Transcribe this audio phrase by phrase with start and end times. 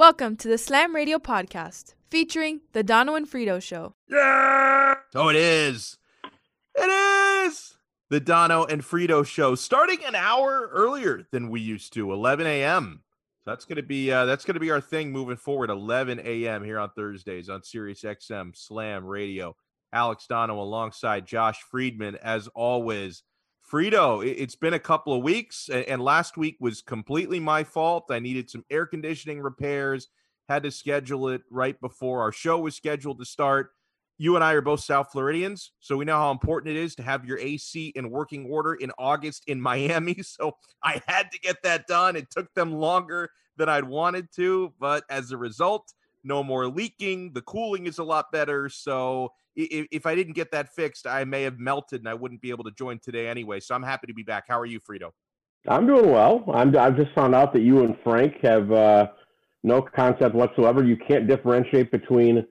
[0.00, 3.92] Welcome to the Slam Radio podcast featuring The Dono and Frito Show.
[4.08, 4.94] Yeah!
[5.12, 5.98] So it is.
[6.74, 7.76] It is
[8.08, 13.02] the Dono and Frito Show, starting an hour earlier than we used to, 11 a.m.
[13.44, 16.64] So that's gonna be uh, that's gonna be our thing moving forward, 11 a.m.
[16.64, 19.54] here on Thursdays on Sirius XM Slam Radio.
[19.92, 23.22] Alex Dono alongside Josh Friedman, as always.
[23.70, 28.06] Frito, it's been a couple of weeks, and last week was completely my fault.
[28.10, 30.08] I needed some air conditioning repairs,
[30.48, 33.70] had to schedule it right before our show was scheduled to start.
[34.18, 37.04] You and I are both South Floridians, so we know how important it is to
[37.04, 40.20] have your AC in working order in August in Miami.
[40.24, 42.16] So I had to get that done.
[42.16, 45.92] It took them longer than I'd wanted to, but as a result,
[46.24, 47.32] no more leaking.
[47.32, 48.68] The cooling is a lot better.
[48.68, 52.40] So if, if I didn't get that fixed, I may have melted and I wouldn't
[52.40, 53.60] be able to join today anyway.
[53.60, 54.44] So I'm happy to be back.
[54.48, 55.10] How are you, Frito?
[55.68, 56.44] I'm doing well.
[56.52, 59.08] I'm, I've just found out that you and Frank have uh,
[59.62, 60.84] no concept whatsoever.
[60.84, 62.46] You can't differentiate between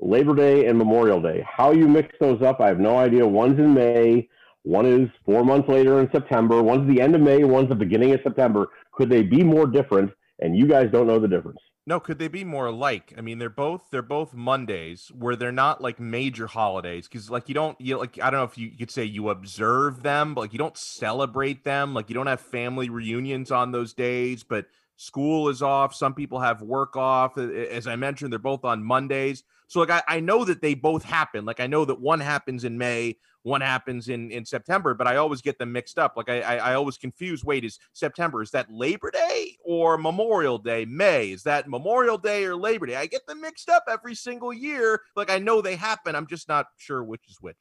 [0.00, 1.44] Labor Day and Memorial Day.
[1.48, 3.26] How you mix those up, I have no idea.
[3.26, 4.28] One's in May,
[4.62, 8.12] one is four months later in September, one's the end of May, one's the beginning
[8.12, 8.68] of September.
[8.92, 10.10] Could they be more different?
[10.40, 11.58] And you guys don't know the difference.
[11.88, 13.14] No, could they be more alike?
[13.16, 17.48] I mean, they're both they're both Mondays where they're not like major holidays because like
[17.48, 20.34] you don't you like I don't know if you, you could say you observe them,
[20.34, 21.94] but like you don't celebrate them.
[21.94, 24.66] Like you don't have family reunions on those days, but
[24.96, 25.94] school is off.
[25.94, 27.38] Some people have work off.
[27.38, 29.42] As I mentioned, they're both on Mondays.
[29.66, 31.46] So like I, I know that they both happen.
[31.46, 35.16] Like I know that one happens in May, one happens in in September, but I
[35.16, 36.14] always get them mixed up.
[36.16, 37.44] Like I I, I always confuse.
[37.44, 40.84] Wait, is September is that Labor Day or Memorial Day?
[40.84, 42.96] May is that Memorial Day or Labor Day?
[42.96, 45.00] I get them mixed up every single year.
[45.16, 46.14] Like I know they happen.
[46.14, 47.56] I'm just not sure which is which.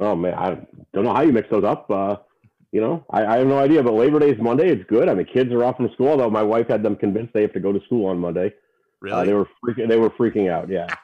[0.00, 0.50] Oh man, I
[0.92, 1.90] don't know how you mix those up.
[1.90, 2.16] Uh,
[2.70, 3.82] you know, I, I have no idea.
[3.82, 4.70] But Labor Day is Monday.
[4.70, 5.08] It's good.
[5.08, 6.08] I mean, kids are off from school.
[6.08, 8.52] Although my wife had them convinced they have to go to school on Monday.
[9.00, 9.16] Really?
[9.16, 9.88] Uh, they were freaking.
[9.88, 10.68] They were freaking out.
[10.68, 10.88] Yeah.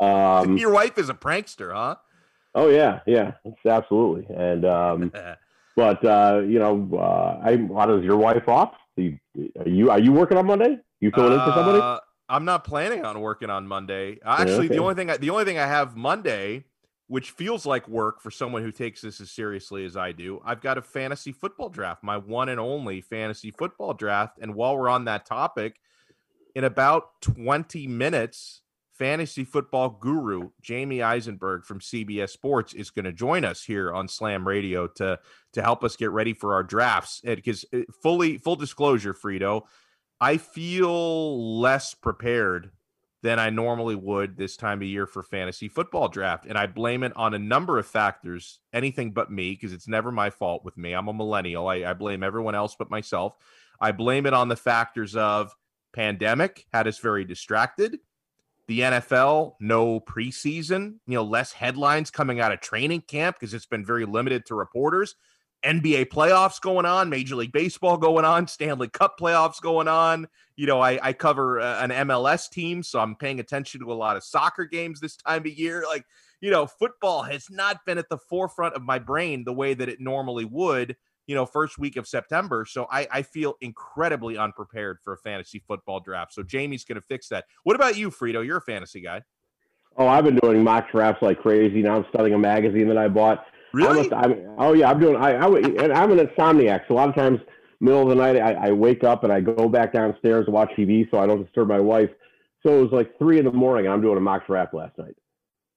[0.00, 1.94] Um, Your wife is a prankster, huh?
[2.54, 3.32] Oh yeah, yeah,
[3.66, 4.34] absolutely.
[4.34, 5.12] And um,
[5.76, 8.74] but uh, you know, uh, I how does your wife off?
[8.98, 9.18] Are you
[9.58, 10.78] are you, are you working on Monday?
[11.00, 11.78] You filling in for somebody?
[11.78, 11.98] Uh,
[12.28, 14.18] I'm not planning on working on Monday.
[14.24, 14.68] Actually, yeah, okay.
[14.68, 16.64] the only thing I, the only thing I have Monday,
[17.06, 20.60] which feels like work for someone who takes this as seriously as I do, I've
[20.60, 24.38] got a fantasy football draft, my one and only fantasy football draft.
[24.40, 25.76] And while we're on that topic,
[26.54, 28.61] in about 20 minutes,
[28.92, 34.08] fantasy football guru Jamie Eisenberg from CBS Sports is going to join us here on
[34.08, 35.18] Slam Radio to
[35.52, 37.20] to help us get ready for our drafts.
[37.24, 39.62] Because uh, fully full disclosure, Frito,
[40.20, 42.70] I feel less prepared
[43.22, 47.04] than I normally would this time of year for fantasy football draft, and I blame
[47.04, 48.58] it on a number of factors.
[48.72, 50.92] Anything but me, because it's never my fault with me.
[50.92, 51.68] I'm a millennial.
[51.68, 53.36] I, I blame everyone else but myself.
[53.80, 55.54] I blame it on the factors of
[55.92, 57.98] pandemic had us very distracted.
[58.68, 63.66] The NFL, no preseason, you know, less headlines coming out of training camp because it's
[63.66, 65.16] been very limited to reporters.
[65.64, 70.26] NBA playoffs going on, Major League Baseball going on, Stanley Cup playoffs going on.
[70.56, 73.94] You know, I, I cover uh, an MLS team, so I'm paying attention to a
[73.94, 75.84] lot of soccer games this time of year.
[75.86, 76.04] Like,
[76.40, 79.88] you know, football has not been at the forefront of my brain the way that
[79.88, 80.96] it normally would
[81.26, 82.66] you know, first week of September.
[82.68, 86.32] So I, I feel incredibly unprepared for a fantasy football draft.
[86.34, 87.44] So Jamie's going to fix that.
[87.64, 88.44] What about you, Frito?
[88.44, 89.22] You're a fantasy guy.
[89.96, 91.82] Oh, I've been doing mock drafts like crazy.
[91.82, 93.44] Now I'm studying a magazine that I bought.
[93.74, 94.10] Really?
[94.12, 95.16] I am oh yeah, I'm doing.
[95.16, 97.40] I, I and I'm an insomniac, so a lot of times,
[97.80, 100.70] middle of the night, I, I wake up and I go back downstairs to watch
[100.76, 102.10] TV, so I don't disturb my wife.
[102.62, 103.90] So it was like three in the morning.
[103.90, 105.16] I'm doing a mock draft last night.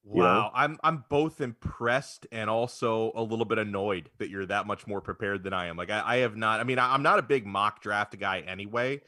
[0.07, 0.51] Wow, know?
[0.53, 5.01] I'm I'm both impressed and also a little bit annoyed that you're that much more
[5.01, 5.77] prepared than I am.
[5.77, 6.59] Like I, I have not.
[6.59, 9.01] I mean, I, am not a big mock draft guy anyway,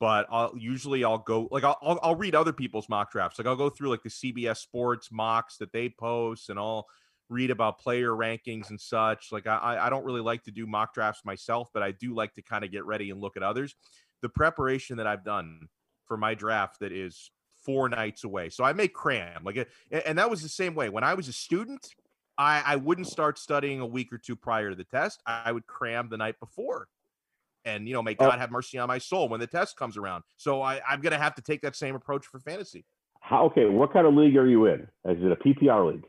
[0.00, 3.38] but I'll usually I'll go like I'll, I'll, I'll read other people's mock drafts.
[3.38, 6.86] Like I'll go through like the CBS Sports mocks that they post, and I'll
[7.28, 9.30] read about player rankings and such.
[9.30, 12.34] Like I I don't really like to do mock drafts myself, but I do like
[12.34, 13.76] to kind of get ready and look at others.
[14.20, 15.68] The preparation that I've done
[16.06, 17.30] for my draft that is
[17.64, 18.50] four nights away.
[18.50, 19.68] So I may cram like, it.
[20.06, 21.88] and that was the same way when I was a student.
[22.38, 25.22] I, I wouldn't start studying a week or two prior to the test.
[25.26, 26.88] I would cram the night before,
[27.66, 28.28] and you know, may oh.
[28.28, 30.24] God have mercy on my soul when the test comes around.
[30.36, 32.86] So I, I'm going to have to take that same approach for fantasy.
[33.20, 34.80] How, okay, what kind of league are you in?
[35.04, 36.06] Is it a PPR league?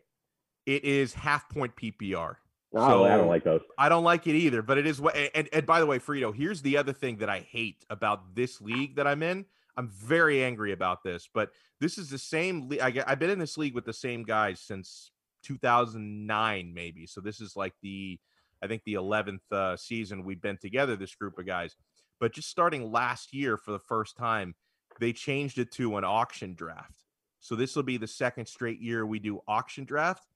[0.65, 2.35] It is half point PPR.
[2.73, 3.61] Oh, so I don't like those.
[3.77, 4.61] I don't like it either.
[4.61, 5.15] But it is what.
[5.35, 8.61] And, and by the way, Frito, here's the other thing that I hate about this
[8.61, 9.45] league that I'm in.
[9.77, 12.71] I'm very angry about this, but this is the same.
[12.81, 15.11] I, I've been in this league with the same guys since
[15.43, 17.07] 2009, maybe.
[17.07, 18.19] So this is like the,
[18.61, 20.95] I think the 11th uh, season we've been together.
[20.95, 21.75] This group of guys,
[22.19, 24.55] but just starting last year for the first time,
[24.99, 27.03] they changed it to an auction draft.
[27.39, 30.27] So this will be the second straight year we do auction draft.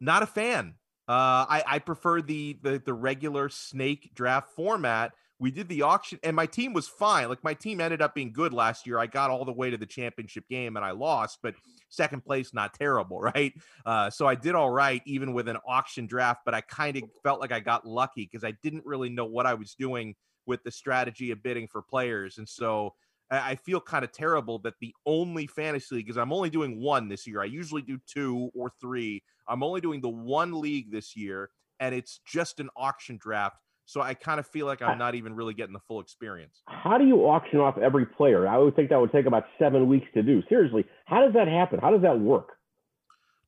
[0.00, 0.74] Not a fan.
[1.08, 5.12] Uh, I, I prefer the, the the regular snake draft format.
[5.38, 7.28] We did the auction, and my team was fine.
[7.28, 8.98] Like my team ended up being good last year.
[8.98, 11.54] I got all the way to the championship game, and I lost, but
[11.90, 13.52] second place, not terrible, right?
[13.84, 16.40] Uh, so I did all right, even with an auction draft.
[16.44, 19.46] But I kind of felt like I got lucky because I didn't really know what
[19.46, 20.14] I was doing
[20.46, 22.94] with the strategy of bidding for players, and so
[23.30, 27.08] I feel kind of terrible that the only fantasy league, because I'm only doing one
[27.08, 27.42] this year.
[27.42, 29.22] I usually do two or three.
[29.48, 31.50] I'm only doing the one league this year,
[31.80, 33.56] and it's just an auction draft.
[33.86, 36.60] So I kind of feel like I'm not even really getting the full experience.
[36.66, 38.46] How do you auction off every player?
[38.46, 40.42] I would think that would take about seven weeks to do.
[40.48, 41.78] Seriously, how does that happen?
[41.80, 42.56] How does that work?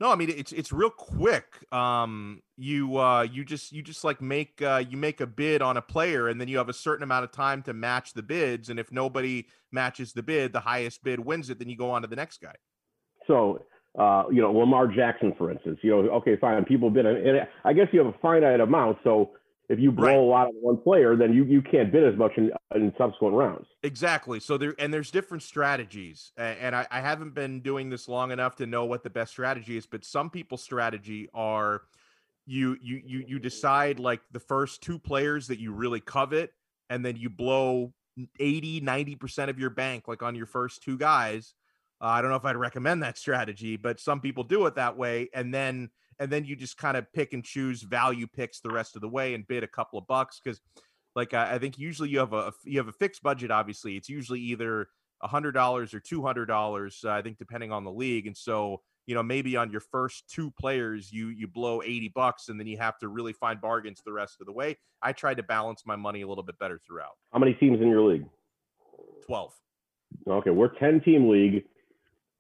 [0.01, 1.45] No, I mean it's it's real quick.
[1.73, 5.77] Um, you uh, you just you just like make uh, you make a bid on
[5.77, 8.71] a player, and then you have a certain amount of time to match the bids.
[8.71, 11.59] And if nobody matches the bid, the highest bid wins it.
[11.59, 12.55] Then you go on to the next guy.
[13.27, 13.67] So,
[13.99, 15.81] uh, you know, Lamar Jackson, for instance.
[15.83, 18.99] You know, okay, fine, people bid, and I guess you have a finite amount.
[19.03, 19.33] So
[19.69, 20.17] if you blow right.
[20.17, 23.35] a lot on one player, then you, you can't bid as much in, in subsequent
[23.35, 23.67] rounds.
[23.83, 24.41] Exactly.
[24.41, 28.57] So there and there's different strategies, and I, I haven't been doing this long enough
[28.57, 29.87] to know what the best strategy is.
[29.87, 31.83] But some people's strategy are
[32.47, 36.55] you you you you decide like the first two players that you really covet,
[36.89, 37.93] and then you blow
[38.41, 41.53] 80 90 percent of your bank like on your first two guys.
[42.01, 44.97] Uh, I don't know if I'd recommend that strategy, but some people do it that
[44.97, 48.71] way, and then and then you just kind of pick and choose value picks the
[48.71, 50.61] rest of the way and bid a couple of bucks because
[51.15, 54.09] like I, I, think usually you have a you have a fixed budget obviously it's
[54.09, 54.89] usually either
[55.23, 58.37] a hundred dollars or two hundred dollars uh, i think depending on the league and
[58.37, 62.61] so you know maybe on your first two players you you blow 80 bucks and
[62.61, 64.77] then you have to really find bargains the rest of the way.
[65.03, 67.17] I tried to balance my money a little bit better throughout.
[67.33, 68.27] How many teams in your league?
[69.27, 69.53] 12
[70.27, 71.65] okay we're 10 team league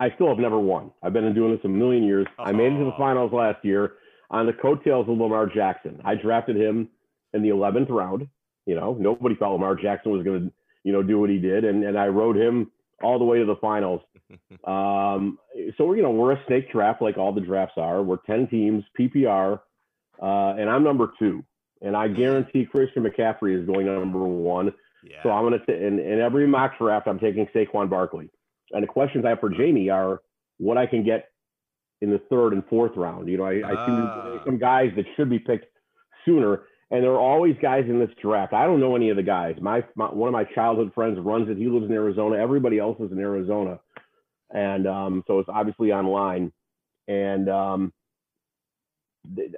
[0.00, 0.93] I still have never won.
[1.03, 2.27] I've been doing this a million years.
[2.39, 3.95] I made it to the finals last year
[4.31, 6.00] on the coattails of Lamar Jackson.
[6.05, 6.89] I drafted him
[7.33, 8.29] in the 11th round.
[8.67, 10.53] You know, nobody thought Lamar Jackson was going to,
[10.85, 12.71] you know, do what he did, and and I rode him
[13.03, 14.03] all the way to the finals.
[14.65, 15.39] um,
[15.77, 18.03] so you know, we're a snake draft like all the drafts are.
[18.03, 19.61] We're 10 teams, PPR,
[20.23, 21.44] uh, and I'm number two.
[21.81, 24.75] And I guarantee Christian McCaffrey is going number one.
[25.05, 25.23] Yeah.
[25.23, 28.31] So I'm going to, in, in every mock draft, I'm taking Saquon Barkley.
[28.73, 30.20] And the questions I have for Jamie are
[30.59, 31.29] what I can get
[32.00, 33.29] in the third and fourth round.
[33.29, 34.44] You know, I, I see uh.
[34.44, 35.67] some guys that should be picked
[36.25, 38.53] sooner, and there are always guys in this draft.
[38.53, 39.56] I don't know any of the guys.
[39.61, 41.56] My, my one of my childhood friends runs it.
[41.56, 42.37] He lives in Arizona.
[42.37, 43.81] Everybody else is in Arizona,
[44.50, 46.53] and um, so it's obviously online.
[47.09, 47.93] And um,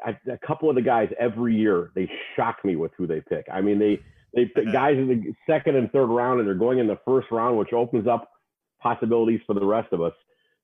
[0.05, 3.47] I, a couple of the guys every year they shock me with who they pick.
[3.53, 4.01] I mean, they
[4.35, 7.31] they pick guys in the second and third round, and they're going in the first
[7.31, 8.31] round, which opens up
[8.81, 10.13] possibilities for the rest of us.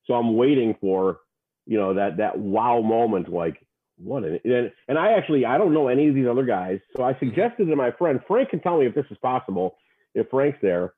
[0.07, 1.21] So I'm waiting for,
[1.67, 3.67] you know, that that wow moment, like
[3.99, 6.81] what an and, and I actually I don't know any of these other guys.
[6.97, 9.77] So I suggested to my friend Frank can tell me if this is possible,
[10.15, 10.95] if Frank's there.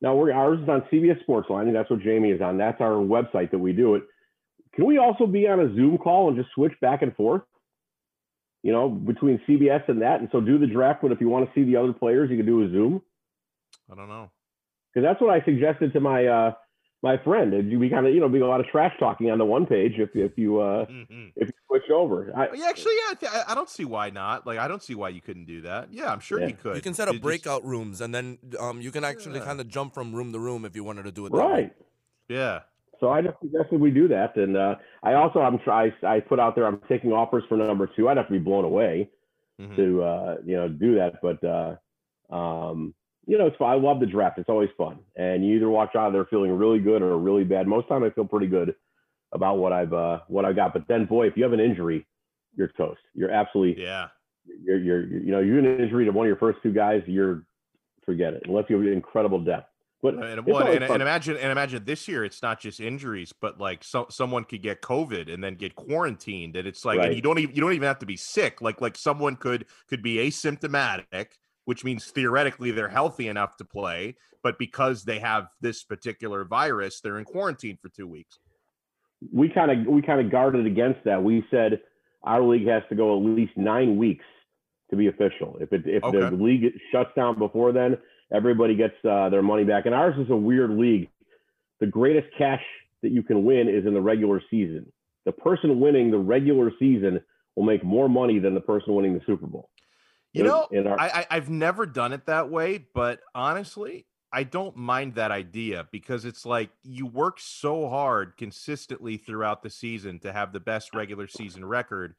[0.00, 2.58] Now we're ours is on CBS Sportsline, and that's what Jamie is on.
[2.58, 4.04] That's our website that we do it.
[4.74, 7.42] Can we also be on a Zoom call and just switch back and forth?
[8.62, 11.02] You know, between CBS and that, and so do the draft.
[11.02, 13.02] But if you want to see the other players, you can do a Zoom.
[13.90, 14.30] I don't know
[14.92, 16.52] because that's what I suggested to my uh,
[17.02, 17.54] my friend.
[17.54, 19.66] And We kind of you know be a lot of trash talking on the one
[19.66, 21.28] page if if you uh, mm-hmm.
[21.36, 22.32] if you switch over.
[22.36, 24.46] I, yeah, actually, yeah, I, I, don't see why not.
[24.46, 25.92] Like, I don't see why you couldn't do that.
[25.92, 26.48] Yeah, I'm sure yeah.
[26.48, 26.76] you could.
[26.76, 27.70] You can set up breakout just...
[27.70, 29.44] rooms, and then um, you can actually yeah.
[29.44, 31.30] kind of jump from room to room if you wanted to do it.
[31.30, 31.72] Right.
[32.28, 32.60] Yeah.
[33.00, 36.40] So I just suggested we do that, and uh, I also I'm try I put
[36.40, 38.08] out there I'm taking offers for number two.
[38.08, 39.08] I'd have to be blown away
[39.60, 39.76] mm-hmm.
[39.76, 42.94] to uh, you know do that, but uh, um,
[43.28, 43.68] you know, it's fun.
[43.68, 44.38] I love the draft.
[44.38, 44.98] It's always fun.
[45.14, 47.68] And you either watch out there feeling really good or really bad.
[47.68, 48.74] Most time I feel pretty good
[49.32, 50.72] about what I've uh what I got.
[50.72, 52.06] But then boy, if you have an injury,
[52.56, 53.00] you're toast.
[53.14, 54.08] You're absolutely yeah.
[54.64, 57.44] You're you're you know, you're an injury to one of your first two guys, you're
[58.06, 58.44] forget it.
[58.46, 59.68] Unless you have incredible depth.
[60.00, 63.60] But and, well, and, and, imagine and imagine this year it's not just injuries, but
[63.60, 67.08] like so, someone could get COVID and then get quarantined, and it's like right.
[67.08, 68.62] and you don't even you don't even have to be sick.
[68.62, 71.26] Like like someone could could be asymptomatic
[71.68, 77.02] which means theoretically they're healthy enough to play, but because they have this particular virus,
[77.02, 78.38] they're in quarantine for two weeks.
[79.34, 81.22] We kind of we kind of guarded against that.
[81.22, 81.82] We said
[82.22, 84.24] our league has to go at least nine weeks
[84.88, 85.58] to be official.
[85.60, 86.18] If it if okay.
[86.18, 87.98] the league shuts down before then,
[88.32, 89.84] everybody gets uh, their money back.
[89.84, 91.10] And ours is a weird league.
[91.80, 92.62] The greatest cash
[93.02, 94.90] that you can win is in the regular season.
[95.26, 97.20] The person winning the regular season
[97.56, 99.68] will make more money than the person winning the Super Bowl.
[100.38, 104.76] You know, our- I, I have never done it that way, but honestly, I don't
[104.76, 110.32] mind that idea because it's like you work so hard consistently throughout the season to
[110.32, 112.14] have the best regular season record.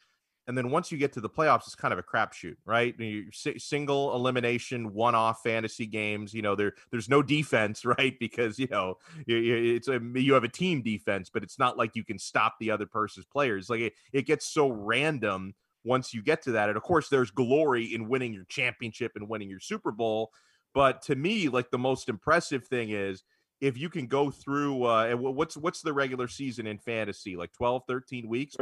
[0.48, 3.00] And then once you get to the playoffs, it's kind of a crapshoot, right?
[3.00, 6.34] You single elimination, one-off fantasy games.
[6.34, 8.18] You know, there there's no defense, right?
[8.20, 8.96] Because you know
[9.28, 12.72] it's a you have a team defense, but it's not like you can stop the
[12.72, 13.70] other person's players.
[13.70, 16.70] Like it, it gets so random once you get to that.
[16.70, 20.32] And of course, there's glory in winning your championship and winning your Super Bowl.
[20.74, 23.24] But to me, like the most impressive thing is
[23.62, 27.84] if you can go through uh, what's what's the regular season in fantasy like 12
[27.88, 28.56] 13 weeks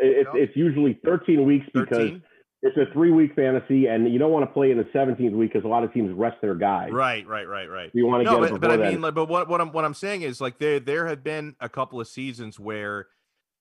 [0.00, 1.84] it's, it's usually 13 weeks 13?
[1.84, 2.20] because
[2.62, 5.52] it's a three week fantasy and you don't want to play in the 17th week
[5.52, 8.30] because a lot of teams rest their guys right right right right you want to
[8.30, 10.40] no, get but, but i mean like, but what, what i'm what i'm saying is
[10.40, 13.06] like there there have been a couple of seasons where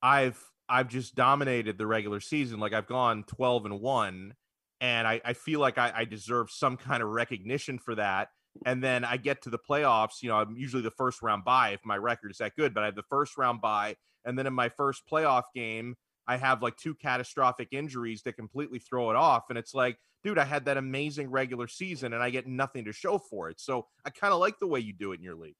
[0.01, 4.33] i've i've just dominated the regular season like i've gone 12 and 1
[4.79, 8.29] and I, I feel like I, I deserve some kind of recognition for that.
[8.65, 10.21] And then I get to the playoffs.
[10.21, 12.83] You know, I'm usually the first round bye if my record is that good, but
[12.83, 13.95] I have the first round bye.
[14.25, 15.95] And then in my first playoff game,
[16.27, 19.45] I have like two catastrophic injuries that completely throw it off.
[19.49, 22.91] And it's like, dude, I had that amazing regular season and I get nothing to
[22.91, 23.59] show for it.
[23.59, 25.55] So I kind of like the way you do it in your league.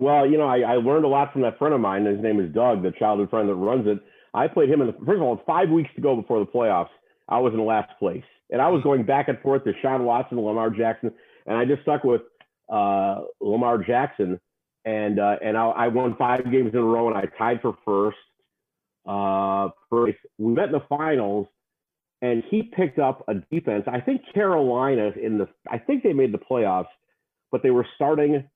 [0.00, 2.06] Well, you know, I, I learned a lot from that friend of mine.
[2.06, 3.98] His name is Doug, the childhood friend that runs it.
[4.32, 6.88] I played him in the first of all, five weeks to go before the playoffs.
[7.28, 8.24] I was in last place.
[8.48, 11.12] And I was going back and forth to Sean Watson Lamar Jackson.
[11.46, 12.22] And I just stuck with
[12.72, 14.40] uh, Lamar Jackson.
[14.86, 17.76] And uh, and I, I, won five games in a row and I tied for
[17.84, 18.16] first.
[19.06, 20.16] Uh, first.
[20.38, 21.46] We met in the finals
[22.22, 23.84] and he picked up a defense.
[23.86, 26.88] I think Carolina in the, I think they made the playoffs,
[27.52, 28.48] but they were starting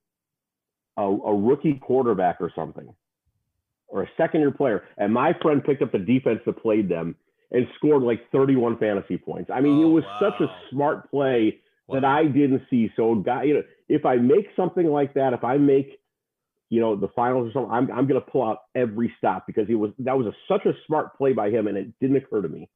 [0.96, 2.94] a, a rookie quarterback or something
[3.88, 4.84] or a second year player.
[4.98, 7.16] And my friend picked up the defense that played them
[7.50, 9.50] and scored like 31 fantasy points.
[9.54, 10.30] I mean, oh, it was wow.
[10.30, 12.00] such a smart play wow.
[12.00, 12.90] that I didn't see.
[12.96, 16.00] So, guy, you know, if I make something like that, if I make,
[16.70, 19.68] you know, the finals or something, I'm, I'm going to pull out every stop because
[19.68, 22.42] he was that was a, such a smart play by him, and it didn't occur
[22.42, 22.68] to me.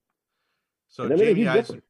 [0.88, 1.82] So Jamie, Eisen,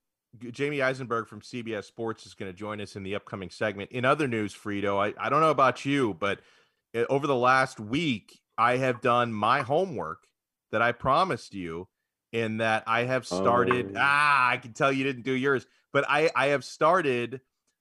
[0.52, 3.90] Jamie Eisenberg from CBS Sports is going to join us in the upcoming segment.
[3.90, 6.40] In other news, Frito, I, I don't know about you, but
[6.94, 10.26] eh, over the last week, I have done my homework
[10.72, 11.88] that I promised you
[12.32, 13.92] in that I have started.
[13.94, 13.98] Oh.
[13.98, 17.40] Ah, I can tell you didn't do yours, but I I have started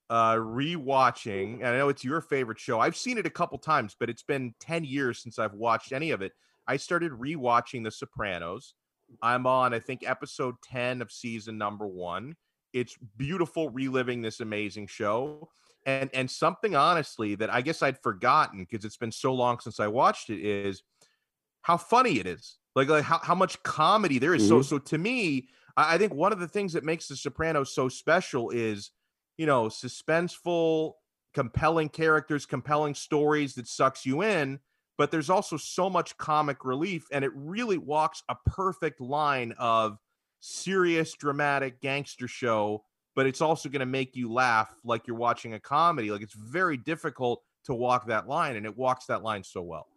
[0.09, 1.55] uh rewatching.
[1.55, 2.79] And I know it's your favorite show.
[2.79, 6.11] I've seen it a couple times, but it's been 10 years since I've watched any
[6.11, 6.33] of it.
[6.67, 8.73] I started rewatching The Sopranos.
[9.21, 12.35] I'm on, I think, episode 10 of season number one.
[12.79, 15.49] It's beautiful reliving this amazing show.
[15.85, 19.79] And and something honestly that I guess I'd forgotten because it's been so long since
[19.79, 20.83] I watched it is
[21.61, 24.43] how funny it is like like how, how much comedy there is.
[24.43, 24.61] Mm-hmm.
[24.61, 27.73] So so to me, I, I think one of the things that makes The Sopranos
[27.73, 28.91] so special is
[29.37, 30.93] you know suspenseful,
[31.33, 34.59] compelling characters, compelling stories that sucks you in.
[34.95, 39.97] But there's also so much comic relief, and it really walks a perfect line of
[40.39, 42.83] serious, dramatic gangster show
[43.15, 46.11] but it's also going to make you laugh like you're watching a comedy.
[46.11, 49.87] Like it's very difficult to walk that line, and it walks that line so well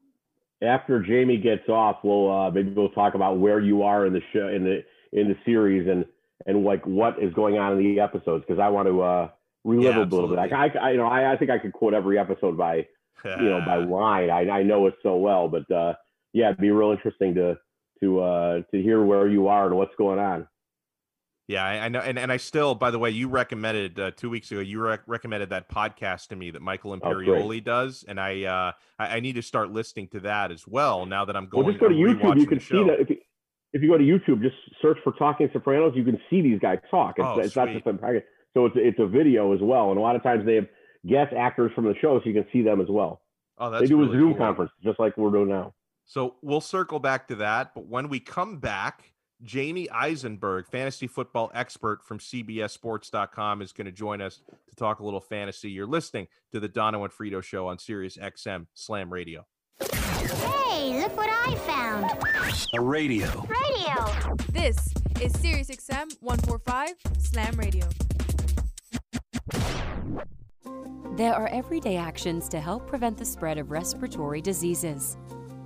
[0.62, 4.22] after Jamie gets off, we'll uh, maybe we'll talk about where you are in the
[4.32, 6.04] show in the in the series and
[6.46, 9.28] and like what is going on in the episodes because I want to uh,
[9.64, 10.38] relive yeah, a little bit.
[10.38, 12.86] I, I, you know I, I think I could quote every episode by
[13.24, 14.30] you know by line.
[14.30, 15.94] I, I know it so well, but uh,
[16.32, 17.58] yeah, it'd be real interesting to
[18.02, 20.46] to uh, to hear where you are and what's going on.
[21.50, 24.30] Yeah, I, I, know, and, and I still, by the way, you recommended uh, two
[24.30, 24.60] weeks ago.
[24.60, 28.44] You rec- recommended that podcast to me that Michael oh, Imperioli oh, does, and I,
[28.44, 31.06] uh, I, I need to start listening to that as well.
[31.06, 32.38] Now that I'm going, well, just go to YouTube.
[32.38, 33.16] You can see that if you,
[33.72, 35.94] if you go to YouTube, just search for Talking Sopranos.
[35.96, 37.16] You can see these guys talk.
[37.18, 38.22] It's, oh, it's not just a package.
[38.54, 40.68] So it's it's a video as well, and a lot of times they have
[41.04, 43.22] guest actors from the show, so you can see them as well.
[43.58, 44.46] Oh, that's they do really a Zoom cool.
[44.46, 45.74] conference just like we're doing now.
[46.10, 49.12] So we'll circle back to that, but when we come back
[49.44, 55.04] Jamie Eisenberg, fantasy football expert from CBSSports.com, is going to join us to talk a
[55.04, 55.70] little fantasy.
[55.70, 59.46] You're listening to the Dono and Frito Show on Sirius XM Slam Radio.
[59.78, 62.10] Hey, look what I found.
[62.74, 63.46] A radio.
[63.46, 64.34] Radio.
[64.48, 67.88] This is Sirius XM 145 Slam Radio.
[71.16, 75.16] There are everyday actions to help prevent the spread of respiratory diseases.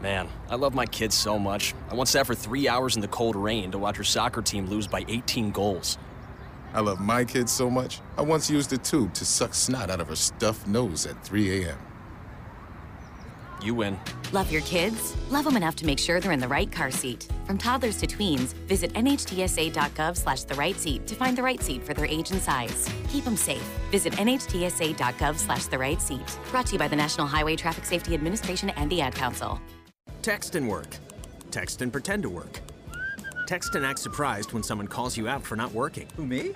[0.00, 1.74] Man, I love my kids so much.
[1.90, 4.66] I once sat for three hours in the cold rain to watch her soccer team
[4.66, 5.96] lose by 18 goals.
[6.74, 10.00] I love my kids so much, I once used a tube to suck snot out
[10.00, 11.78] of her stuffed nose at 3 a.m.
[13.62, 13.98] You win.
[14.32, 15.16] Love your kids?
[15.30, 17.28] Love them enough to make sure they're in the right car seat.
[17.46, 21.82] From toddlers to tweens, visit nhtsa.gov slash the right seat to find the right seat
[21.82, 22.88] for their age and size.
[23.08, 23.64] Keep them safe.
[23.90, 26.38] Visit nhtsa.gov slash the right seat.
[26.50, 29.58] Brought to you by the National Highway Traffic Safety Administration and the Ad Council.
[30.26, 30.96] Text and work.
[31.52, 32.58] Text and pretend to work.
[33.46, 36.08] Text and act surprised when someone calls you out for not working.
[36.16, 36.50] Who, me?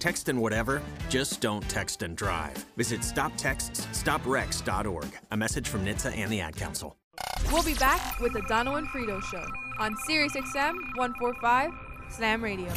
[0.00, 2.62] Text and whatever, just don't text and drive.
[2.76, 5.18] Visit stoptextsstopwrecks.org.
[5.30, 6.94] A message from NHTSA and the Ad Council.
[7.50, 9.46] We'll be back with the Dono and Frito Show
[9.78, 11.70] on SiriusXM 145
[12.10, 12.70] Slam Radio.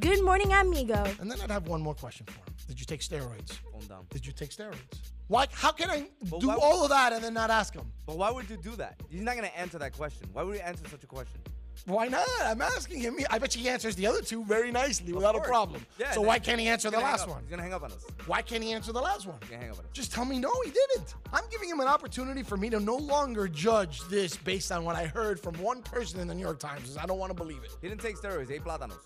[0.00, 1.02] Good morning, amigo.
[1.18, 2.54] And then I'd have one more question for him.
[2.68, 3.58] Did you take steroids?
[3.88, 4.04] down.
[4.10, 5.11] Did you take steroids?
[5.28, 5.46] Why?
[5.52, 7.90] How can I But do all of that and then not ask him?
[8.06, 9.00] But why would you do that?
[9.08, 10.28] He's not gonna answer that question.
[10.32, 11.40] Why would he answer such a question?
[11.86, 12.28] Why not?
[12.44, 13.18] I'm asking him.
[13.30, 15.84] I bet you he answers the other two very nicely without a problem.
[15.98, 17.40] Yeah, so why can't he answer the last one?
[17.40, 18.04] He's gonna hang up on us.
[18.26, 19.36] Why can't he answer the last one?
[19.40, 19.90] He's gonna hang up on us.
[19.92, 21.14] Just tell me no, he didn't.
[21.32, 24.96] I'm giving him an opportunity for me to no longer judge this based on what
[24.96, 26.96] I heard from one person in the New York Times.
[26.96, 27.70] I don't want to believe it.
[27.80, 28.48] He didn't take steroids.
[28.48, 28.98] He ate plátanos.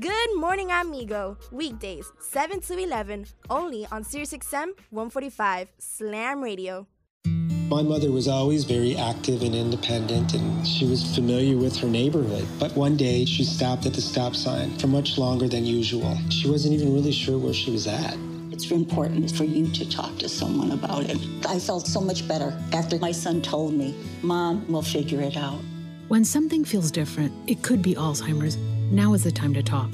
[0.00, 1.36] Good morning, amigo.
[1.52, 6.88] Weekdays, 7 to 11, only on SiriusXM 145 Slam Radio.
[7.68, 12.44] My mother was always very active and independent, and she was familiar with her neighborhood.
[12.58, 16.18] But one day, she stopped at the stop sign for much longer than usual.
[16.28, 18.16] She wasn't even really sure where she was at.
[18.50, 21.18] It's important for you to talk to someone about it.
[21.46, 25.60] I felt so much better after my son told me, Mom, we'll figure it out.
[26.08, 28.58] When something feels different, it could be Alzheimer's.
[28.90, 29.90] Now is the time to talk.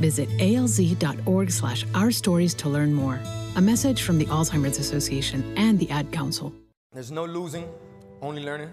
[0.00, 3.20] Visit alz.org slash our stories to learn more.
[3.56, 6.52] A message from the Alzheimer's Association and the Ad Council.
[6.92, 7.68] There's no losing,
[8.20, 8.70] only learning.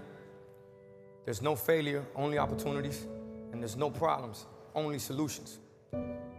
[1.24, 3.06] There's no failure, only opportunities.
[3.52, 5.60] And there's no problems, only solutions.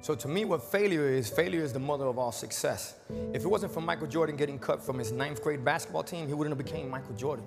[0.00, 2.96] So to me, what failure is, failure is the mother of all success.
[3.32, 6.34] If it wasn't for Michael Jordan getting cut from his ninth grade basketball team, he
[6.34, 7.46] wouldn't have became Michael Jordan.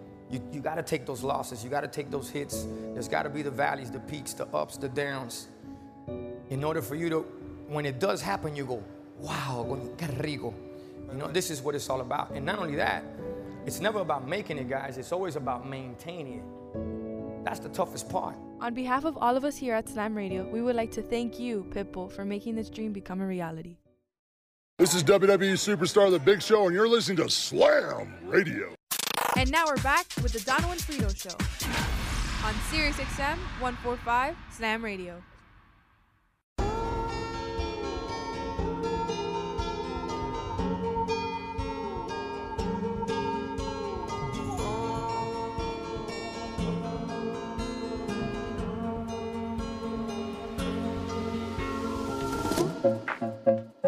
[0.31, 2.65] You, you gotta take those losses, you gotta take those hits.
[2.93, 5.47] There's gotta be the valleys, the peaks, the ups, the downs.
[6.49, 7.19] In order for you to,
[7.67, 8.83] when it does happen, you go,
[9.19, 9.65] wow,
[9.97, 10.53] qué rico.
[11.11, 12.31] You know, this is what it's all about.
[12.31, 13.03] And not only that,
[13.65, 17.43] it's never about making it, guys, it's always about maintaining it.
[17.43, 18.35] That's the toughest part.
[18.61, 21.39] On behalf of all of us here at Slam Radio, we would like to thank
[21.39, 23.77] you, Pitbull, for making this dream become a reality.
[24.77, 28.73] This is WWE Superstar The Big Show, and you're listening to Slam Radio.
[29.37, 31.35] And now we're back with the Dono and Frito Show
[32.45, 35.21] on SiriusXM 145 Slam Radio.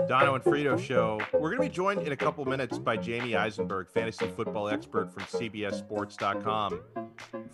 [0.07, 1.19] Dono and Frito show.
[1.33, 5.13] We're going to be joined in a couple minutes by Jamie Eisenberg, fantasy football expert
[5.13, 6.81] from CBSSports.com.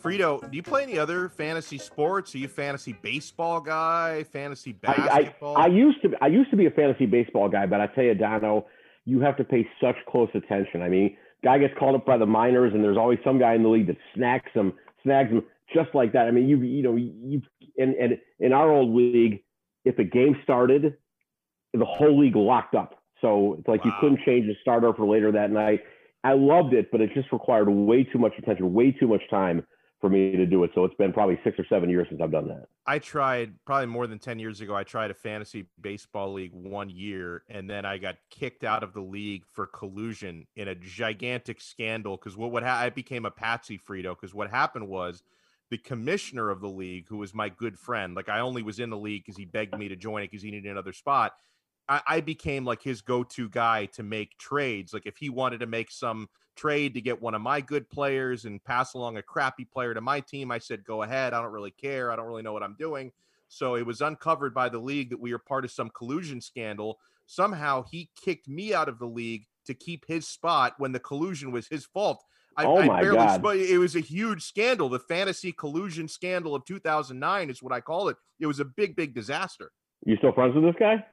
[0.01, 2.33] Frito, do you play any other fantasy sports?
[2.33, 4.23] Are you a fantasy baseball guy?
[4.23, 5.57] Fantasy I, basketball?
[5.57, 8.03] I, I used to I used to be a fantasy baseball guy, but I tell
[8.03, 8.65] you, Dono,
[9.05, 10.81] you have to pay such close attention.
[10.81, 13.63] I mean, guy gets called up by the minors, and there's always some guy in
[13.63, 16.27] the league that snacks him, snags him just like that.
[16.27, 17.41] I mean, you you know you
[17.77, 19.43] and and in our old league,
[19.85, 20.95] if a game started,
[21.73, 22.95] the whole league locked up.
[23.21, 25.81] So it's like you couldn't change the starter for later that night.
[26.23, 29.65] I loved it, but it just required way too much attention, way too much time
[29.99, 30.71] for me to do it.
[30.73, 32.67] So it's been probably six or seven years since I've done that.
[32.85, 34.73] I tried probably more than 10 years ago.
[34.73, 38.93] I tried a fantasy baseball league one year, and then I got kicked out of
[38.93, 42.15] the league for collusion in a gigantic scandal.
[42.15, 44.15] Because what, what ha- I became a patsy Frito.
[44.15, 45.21] Because what happened was
[45.69, 48.89] the commissioner of the league, who was my good friend, like I only was in
[48.89, 51.33] the league because he begged me to join it because he needed another spot.
[51.89, 54.93] I, I became like his go-to guy to make trades.
[54.93, 58.45] Like if he wanted to make some trade to get one of my good players
[58.45, 61.33] and pass along a crappy player to my team, I said, go ahead.
[61.33, 62.11] I don't really care.
[62.11, 63.11] I don't really know what I'm doing.
[63.47, 66.99] So it was uncovered by the league that we were part of some collusion scandal.
[67.25, 71.51] Somehow he kicked me out of the league to keep his spot when the collusion
[71.51, 72.23] was his fault.
[72.55, 73.41] I, Oh I my barely God.
[73.41, 74.89] spo- it was a huge scandal.
[74.89, 78.17] The fantasy collusion scandal of 2009 is what I call it.
[78.39, 79.71] It was a big, big disaster.
[80.05, 81.03] You still friends with this guy?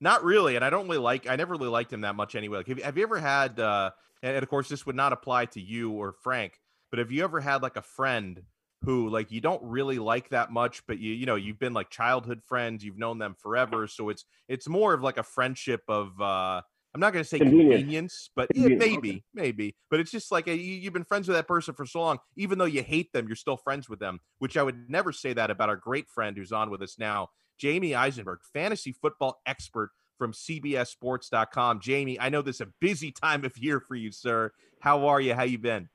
[0.00, 1.28] Not really, and I don't really like.
[1.28, 2.58] I never really liked him that much anyway.
[2.58, 3.58] Like, have, you- have you ever had?
[3.60, 3.90] uh
[4.22, 6.60] and, and of course, this would not apply to you or Frank,
[6.90, 8.42] but have you ever had like a friend
[8.82, 11.90] who like you don't really like that much, but you you know you've been like
[11.90, 16.18] childhood friends, you've known them forever, so it's it's more of like a friendship of.
[16.20, 17.76] uh I'm not going to say Convenience.
[17.76, 19.76] convenience, but yeah, Convenience, maybe, maybe.
[19.92, 22.18] But it's just like a, you, you've been friends with that person for so long,
[22.36, 24.18] even though you hate them, you're still friends with them.
[24.40, 27.28] Which I would never say that about our great friend who's on with us now,
[27.60, 31.80] Jamie Eisenberg, fantasy football expert from CBSSports.com.
[31.80, 34.52] Jamie, I know this is a busy time of year for you, sir.
[34.80, 35.34] How are you?
[35.34, 35.88] How you been?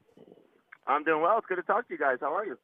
[0.87, 1.37] I'm doing well.
[1.39, 2.17] It's good to talk to you guys.
[2.21, 2.57] How are you?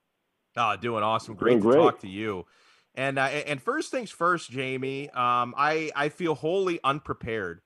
[0.56, 1.34] Oh, doing awesome.
[1.36, 1.78] Great Doing to great.
[1.78, 2.46] talk to you.
[2.94, 5.10] And uh, and first things first, Jamie.
[5.12, 7.62] Um, I I feel wholly unprepared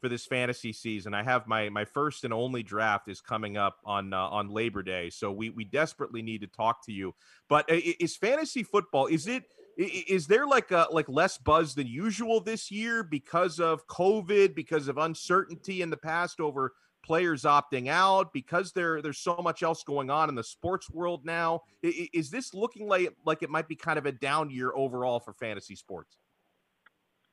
[0.00, 1.12] for this fantasy season.
[1.14, 4.82] I have my my first and only draft is coming up on uh, on Labor
[4.82, 7.14] Day, so we we desperately need to talk to you.
[7.48, 9.06] But i- i- is fantasy football?
[9.06, 9.44] Is it?
[9.80, 13.86] I- i- Is there like a like less buzz than usual this year because of
[13.86, 19.36] COVID, because of uncertainty in the past over players opting out, because there there's so
[19.36, 21.62] much else going on in the sports world now?
[21.84, 24.72] I- i- Is this looking like like it might be kind of a down year
[24.74, 26.18] overall for fantasy sports?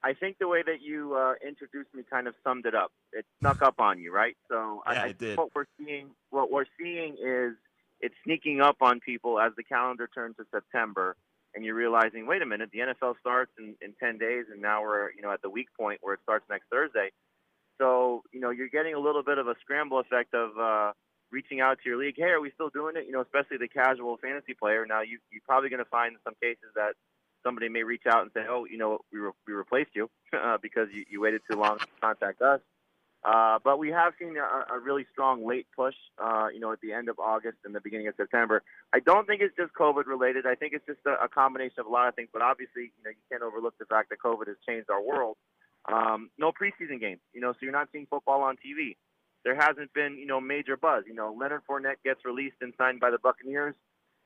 [0.04, 2.92] I think the way that you uh, introduced me kind of summed it up.
[3.12, 4.38] It snuck up on you, right?
[4.48, 5.38] So I, Yeah, I it think did.
[5.38, 7.56] what we're seeing, what we're seeing is
[8.00, 11.18] it's sneaking up on people as the calendar turns to September,
[11.58, 14.84] and you're realizing, wait a minute, the NFL starts in, in 10 days, and now
[14.84, 17.10] we're you know at the week point where it starts next Thursday.
[17.82, 20.92] So you know you're getting a little bit of a scramble effect of uh,
[21.32, 22.14] reaching out to your league.
[22.16, 23.08] Hey, are we still doing it?
[23.08, 24.86] You know, especially the casual fantasy player.
[24.86, 26.94] Now you you're probably going to find in some cases that
[27.44, 30.60] somebody may reach out and say, "Oh, you know, we, re- we replaced you uh,
[30.62, 32.62] because you, you waited too long to contact us."
[33.24, 36.80] Uh, but we have seen a, a really strong late push, uh, you know, at
[36.82, 38.62] the end of August and the beginning of September.
[38.94, 40.46] I don't think it's just COVID related.
[40.46, 42.30] I think it's just a, a combination of a lot of things.
[42.32, 45.36] But obviously, you know, you can't overlook the fact that COVID has changed our world.
[45.92, 48.98] Um, no preseason games, you know, so you're not seeing football on TV.
[49.46, 51.04] There hasn't been, you know, major buzz.
[51.08, 53.76] You know, Leonard Fournette gets released and signed by the Buccaneers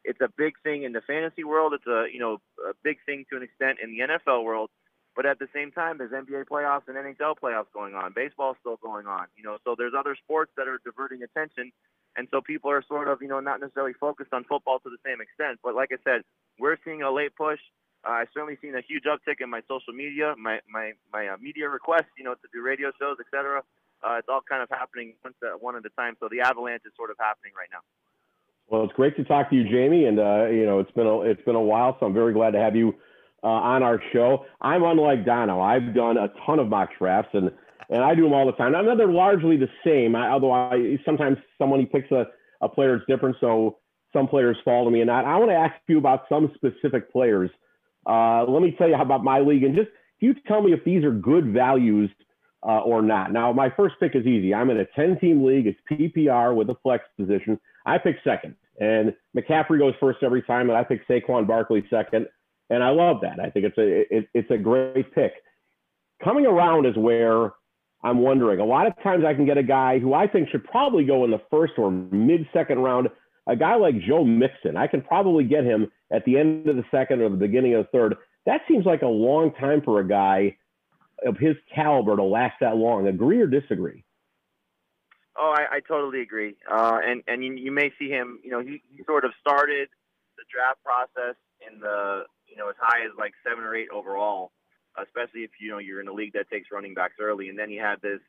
[0.03, 1.73] it's a big thing in the fantasy world.
[1.73, 4.69] It's a you know a big thing to an extent in the NFL world.
[5.15, 8.13] But at the same time, there's NBA playoffs and NHL playoffs going on.
[8.13, 9.27] Baseball's still going on.
[9.35, 11.71] You know, so there's other sports that are diverting attention,
[12.15, 15.01] and so people are sort of you know not necessarily focused on football to the
[15.05, 15.59] same extent.
[15.63, 16.21] But like I said,
[16.59, 17.59] we're seeing a late push.
[18.07, 21.37] Uh, I've certainly seen a huge uptick in my social media, my my my uh,
[21.41, 23.63] media requests, you know, to do radio shows, etc.
[24.01, 26.15] Uh, it's all kind of happening one at, one at a time.
[26.19, 27.83] So the avalanche is sort of happening right now.
[28.69, 31.19] Well, it's great to talk to you, Jamie, and uh, you know it's been a
[31.21, 32.95] it's been a while, so I'm very glad to have you
[33.43, 34.45] uh, on our show.
[34.61, 35.61] I'm unlike Dono.
[35.61, 37.51] I've done a ton of mock drafts, and
[37.89, 38.75] and I do them all the time.
[38.75, 42.25] I know they're largely the same, I, although I sometimes someone picks a,
[42.61, 43.79] a player is different, so
[44.13, 45.01] some players fall to me.
[45.01, 47.49] And I, I want to ask you about some specific players.
[48.05, 51.03] Uh, let me tell you about my league, and just you tell me if these
[51.03, 52.09] are good values
[52.63, 53.33] uh, or not.
[53.33, 54.53] Now, my first pick is easy.
[54.53, 55.67] I'm in a 10 team league.
[55.67, 57.59] It's PPR with a flex position.
[57.85, 62.27] I pick second, and McCaffrey goes first every time, and I pick Saquon Barkley second,
[62.71, 63.39] and I love that.
[63.39, 65.33] I think it's a it, it's a great pick.
[66.23, 67.51] Coming around is where
[68.03, 68.59] I'm wondering.
[68.59, 71.25] A lot of times I can get a guy who I think should probably go
[71.25, 73.09] in the first or mid second round.
[73.47, 76.85] A guy like Joe Mixon, I can probably get him at the end of the
[76.91, 78.15] second or the beginning of the third.
[78.45, 80.57] That seems like a long time for a guy
[81.25, 83.07] of his caliber to last that long.
[83.07, 84.03] Agree or disagree?
[85.37, 86.55] Oh, I, I totally agree.
[86.71, 88.39] Uh, and and you, you may see him.
[88.43, 89.89] You know, he, he sort of started
[90.37, 91.35] the draft process
[91.67, 94.51] in the you know as high as like seven or eight overall,
[95.01, 97.49] especially if you know you're in a league that takes running backs early.
[97.49, 98.19] And then he had this,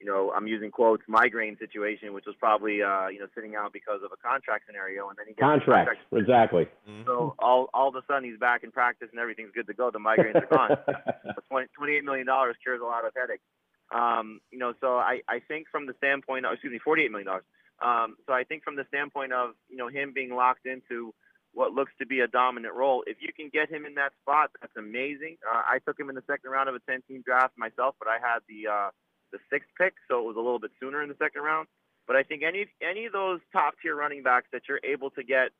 [0.00, 3.72] you know, I'm using quotes, migraine situation, which was probably uh, you know sitting out
[3.72, 5.08] because of a contract scenario.
[5.08, 5.46] And then he gets the
[5.82, 6.68] Contract, exactly.
[7.06, 9.90] So all all of a sudden he's back in practice and everything's good to go.
[9.90, 10.76] The migraines are gone.
[11.34, 13.44] So 20, 28 million dollars cures a lot of headaches.
[13.92, 17.26] Um, you know, so I, I think from the standpoint, of, excuse me, 48 million
[17.26, 17.44] dollars.
[17.82, 21.14] Um, so I think from the standpoint of you know him being locked into
[21.52, 24.50] what looks to be a dominant role, if you can get him in that spot,
[24.60, 25.36] that's amazing.
[25.42, 28.18] Uh, I took him in the second round of a 10-team draft myself, but I
[28.22, 28.90] had the uh,
[29.32, 31.68] the sixth pick, so it was a little bit sooner in the second round.
[32.06, 35.22] But I think any any of those top tier running backs that you're able to
[35.22, 35.50] get,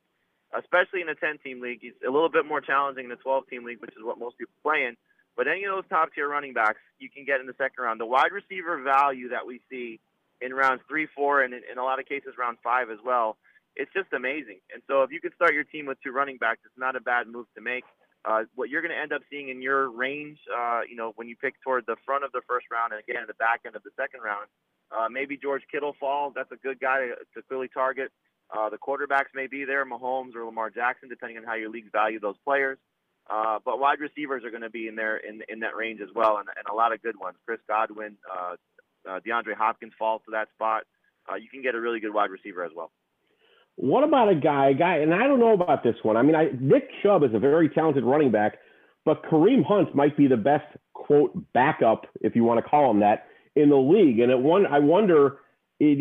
[0.57, 3.47] especially in a 10 team league, it's a little bit more challenging in a 12
[3.49, 4.97] team league, which is what most people play in.
[5.37, 8.01] But any of those top tier running backs you can get in the second round.
[8.01, 10.01] The wide receiver value that we see
[10.41, 13.37] in rounds three, four, and in, in a lot of cases round five as well,
[13.77, 14.61] it's just amazing.
[14.73, 17.01] And so if you could start your team with two running backs, it's not a
[17.01, 17.85] bad move to make.
[18.25, 21.27] Uh, what you're going to end up seeing in your range, uh, you know, when
[21.29, 23.83] you pick toward the front of the first round and again the back end of
[23.83, 24.47] the second round,
[24.93, 26.35] uh, maybe George Kittle falls.
[26.37, 28.13] That's a good guy to, to clearly target.
[28.51, 31.89] Uh, the quarterbacks may be there, Mahomes or Lamar Jackson, depending on how your leagues
[31.93, 32.79] value those players.
[33.31, 36.09] Uh, but wide receivers are going to be in there in, in that range as
[36.15, 37.37] well, and, and a lot of good ones.
[37.47, 38.57] Chris Godwin, uh,
[39.09, 40.83] uh, DeAndre Hopkins falls to that spot.
[41.31, 42.91] Uh, you can get a really good wide receiver as well.
[43.77, 46.17] What about a guy, guy, and I don't know about this one.
[46.17, 48.59] I mean, I, Nick Chubb is a very talented running back,
[49.05, 53.01] but Kareem Hunt might be the best quote backup, if you want to call him
[53.01, 54.21] that, in the league.
[54.21, 55.39] And at one, I wonder,
[55.79, 55.99] it,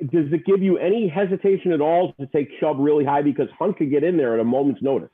[0.00, 3.48] it, does it give you any hesitation at all to take Chubb really high because
[3.58, 5.10] Hunt could get in there at a moment's notice?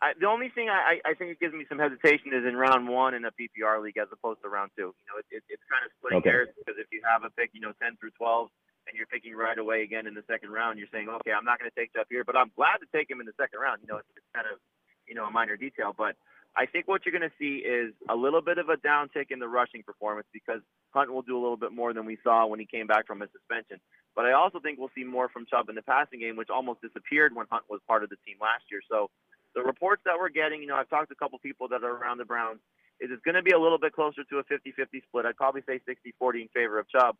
[0.00, 2.86] I, the only thing I, I think it gives me some hesitation is in round
[2.86, 4.94] one in a PPR league as opposed to round two.
[4.94, 6.30] You know, it, it, it's kind of splitting Okay.
[6.30, 8.46] hairs because if you have a pick, you know, 10 through 12,
[8.88, 11.60] and you're picking right away again in the second round, you're saying, okay, I'm not
[11.60, 13.80] going to take Chubb here, but I'm glad to take him in the second round.
[13.84, 14.58] You know, it's, it's kind of,
[15.06, 16.16] you know, a minor detail, but
[16.56, 19.38] I think what you're going to see is a little bit of a downtick in
[19.38, 22.58] the rushing performance because Hunt will do a little bit more than we saw when
[22.58, 23.78] he came back from his suspension.
[24.16, 26.80] But I also think we'll see more from Chubb in the passing game, which almost
[26.80, 28.80] disappeared when Hunt was part of the team last year.
[28.90, 29.10] So
[29.54, 31.94] the reports that we're getting, you know, I've talked to a couple people that are
[31.94, 32.60] around the Browns,
[33.00, 35.26] is it's going to be a little bit closer to a 50-50 split.
[35.26, 37.14] I'd probably say 60-40 in favor of Chubb.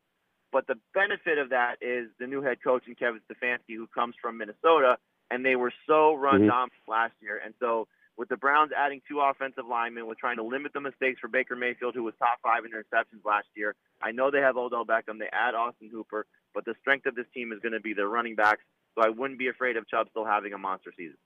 [0.51, 4.15] But the benefit of that is the new head coach in Kevin Stefanski, who comes
[4.21, 4.99] from Minnesota,
[5.31, 6.47] and they were so run Mhm.
[6.47, 7.41] dominant last year.
[7.45, 11.21] And so with the Browns adding two offensive linemen, with trying to limit the mistakes
[11.21, 13.77] for Baker Mayfield, who was top five in interceptions last year.
[14.03, 15.19] I know they have Odell Beckham.
[15.19, 18.09] They add Austin Hooper, but the strength of this team is going to be their
[18.09, 18.65] running backs.
[18.95, 21.17] So I wouldn't be afraid of Chubb still having a monster season.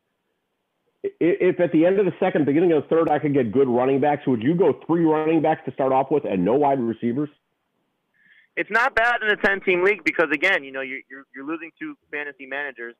[1.02, 3.68] If at the end of the second, beginning of the third, I could get good
[3.68, 6.80] running backs, would you go three running backs to start off with and no wide
[6.80, 7.30] receivers?
[8.56, 11.46] It's not bad in a 10 team league because again, you know, you're, you're, you're
[11.46, 12.94] losing two fantasy managers.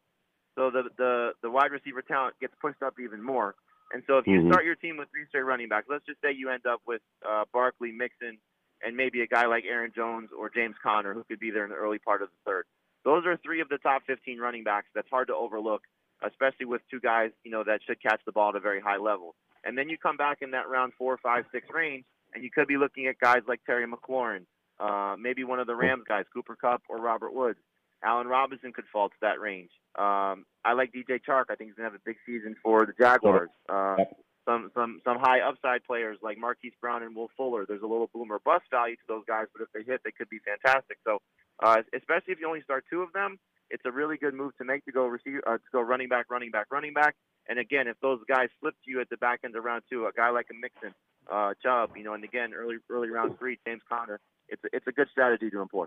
[0.54, 3.54] So the, the, the wide receiver talent gets pushed up even more.
[3.92, 4.48] And so if you Mhm.
[4.48, 7.02] start your team with three straight running backs, let's just say you end up with
[7.26, 8.38] uh, Barkley, Mixon,
[8.84, 11.70] and maybe a guy like Aaron Jones or James Conner who could be there in
[11.70, 12.64] the early part of the third.
[13.04, 14.86] Those are three of the top 15 running backs.
[14.94, 15.82] That's hard to overlook,
[16.22, 18.96] especially with two guys, you know, that should catch the ball at a very high
[18.96, 19.34] level.
[19.64, 22.66] And then you come back in that round four, five, six range, and you could
[22.68, 24.44] be looking at guys like Terry McLaurin,
[24.83, 27.59] uh, maybe one of the Rams guys, Cooper Kupp or Robert Woods.
[28.05, 29.71] Allen Robinson could fall to that range.
[29.97, 31.45] Um, I like DJ Chark.
[31.51, 33.51] I think he's gonna have a big season for the Jaguars.
[33.68, 33.97] Uh,
[34.45, 37.64] some some some high upside players like Marquise Brown and Will Fuller.
[37.66, 40.29] There's a little boomer bust value to those guys, but if they hit, they could
[40.29, 40.99] be fantastic.
[41.05, 41.18] So,
[41.62, 43.38] uh, especially if you only start two of them,
[43.71, 46.27] it's a really good move to make to go receive uh, to go running back,
[46.29, 47.14] running back, running back.
[47.49, 50.07] And again, if those guys flip to you at the back end of round two,
[50.07, 50.95] a guy like a Mixon,
[51.31, 54.21] uh, Chubb, you know, and again, early early round three, James Conner,
[54.52, 55.86] it's a, it's a good strategy to employ.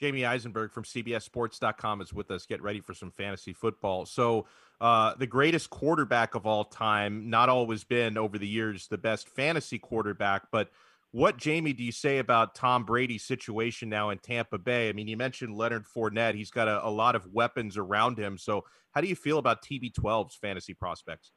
[0.00, 2.44] Jamie Eisenberg from CBSSports.com is with us.
[2.44, 4.04] Get ready for some fantasy football.
[4.04, 4.46] So,
[4.78, 9.26] uh, the greatest quarterback of all time, not always been over the years the best
[9.26, 10.70] fantasy quarterback, but
[11.12, 14.90] what, Jamie, do you say about Tom Brady's situation now in Tampa Bay?
[14.90, 16.34] I mean, you mentioned Leonard Fournette.
[16.34, 18.36] He's got a, a lot of weapons around him.
[18.36, 21.32] So, how do you feel about TB12's fantasy prospects?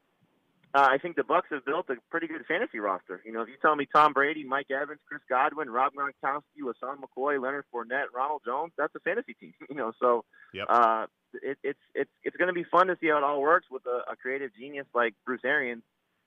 [0.72, 3.22] Uh, I think the Bucs have built a pretty good fantasy roster.
[3.26, 6.98] You know, if you tell me Tom Brady, Mike Evans, Chris Godwin, Rob Gronkowski, Hassan
[7.02, 9.54] McCoy, Leonard Fournette, Ronald Jones, that's a fantasy team.
[9.70, 10.68] You know, so Yep.
[10.70, 11.06] uh,
[11.42, 13.86] it, it's it's it's going to be fun to see how it all works with
[13.86, 15.84] a, a creative genius like Bruce Arians.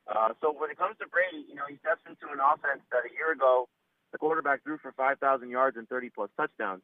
[0.07, 3.03] Uh, so when it comes to Brady, you know, he steps into an offense that
[3.09, 3.69] a year ago
[4.11, 6.83] the quarterback threw for 5,000 yards and 30 plus touchdowns.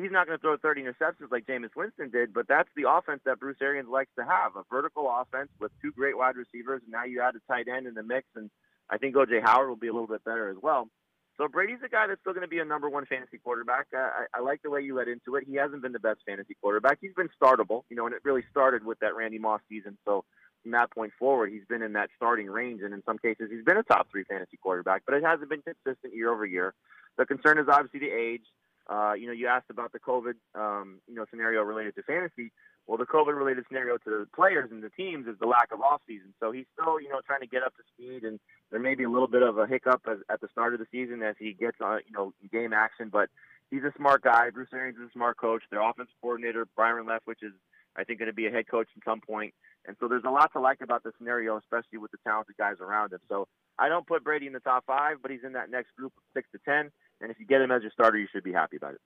[0.00, 3.20] He's not going to throw 30 interceptions like Jameis Winston did, but that's the offense
[3.24, 6.82] that Bruce Arians likes to have a vertical offense with two great wide receivers.
[6.84, 8.48] And now you add a tight end in the mix, and
[8.88, 9.40] I think O.J.
[9.40, 10.88] Howard will be a little bit better as well.
[11.36, 13.86] So Brady's a guy that's still going to be a number one fantasy quarterback.
[13.92, 15.44] I, I, like the way you led into it.
[15.48, 16.98] He hasn't been the best fantasy quarterback.
[17.00, 19.98] He's been startable, you know, and it really started with that Randy Moss season.
[20.04, 20.24] So
[20.62, 23.64] from that point forward, he's been in that starting range, and in some cases, he's
[23.64, 25.02] been a top three fantasy quarterback.
[25.06, 26.74] But it hasn't been consistent year over year.
[27.16, 28.44] The concern is obviously the age.
[28.88, 32.52] Uh, you know, you asked about the COVID, um, you know, scenario related to fantasy.
[32.86, 36.32] Well, the COVID-related scenario to the players and the teams is the lack of off-season.
[36.40, 39.04] So he's still, you know, trying to get up to speed, and there may be
[39.04, 41.52] a little bit of a hiccup as, at the start of the season as he
[41.52, 43.10] gets, uh, you know, game action.
[43.12, 43.28] But
[43.70, 44.48] he's a smart guy.
[44.48, 45.62] Bruce Arians is a smart coach.
[45.70, 47.52] Their offensive coordinator, Byron Leftwich, is,
[47.94, 49.52] I think, going to be a head coach at some point.
[49.86, 52.76] And so there's a lot to like about the scenario, especially with the talented guys
[52.80, 53.20] around him.
[53.28, 53.48] So
[53.78, 56.22] I don't put Brady in the top five, but he's in that next group of
[56.32, 56.90] six to ten.
[57.20, 59.00] And if you get him as your starter, you should be happy about it.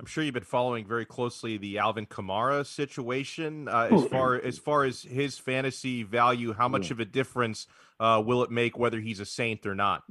[0.00, 3.68] I'm sure you've been following very closely the Alvin Kamara situation.
[3.68, 7.68] Uh, as far as far as his fantasy value, how much of a difference
[8.00, 10.02] uh, will it make whether he's a Saint or not?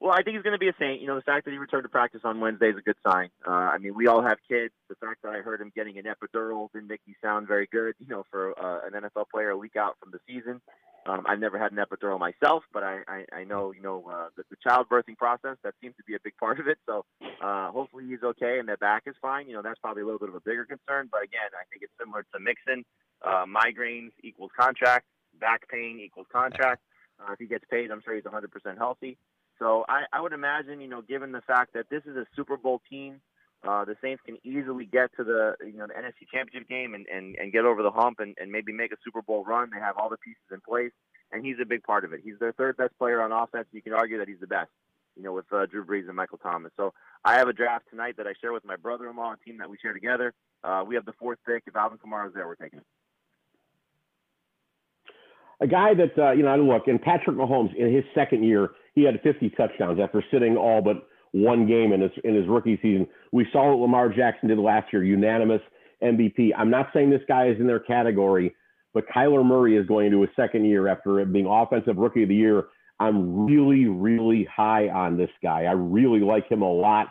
[0.00, 1.00] Well, I think he's going to be a saint.
[1.00, 3.30] You know, the fact that he returned to practice on Wednesday is a good sign.
[3.46, 4.72] Uh, I mean, we all have kids.
[4.88, 7.94] The fact that I heard him getting an epidural didn't make me sound very good,
[7.98, 10.60] you know, for uh, an NFL player a week out from the season.
[11.08, 14.28] Um, I've never had an epidural myself, but I, I, I know, you know, uh,
[14.36, 16.76] the, the childbirthing process, that seems to be a big part of it.
[16.84, 17.06] So
[17.42, 19.48] uh, hopefully he's okay and their back is fine.
[19.48, 21.08] You know, that's probably a little bit of a bigger concern.
[21.10, 22.84] But again, I think it's similar to Mixon.
[23.24, 25.06] Uh, migraines equals contract.
[25.40, 26.82] Back pain equals contract.
[27.18, 28.44] Uh, if he gets paid, I'm sure he's 100%
[28.76, 29.16] healthy.
[29.58, 32.56] So I, I would imagine, you know, given the fact that this is a Super
[32.56, 33.20] Bowl team,
[33.66, 37.06] uh, the Saints can easily get to the you know the NFC Championship game and,
[37.08, 39.70] and, and get over the hump and, and maybe make a Super Bowl run.
[39.72, 40.92] They have all the pieces in place,
[41.32, 42.20] and he's a big part of it.
[42.22, 43.66] He's their third best player on offense.
[43.72, 44.70] You can argue that he's the best,
[45.16, 46.70] you know, with uh, Drew Brees and Michael Thomas.
[46.76, 46.94] So
[47.24, 49.76] I have a draft tonight that I share with my brother-in-law, a team that we
[49.82, 50.34] share together.
[50.62, 51.64] Uh, we have the fourth pick.
[51.66, 52.86] If Alvin Kamara is there, we're taking it.
[55.60, 59.02] A guy that uh, you know, look, in Patrick Mahomes in his second year, he
[59.02, 63.06] had 50 touchdowns after sitting all but one game in his in his rookie season.
[63.32, 65.62] We saw what Lamar Jackson did last year, unanimous
[66.02, 66.52] MVP.
[66.56, 68.54] I'm not saying this guy is in their category,
[68.94, 72.34] but Kyler Murray is going into his second year after being offensive rookie of the
[72.34, 72.64] year.
[73.00, 75.64] I'm really, really high on this guy.
[75.64, 77.08] I really like him a lot.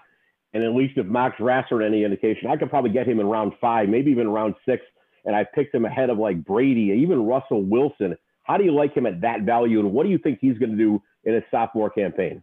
[0.54, 3.54] And at least if Max Rasser any indication, I could probably get him in round
[3.62, 4.84] five, maybe even round six.
[5.26, 8.18] And I picked him ahead of like Brady, even Russell Wilson.
[8.44, 9.80] How do you like him at that value?
[9.80, 12.42] And what do you think he's going to do in his sophomore campaign?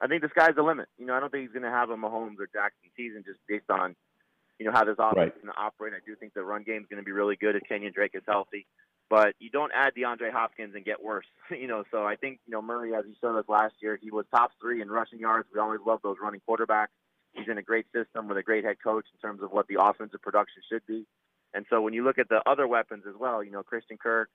[0.00, 0.88] I think the sky's the limit.
[0.98, 3.38] You know, I don't think he's going to have a Mahomes or Jackson season just
[3.48, 3.96] based on,
[4.58, 5.28] you know, how this offense Right.
[5.28, 5.92] is going to operate.
[5.94, 8.12] I do think the run game is going to be really good if Kenyan Drake
[8.14, 8.66] is healthy.
[9.08, 11.84] But you don't add DeAndre Hopkins and get worse, you know.
[11.92, 14.50] So I think you know Murray, as he showed us last year, he was top
[14.60, 15.48] three in rushing yards.
[15.54, 16.88] We always love those running quarterbacks.
[17.32, 19.76] He's in a great system with a great head coach in terms of what the
[19.80, 21.06] offensive production should be.
[21.54, 24.28] And so when you look at the other weapons as well, you know, Christian Kirk,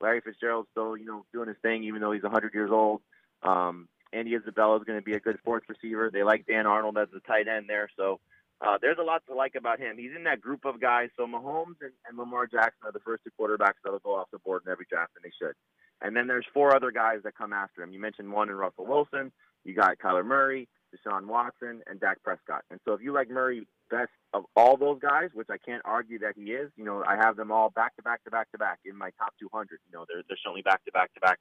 [0.00, 3.00] Larry Fitzgerald's still, you know, doing his thing, even though he's 100 years old.
[3.42, 6.10] Um, Andy Isabella is going to be a good fourth receiver.
[6.12, 7.88] They like Dan Arnold as the tight end there.
[7.96, 8.20] So
[8.60, 9.96] uh, there's a lot to like about him.
[9.98, 11.10] He's in that group of guys.
[11.16, 14.38] So Mahomes and, and Lamar Jackson are the first two quarterbacks that'll go off the
[14.38, 15.54] board in every draft, and they should.
[16.00, 17.92] And then there's four other guys that come after him.
[17.92, 19.32] You mentioned one in Russell Wilson.
[19.64, 22.62] You got Kyler Murray, Deshaun Watson, and Dak Prescott.
[22.70, 26.18] And so if you like Murray best of all those guys, which I can't argue
[26.20, 28.58] that he is, you know, I have them all back to back to back to
[28.58, 29.78] back in my top 200.
[29.90, 31.38] You know, they're, they're certainly back to back to back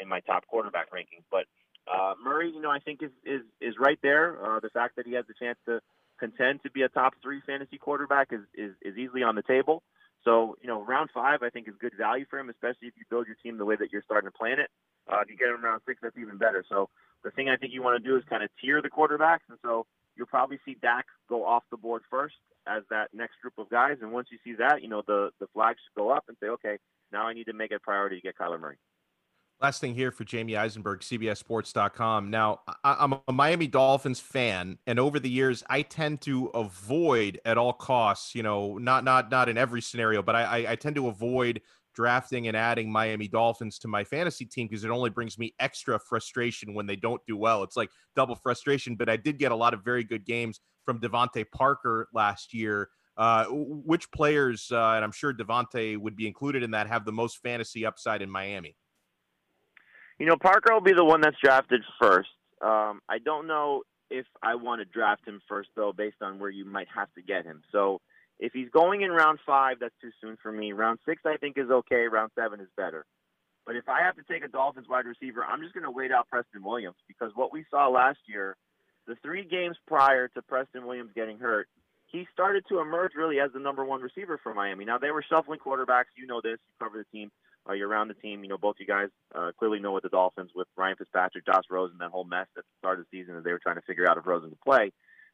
[0.00, 1.24] in my top quarterback rankings.
[1.30, 1.44] But
[1.92, 4.36] uh, Murray, you know, I think is is is right there.
[4.44, 5.80] Uh, the fact that he has the chance to
[6.18, 9.82] contend to be a top three fantasy quarterback is, is is easily on the table.
[10.24, 13.04] So you know, round five I think is good value for him, especially if you
[13.08, 14.70] build your team the way that you're starting to plan it.
[15.10, 16.64] Uh, if you get him in around six, that's even better.
[16.68, 16.88] So
[17.24, 19.58] the thing I think you want to do is kind of tier the quarterbacks, and
[19.62, 22.34] so you'll probably see Dak go off the board first
[22.66, 23.96] as that next group of guys.
[24.02, 26.78] And once you see that, you know, the the flags go up and say, okay,
[27.12, 28.76] now I need to make it a priority to get Kyler Murray.
[29.60, 32.30] Last thing here for Jamey Eisenberg, CBSSports.com.
[32.30, 37.58] Now, I'm a Miami Dolphins fan, and over the years, I tend to avoid at
[37.58, 38.36] all costs.
[38.36, 41.60] You know, not not not in every scenario, but I I, I tend to avoid
[41.92, 45.98] drafting and adding Miami Dolphins to my fantasy team because it only brings me extra
[45.98, 47.64] frustration when they don't do well.
[47.64, 48.94] It's like double frustration.
[48.94, 52.90] But I did get a lot of very good games from DeVante Parker last year.
[53.16, 57.10] Uh, which players, uh, and I'm sure DeVante would be included in that, have the
[57.10, 58.76] most fantasy upside in Miami?
[60.18, 62.28] You know, Parker will be the one that's drafted first.
[62.60, 66.50] Um, I don't know if I want to draft him first, though, based on where
[66.50, 67.62] you might have to get him.
[67.70, 68.00] So
[68.38, 70.72] if he's going in round five, that's too soon for me.
[70.72, 72.06] Round six, I think, is okay.
[72.10, 73.04] Round seven is better.
[73.66, 76.10] But if I have to take a Dolphins wide receiver, I'm just going to wait
[76.10, 78.56] out Preston Williams because what we saw last year,
[79.06, 81.68] the three games prior to Preston Williams getting hurt,
[82.06, 84.86] he started to emerge really as the number one receiver for Miami.
[84.86, 86.16] Now they were shuffling quarterbacks.
[86.16, 86.58] You know this.
[86.66, 87.30] You cover the team.
[87.68, 88.42] Uh, you're around the team.
[88.42, 91.64] You know both you guys uh, clearly know what the Dolphins with Ryan Fitzpatrick, Josh
[91.70, 93.82] Rosen, that whole mess at the start of the season as they were trying to
[93.82, 94.92] figure out if Rosen could play.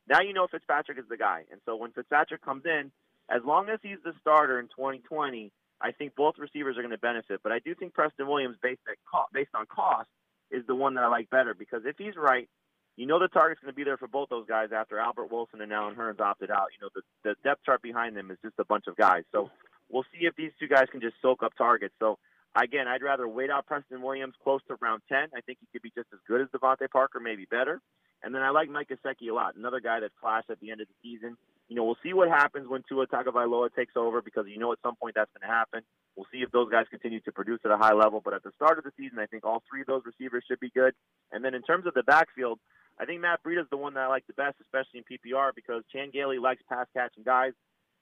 [0.09, 1.45] Now you know Fitzpatrick is the guy.
[1.51, 2.91] And so when Fitzpatrick comes in,
[3.31, 6.99] as long as he's the starter in 2020, I think both receivers are going to
[6.99, 7.41] benefit.
[7.43, 10.09] But I do think Preston Williams, based at co- based on cost,
[10.51, 12.49] is the one that I like better because if he's right,
[12.97, 15.61] you know the target's going to be there for both those guys after Albert Wilson
[15.61, 16.69] and Allen Hurns opted out.
[16.79, 19.25] You know the the depth chart behind them is just a bunch of guys.
[19.33, 19.51] So
[19.95, 21.95] we'll see if these two guys can just soak up targets.
[22.01, 22.19] So
[22.61, 25.29] again, I'd rather wait out Preston Williams close to round 10.
[25.37, 27.81] I think he could be just as good as DeVante Parker, maybe better.
[28.25, 30.81] And then I like Mike Gesicki a lot, another guy that flashed at the end
[30.81, 31.37] of the season.
[31.69, 34.79] You know, we'll see what happens when Tua Tagovailoa takes over because you know at
[34.83, 35.83] some point that's going to happen.
[36.17, 38.21] We'll see if those guys continue to produce at a high level.
[38.25, 40.61] But at the start of the season, I think all three of those receivers should
[40.61, 40.95] be good.
[41.33, 42.59] And then in terms of the backfield,
[42.99, 45.51] I think Matt Breida is the one that I like the best, especially in PPR,
[45.55, 47.53] because Chan Gailey likes pass catching guys.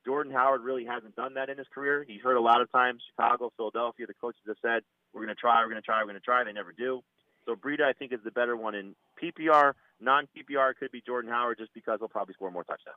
[0.05, 2.05] Jordan Howard really hasn't done that in his career.
[2.07, 4.83] He's heard a lot of times Chicago, Philadelphia, the coaches have said,
[5.13, 6.45] we're going to try, we're going to try, we're going to try.
[6.45, 7.03] They never do.
[7.47, 9.73] So Breida, I think, is the better one in PPR.
[10.01, 12.97] Non PPR could be Jordan Howard just because he'll probably score more touchdowns.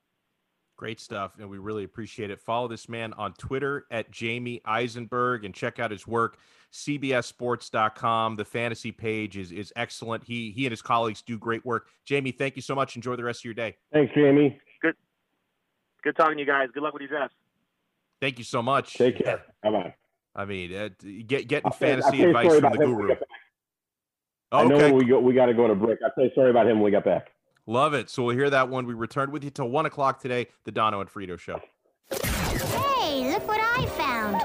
[0.78, 2.42] Great stuff, and we really appreciate it.
[2.42, 6.38] Follow this man on Twitter at Jamey Eisenberg and check out his work,
[6.74, 8.36] CBSSports.com.
[8.36, 10.26] The fantasy page is is excellent.
[10.26, 11.88] He he and his colleagues do great work.
[12.06, 12.98] Jamey, thank you so much.
[12.98, 13.78] Enjoy the rest of your day.
[13.94, 14.58] Thanks, Jamey.
[16.06, 16.70] Good, good talking to you guys.
[16.74, 17.36] Good luck with your drafts.
[18.22, 18.94] Thank you so much.
[18.94, 19.42] Take care.
[19.64, 19.96] Bye bye.
[20.36, 20.90] I mean, uh,
[21.28, 22.96] get getting I'll fantasy say advice from the about him.
[22.96, 23.16] guru.
[24.52, 26.00] I know Okay, we go, we got to go to break.
[26.04, 27.32] I'll say sorry about him when we got back.
[27.68, 28.10] love it.
[28.10, 30.48] So we'll hear that when we return with you till one o'clock today.
[30.64, 31.60] The Dono and Frito show.
[32.12, 34.42] Hey, look what I found.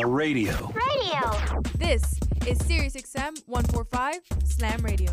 [0.00, 0.52] A radio.
[0.68, 1.62] Radio.
[1.78, 2.02] This
[2.46, 5.12] is SiriusXM 145 Slam Radio.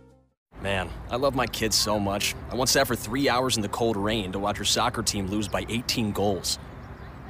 [0.61, 2.35] Man, I love my kids so much.
[2.51, 5.27] I once sat for three hours in the cold rain to watch her soccer team
[5.27, 6.59] lose by 18 goals.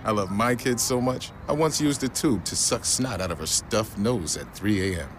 [0.03, 3.31] I love my kids so much, I once used a tube to suck snot out
[3.31, 5.09] of her stuffed nose at 3 a.m.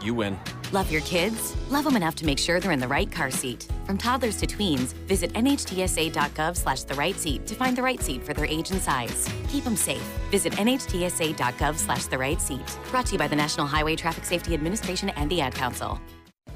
[0.00, 0.38] You win.
[0.72, 1.54] Love your kids?
[1.68, 3.68] Love them enough to make sure they're in the right car seat.
[3.84, 8.24] From toddlers to tweens, visit nhtsa.gov slash the right seat to find the right seat
[8.24, 9.28] for their age and size.
[9.48, 10.02] Keep them safe.
[10.30, 12.78] Visit nhtsa.gov slash the right seat.
[12.90, 16.00] Brought to you by the National Highway Traffic Safety Administration and the Ad Council.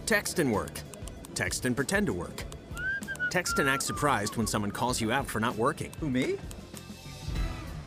[0.06, 0.80] Text and work.
[1.34, 2.44] Text and pretend to work.
[3.30, 5.90] Text and act surprised when someone calls you out for not working.
[5.98, 6.36] Who, me?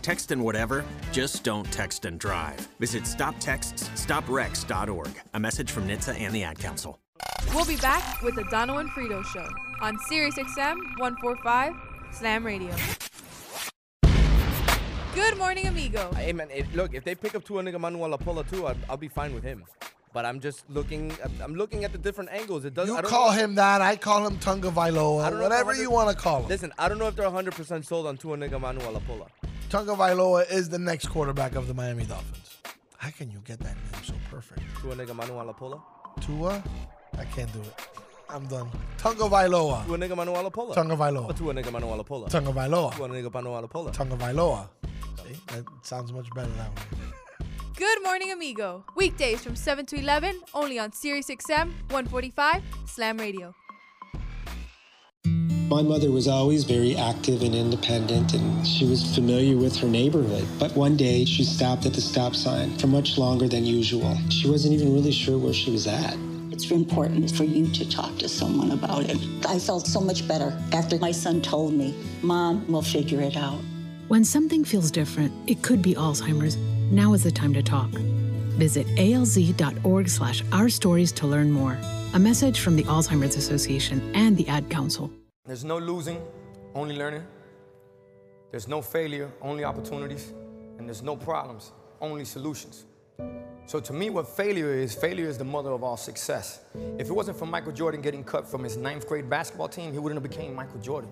[0.02, 2.58] Text and whatever, just don't text and drive.
[2.80, 5.22] Visit stoptextsstopwrecks.org.
[5.36, 7.00] A message from NHTSA and the Ad Council.
[7.54, 9.48] We'll be back with the Dono and Frito show
[9.82, 11.74] on SiriusXM 145
[12.14, 12.74] Slam Radio.
[15.14, 16.12] Good morning, amigo.
[16.16, 18.98] Hey man, if, look, if they pick up Tua nigga Manuel Apola too, I'll, I'll
[18.98, 19.64] be fine with him.
[20.18, 21.16] But I'm just looking.
[21.44, 22.66] I'm looking at the different angles.
[22.66, 22.96] It doesn't.
[22.96, 23.84] You call him that.
[23.84, 25.30] I call him Tunga Vailoa.
[25.30, 26.48] don't know if Whatever you want to call him.
[26.50, 29.28] Listen, I don't know if they're 100 percent sold on Tua nigga Manuel Apola.
[29.70, 32.58] Tunga Vailoa is the next quarterback of the Miami Dolphins.
[32.98, 34.62] How can you get that name so perfect?
[34.82, 35.84] Tua nigga Manuel Apola.
[36.20, 36.64] Tua?
[37.20, 37.88] I can't do it.
[38.28, 38.72] I'm done.
[38.98, 39.86] Tunga Vailoa.
[39.86, 40.74] Tua nigga Manuel Apola.
[40.74, 41.38] Tunga Vailoa.
[41.38, 42.28] Tua nigga Manuel Apola.
[42.28, 42.96] Tunga Vailoa.
[42.96, 43.94] Tua nigga Manuel Apola.
[43.94, 44.68] Tunga Vailoa.
[45.28, 45.40] See?
[45.54, 47.27] That sounds much better that way.
[47.78, 48.84] Good morning, amigo.
[48.96, 53.54] Weekdays from 7 to 11, only on Sirius XM 145 Slam Radio.
[55.70, 60.48] My mother was always very active and independent, and she was familiar with her neighborhood.
[60.58, 64.18] But one day, she stopped at the stop sign for much longer than usual.
[64.32, 66.18] She wasn't even really sure where she was at.
[66.50, 69.20] It's important for you to talk to someone about it.
[69.48, 73.60] I felt so much better after my son told me, Mom, we'll figure it out.
[74.08, 76.58] When something feels different, it could be Alzheimer's.
[76.92, 77.90] Now is the time to talk.
[78.56, 81.78] Visit alz.org slash our stories to learn more.
[82.14, 85.12] A message from the Alzheimer's Association and the Ad Council.
[85.46, 86.22] There's no losing,
[86.76, 87.24] only learning.
[88.52, 90.32] There's no failure, only opportunities.
[90.78, 92.86] And there's no problems, only solutions.
[93.66, 96.62] So to me, what failure is, failure is the mother of all success.
[96.98, 100.00] If it wasn't for Michael Jordan getting cut from his ninth grade basketball team, he
[100.00, 101.12] wouldn't have became Michael Jordan.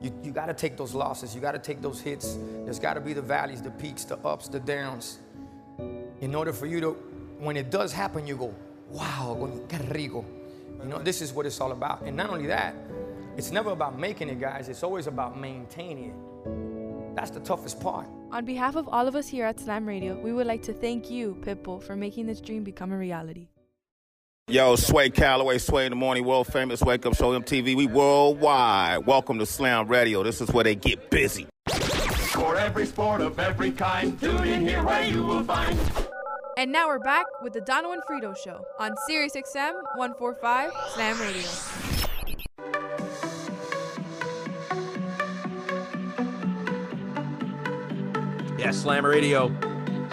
[0.00, 2.38] You, you gotta take those losses, you gotta take those hits.
[2.64, 5.18] There's gotta be the valleys, the peaks, the ups, the downs.
[6.20, 6.90] In order for you to,
[7.38, 8.54] when it does happen, you go,
[8.90, 9.36] wow,
[9.68, 10.24] que rico.
[10.82, 12.02] You know, this is what it's all about.
[12.02, 12.74] And not only that,
[13.36, 17.16] it's never about making it, guys, it's always about maintaining it.
[17.16, 18.06] That's the toughest part.
[18.32, 21.10] On behalf of all of us here at Slam Radio, we would like to thank
[21.10, 23.48] you, Pitbull, for making this dream become a reality.
[24.50, 27.76] Yo, Sway Calloway, Sway in the Morning, world famous Wake Up Show MTV.
[27.76, 29.06] We worldwide.
[29.06, 30.24] Welcome to Slam Radio.
[30.24, 31.46] This is where they get busy.
[32.32, 35.78] For every sport of every kind, tune in here where you will find.
[36.56, 41.20] And now we're back with the Dono and Frito Show on Sirius XM 145 Slam
[41.20, 41.48] Radio.
[48.58, 49.48] Yeah, Slam Radio,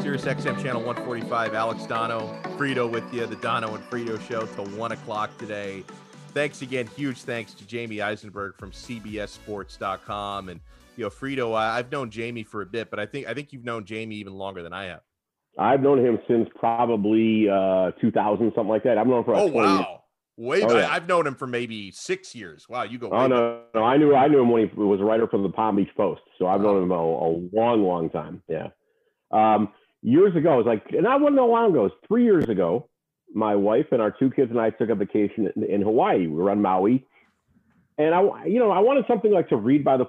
[0.07, 1.53] Sirius XM channel 145.
[1.53, 5.83] Alex Dono, Frito with you, the Dono and Frito show till one o'clock today.
[6.29, 6.87] Thanks again.
[6.95, 10.47] Huge thanks to Jamey Eisenberg from CBSSports.com.
[10.47, 10.61] And
[10.95, 13.51] you know, Frito, I, I've known Jamey for a bit, but I think I think
[13.51, 15.01] you've known Jamey even longer than I have.
[15.59, 18.97] I've known him since probably uh, 2000, something like that.
[18.97, 19.79] I've known him for Oh 20 years.
[19.79, 20.03] wow,
[20.37, 20.61] way.
[20.63, 20.89] Oh, yeah.
[20.89, 22.69] I've known him for maybe six years.
[22.69, 23.09] Wow, you go.
[23.11, 25.49] Oh no, no, I knew I knew him when he was a writer for the
[25.49, 26.21] Palm Beach Post.
[26.39, 28.41] So I've known him a, a long, long time.
[28.47, 28.69] Yeah.
[29.31, 29.73] Um,
[30.07, 31.81] years ago, it was like, and I wasn't that long ago.
[31.81, 32.87] It was three years ago.
[33.33, 36.27] My wife and our two kids and I took a vacation in, in Hawaii.
[36.27, 37.05] We were on Maui,
[37.97, 40.05] and I, you know, I wanted something like to read by the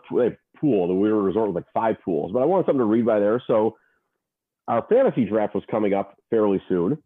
[0.60, 0.86] pool.
[0.86, 3.18] The we were resort with like five pools, but I wanted something to read by
[3.18, 3.42] there.
[3.48, 3.76] So
[4.68, 6.98] our fantasy draft was coming up fairly soon,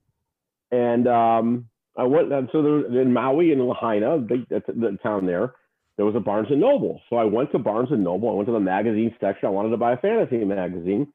[0.70, 2.30] and um, I went.
[2.30, 4.18] And so there, in Maui in Lahaina,
[4.50, 5.54] that's the town there,
[5.96, 7.00] there was a Barnes and Noble.
[7.08, 8.28] So I went to Barnes and Noble.
[8.28, 9.46] I went to the magazine section.
[9.46, 11.06] I wanted to buy a fantasy magazine.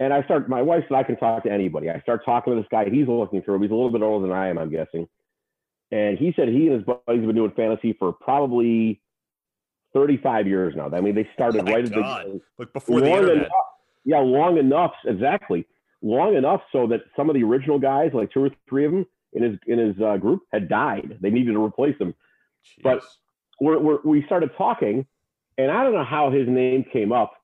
[0.00, 1.90] And I start, my wife said, I can talk to anybody.
[1.90, 2.88] I start talking to this guy.
[2.88, 3.60] He's looking through.
[3.60, 5.06] He's a little bit older than I am, I'm guessing.
[5.92, 9.02] And he said he and his buddies have been doing fantasy for probably
[9.92, 10.88] 35 years now.
[10.90, 12.26] I mean, they started my right at God.
[12.26, 13.36] the Like before the internet.
[13.36, 13.48] enough-
[14.04, 15.66] yeah, long enough, exactly.
[16.00, 19.06] Long enough so that some of the original guys, like two or three of them
[19.34, 21.18] in his in his uh, group, had died.
[21.20, 22.14] They needed to replace them.
[22.82, 23.02] But
[23.60, 25.06] we're, we're, we started talking,
[25.58, 27.34] and I don't know how his name came up,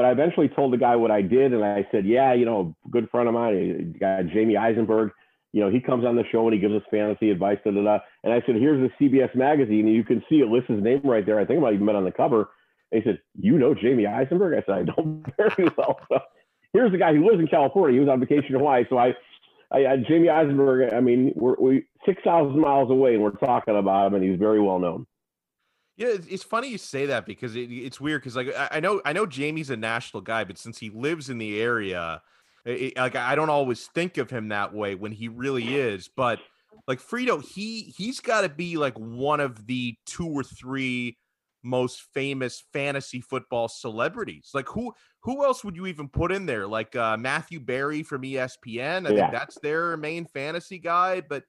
[0.00, 2.74] but I eventually told the guy what I did, and I said, "Yeah, you know,
[2.86, 5.10] a good friend of mine, guy Jamey Eisenberg,
[5.52, 7.82] you know, he comes on the show and he gives us fantasy advice, da da
[7.82, 10.82] da." And I said, "Here's the CBS magazine, and you can see it lists his
[10.82, 11.38] name right there.
[11.38, 12.48] I think I might even been on the cover."
[12.90, 16.20] And he said, "You know Jamey Eisenberg?" I said, "I don't very well." So
[16.72, 17.92] here's the guy who lives in California.
[17.92, 19.14] He was on vacation in Hawaii, so I.
[19.72, 20.94] I, I Jamey Eisenberg.
[20.94, 24.36] I mean, we're we six thousand miles away, and we're talking about him, and he's
[24.36, 25.06] very well known.
[25.96, 29.02] Yeah, it's, funny you say that because it, it's weird because like I, I know
[29.04, 32.22] I know Jamey's a national guy, but since he lives in the area,
[32.64, 36.08] it, like I don't always think of him that way when he really is.
[36.08, 36.40] But
[36.88, 41.18] like Frito, he he's got to be like one of the two or three
[41.62, 44.50] most famous fantasy football celebrities.
[44.54, 46.66] Like who who else would you even put in there?
[46.66, 49.06] Like uh, Matthew Berry from ESPN.
[49.06, 49.20] I Yeah.
[49.20, 51.44] think that's their main fantasy guy, but.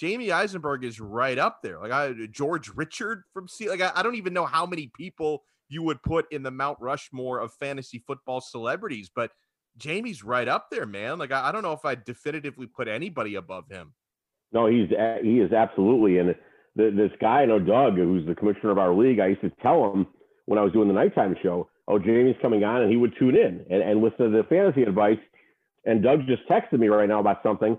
[0.00, 1.78] Jamey Eisenberg is right up there.
[1.78, 3.68] Like I, George Richard from C.
[3.68, 6.78] Like I, I don't even know how many people you would put in the Mount
[6.80, 9.30] Rushmore of fantasy football celebrities, but
[9.78, 11.18] Jamey's right up there, man.
[11.18, 13.94] Like I, I don't know if I definitively put anybody above him.
[14.52, 14.88] No, he's
[15.22, 16.18] he is absolutely.
[16.18, 16.34] And
[16.76, 19.20] this guy, I know Doug, who's the commissioner of our league.
[19.20, 20.06] I used to tell him
[20.46, 23.36] when I was doing the nighttime show, "Oh, Jamey's coming on," and he would tune
[23.36, 25.18] in and, and listen to the fantasy advice.
[25.84, 27.78] And Doug just texted me right now about something,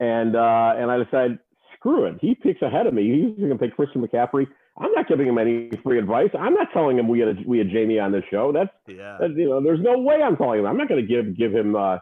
[0.00, 1.38] and uh, and I decided,
[1.78, 2.16] screw it.
[2.20, 3.02] He picks ahead of me.
[3.28, 4.46] He's going to pick Christian McCaffrey.
[4.78, 6.30] I'm not giving him any free advice.
[6.38, 8.52] I'm not telling him we had a, we had Jamie on this show.
[8.52, 9.16] That's Yeah.
[9.20, 10.66] that, you know, there's no way I'm telling him.
[10.66, 11.98] I'm not going to give give him uh,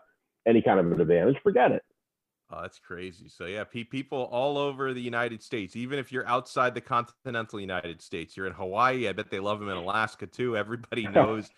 [0.47, 1.37] any kind of an advantage.
[1.43, 1.83] Forget it.
[2.51, 3.29] Oh, that's crazy.
[3.29, 7.59] So yeah, pe- people all over the United States, even if you're outside the continental
[7.59, 9.09] United States, you're in Hawaii.
[9.09, 10.57] I bet they love him in Alaska too.
[10.57, 11.51] Everybody knows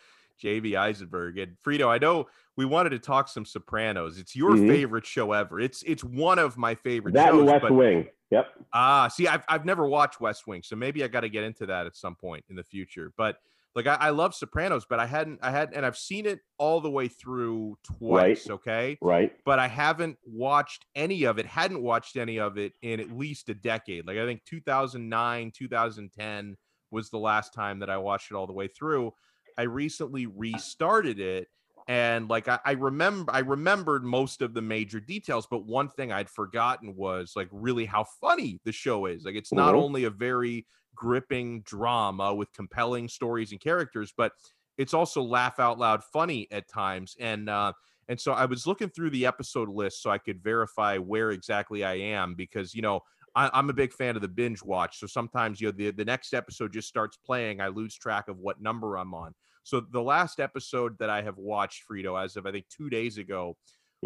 [0.43, 1.89] JB Eisenberg and Frito.
[1.89, 2.27] I know
[2.57, 4.19] we wanted to talk some Sopranos.
[4.19, 4.69] It's your Mhm.
[4.69, 5.61] favorite show ever.
[5.61, 7.41] It's it's one of my favorite That shows.
[7.41, 8.09] and West but- Wing.
[8.31, 8.47] Yep.
[8.73, 11.67] Ah, see, I've I've never watched West Wing, so maybe I got to get into
[11.67, 13.13] that at some point in the future.
[13.17, 13.39] But
[13.77, 16.81] like, I, I love Sopranos, but I hadn't, I had, and I've seen it all
[16.81, 18.49] the way through twice.
[18.49, 18.55] Right.
[18.55, 19.37] Okay, Right.
[19.45, 21.45] but I haven't watched any of it.
[21.45, 24.07] Hadn't watched any of it in at least a decade.
[24.07, 26.57] Like I think 2009, 2010
[26.91, 29.13] was the last time that I watched it all the way through.
[29.57, 31.49] I recently restarted it
[31.89, 36.11] and like I, I remember I remembered most of the major details, but one thing
[36.13, 39.25] I'd forgotten was like really how funny the show is.
[39.25, 39.77] Like it's not Mhm.
[39.77, 44.33] only a very gripping drama with compelling stories and characters, but
[44.77, 47.15] it's also laugh out loud funny at times.
[47.21, 47.73] And uh
[48.09, 51.83] and so I was looking through the episode list so I could verify where exactly
[51.85, 53.01] I am because you know
[53.35, 54.99] I, I'm a big fan of the binge watch.
[54.99, 58.39] So sometimes you know the, the next episode just starts playing, I lose track of
[58.39, 59.35] what number I'm on.
[59.67, 63.19] So the last episode that I have watched, Frito, as of I think two days
[63.19, 63.57] ago,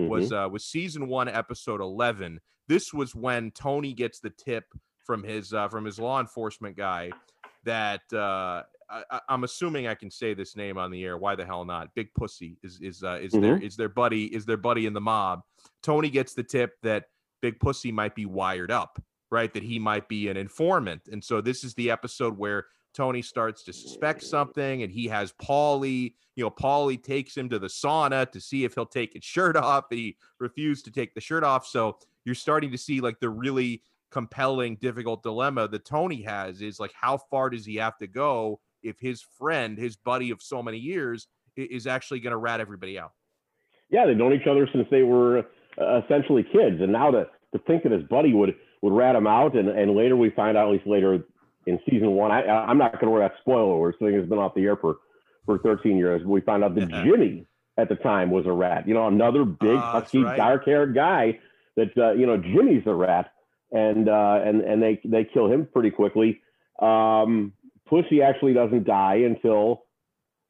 [0.08, 2.40] was uh, was season one, episode eleven.
[2.66, 4.64] This was when Tony gets the tip
[5.04, 7.10] from his uh, from his law enforcement guy
[7.64, 11.18] that uh, I, I'm assuming I can say this name on the air.
[11.18, 11.94] Why the hell not?
[11.94, 13.62] Big Pussy is is uh, is their Mhm.
[13.62, 15.42] is their buddy is their buddy in the mob.
[15.82, 17.04] Tony gets the tip that
[17.42, 18.98] Big Pussy might be wired up,
[19.30, 19.52] right?
[19.52, 22.64] That he might be an informant, and so this is the episode where
[22.94, 26.14] Tony starts to suspect something, and he has Paulie.
[26.36, 29.56] You know, Paulie takes him to the sauna to see if he'll take his shirt
[29.56, 29.86] off.
[29.90, 33.82] He refused to take the shirt off, so you're starting to see like the really
[34.10, 38.60] compelling, difficult dilemma that Tony has is like, how far does he have to go
[38.82, 42.98] if his friend, his buddy of so many years, is actually going to rat everybody
[42.98, 43.12] out?
[43.90, 47.58] Yeah, they've known each other since they were uh, essentially kids, and now to to
[47.66, 50.68] think that his buddy would would rat him out, and and later we find out,
[50.68, 51.24] at least later
[51.66, 54.28] in season one, I I'm not going to wear that spoiler where this thing has
[54.28, 54.98] been off the air for
[55.46, 56.24] for 13 years.
[56.24, 57.46] We find out that Jimmy
[57.76, 58.86] at the time was a rat.
[58.86, 60.36] You know, another big that's husky, right.
[60.36, 61.38] dark haired guy.
[61.76, 63.32] That uh, you know, Jimmy's the rat,
[63.72, 66.40] and uh, and and they they kill him pretty quickly.
[66.80, 67.52] Um,
[67.88, 69.84] Pussy actually doesn't die until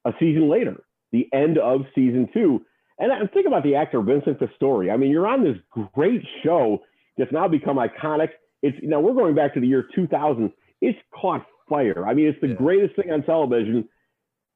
[0.05, 0.83] a season later,
[1.13, 2.65] the end of season two.
[2.99, 4.91] And I think about the actor Vincent Pastore.
[4.91, 5.57] I mean, you're on this
[5.95, 6.83] great show
[7.17, 8.29] that's now become iconic.
[8.63, 10.53] It's now we're going back to the year 2000.
[10.81, 12.07] It's caught fire.
[12.07, 13.89] I mean, it's the greatest thing on television.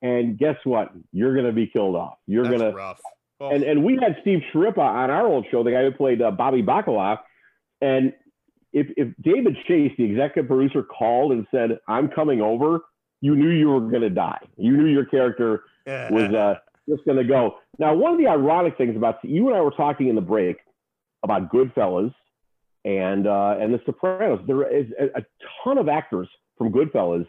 [0.02, 0.92] And guess what?
[1.12, 2.18] You're going to be killed off.
[2.26, 3.00] You're going to rough.
[3.40, 6.30] and and we had Steve Schirripa on our old show, the guy who played uh,
[6.30, 7.18] Bobby Bacala.
[7.80, 8.12] And
[8.72, 12.80] if if David Chase, the executive producer, called and said, "I'm coming over,"
[13.20, 14.40] you knew you were going to die.
[14.56, 15.64] You knew your character
[16.12, 16.54] was uh,
[16.88, 17.56] just going to go.
[17.78, 20.58] Now, one of the ironic things about you and I were talking in the break
[21.22, 22.14] about Goodfellas
[22.84, 24.40] and uh, and The Sopranos.
[24.46, 25.22] There is a, a
[25.62, 26.28] ton of actors
[26.58, 27.26] from Goodfellas,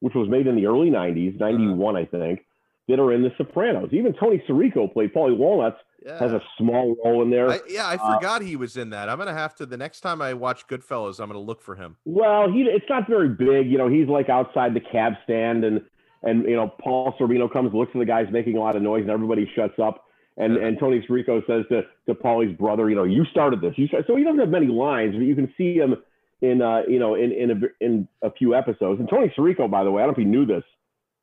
[0.00, 2.44] which was made in the early '90s, '91, I think,
[2.88, 3.90] that are in The Sopranos.
[3.92, 5.78] Even Tony Sirico played Paulie Walnuts.
[6.20, 7.50] Has a small role in there.
[7.50, 9.08] I, yeah, I Uh, forgot he was in that.
[9.08, 11.96] I'm gonna have to the next time I watch Goodfellas, I'm gonna look for him.
[12.04, 13.68] Well, he it's not very big.
[13.68, 15.80] You know, he's like outside the cab stand, and
[16.22, 19.00] and you know, Paul Sorvino comes, looks at the guys making a lot of noise,
[19.02, 20.04] and everybody shuts up.
[20.36, 23.74] And and Tony Sirico says to to Paulie's brother, you know, you started this.
[23.76, 24.06] You started.
[24.06, 25.96] so he doesn't have many lines, but you can see him
[26.42, 29.00] in uh you know in in a, in a few episodes.
[29.00, 30.64] And Tony Sirico, by the way, I don't know if you knew this,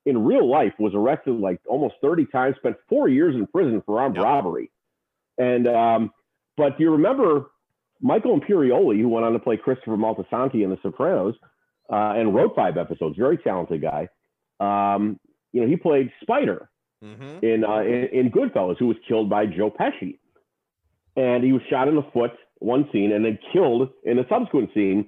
[0.05, 4.01] in real life was arrested like almost 30 times, spent four years in prison for
[4.01, 4.71] armed robbery.
[5.37, 6.11] And um,
[6.57, 7.51] but do you remember
[8.01, 11.35] Michael Imperioli, who went on to play Christopher Moltisanti in The Sopranos,
[11.89, 13.17] uh, and wrote five episodes.
[13.17, 14.09] Very talented guy.
[14.59, 15.19] Um,
[15.51, 16.69] you know, he played Spider
[17.03, 17.45] Mm-hmm.
[17.45, 20.17] in, uh, in in Goodfellas, who was killed by Joe Pesci,
[21.15, 24.69] and he was shot in the foot one scene, and then killed in a subsequent
[24.73, 25.05] scene.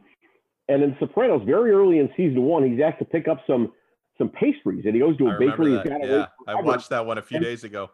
[0.68, 3.72] And in Sopranos, very early in season one, he's asked to pick up some
[4.18, 5.72] some pastries, and he goes to a I bakery.
[5.72, 5.84] that.
[5.84, 7.90] He's got to Yeah, I watched that one a few And- days ago.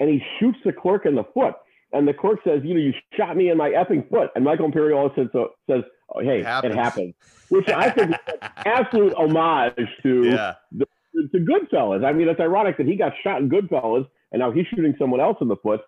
[0.00, 1.54] and he shoots the clerk in the foot.
[1.92, 4.70] And the clerk says, "You know, you shot me in my effing foot." And Michael
[4.70, 6.74] Imperioli says, so, "says oh, Hey, it happens.
[6.74, 7.14] happened,"
[7.48, 10.54] which I think is an absolute homage to Yeah.
[10.72, 10.86] the,
[11.32, 12.04] to Goodfellas.
[12.04, 15.20] I mean, it's ironic that he got shot in Goodfellas, and now he's shooting someone
[15.20, 15.80] else in the foot.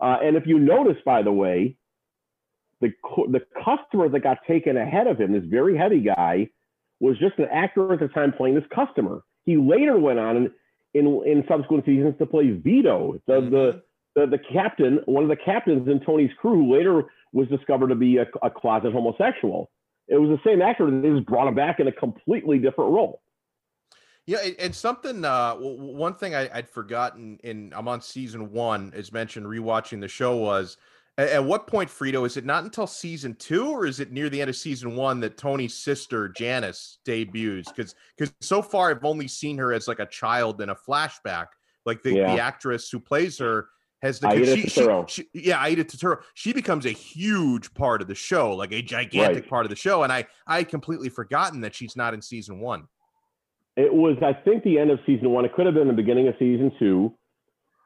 [0.00, 1.76] Uh, and if you notice, by the way,
[2.80, 2.92] the
[3.30, 6.48] the customer that got taken ahead of him, this very heavy guy,
[7.00, 9.22] was just an actor at the time playing this customer.
[9.44, 10.50] He later went on in
[10.94, 13.82] in, in subsequent seasons to play Vito, the, the
[14.14, 17.94] the the captain, one of the captains in Tony's crew, who later was discovered to
[17.94, 19.70] be a, a closet homosexual.
[20.08, 22.92] It was the same actor that they just brought him back in a completely different
[22.92, 23.22] role.
[24.26, 25.24] Yeah, and, something.
[25.24, 30.08] Uh, one thing I, I'd forgotten in I'm on season one, as mentioned, rewatching the
[30.08, 30.76] show was.
[31.18, 34.30] At, at what point, Frito, is it not until season two, or is it near
[34.30, 37.68] the end of season one that Tony's sister Janice debuts?
[37.70, 41.46] Because because so far I've only seen her as like a child in a flashback.
[41.84, 42.34] Like the, Yeah.
[42.36, 43.66] the actress who plays her
[44.02, 45.08] has the Aida she, she, Turturro.
[45.08, 46.22] she, yeah Aida Turturro.
[46.34, 49.50] She becomes a huge part of the show, like a gigantic Right.
[49.50, 52.86] part of the show, and I I completely forgotten that she's not in season one.
[53.76, 55.44] It was, I think, the end of season one.
[55.44, 57.12] It could have been the beginning of season two,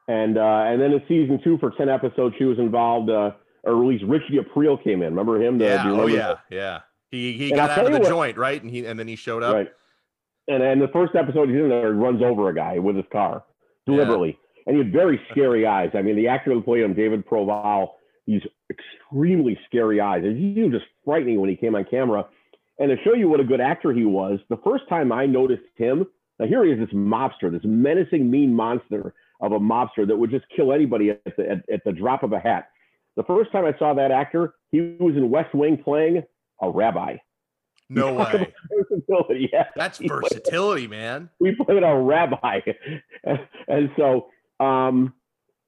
[0.07, 3.09] and uh, and then in season two for ten episodes, she was involved.
[3.09, 3.31] Uh,
[3.63, 5.09] or at least Richie Aprile came in.
[5.09, 5.57] Remember him?
[5.57, 5.83] The- yeah.
[5.83, 6.35] do you Oh yeah.
[6.49, 6.79] Yeah.
[7.11, 8.61] He he got out of the what- joint, right?
[8.61, 9.53] And he and then he showed up.
[9.53, 9.71] Right.
[10.47, 13.05] And and the first episode he's in there he runs over a guy with his
[13.11, 13.43] car
[13.85, 14.37] deliberately.
[14.65, 15.91] And he had very scary eyes.
[15.93, 17.91] I mean, the actor who played him, David Proval,
[18.25, 20.23] he's extremely scary eyes.
[20.23, 22.25] He was just frightening when he came on camera.
[22.79, 25.63] And to show you what a good actor he was, the first time I noticed
[25.75, 26.05] him,
[26.39, 30.29] now here he is, this mobster, this menacing, mean monster of a mobster that would
[30.29, 32.69] just kill anybody at the, at, at the drop of a hat.
[33.15, 36.21] The first time I saw that actor, he was in West Wing playing
[36.61, 37.17] a rabbi.
[37.89, 38.53] No way.
[38.89, 39.67] versatility, yeah.
[39.75, 41.29] That's He played- versatility, man.
[41.39, 42.59] we played a rabbi.
[43.67, 44.27] and so,
[44.59, 45.13] um,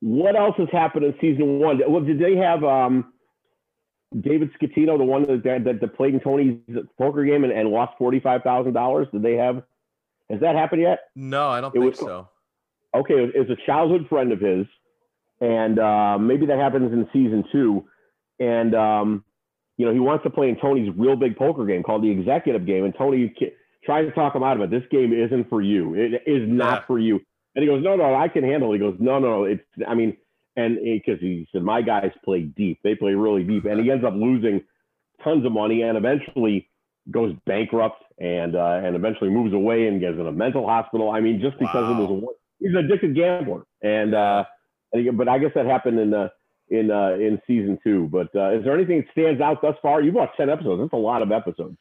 [0.02, 1.80] what else has happened in season one?
[1.88, 3.14] Well, did they have um,
[4.22, 6.58] David Scatino, the one that, that, that played in Tony's
[6.98, 9.12] poker game and, and lost $45,000?
[9.12, 9.62] Did they have,
[10.30, 11.00] has that happened yet?
[11.16, 12.30] No, I don't It think was- so.
[12.96, 14.66] Okay, it was a childhood friend of his.
[15.42, 17.86] And uh, maybe that happens in season two.
[18.40, 19.24] And, um,
[19.78, 22.66] you know, he wants to play in Tony's real big poker game called the executive
[22.66, 22.84] game.
[22.86, 23.34] And Tony
[23.86, 24.72] tries to talk him out of it.
[24.72, 25.94] This game isn't for you.
[25.94, 26.86] It is not Yeah.
[26.88, 27.22] for you.
[27.56, 28.78] And he goes, no, no, I can handle it.
[28.78, 29.44] He goes, no, no.
[29.46, 30.18] It's, I mean,
[30.56, 32.80] and because he said, my guys play deep.
[32.84, 33.66] They play really deep.
[33.66, 34.62] And he ends up losing
[35.24, 36.70] tons of money and eventually
[37.12, 41.10] goes bankrupt and, uh, and eventually moves away and gets in a mental hospital.
[41.12, 42.00] I mean, just because Wow.
[42.04, 43.64] it was, a, he's an addicted gambler.
[43.82, 44.44] And, uh,
[44.94, 46.30] And but I guess that happened in uh,
[46.70, 48.08] in uh, in season two.
[48.12, 50.02] But uh, is there anything that stands out thus far?
[50.02, 50.82] You've watched ten episodes.
[50.82, 51.78] That's a lot of episodes.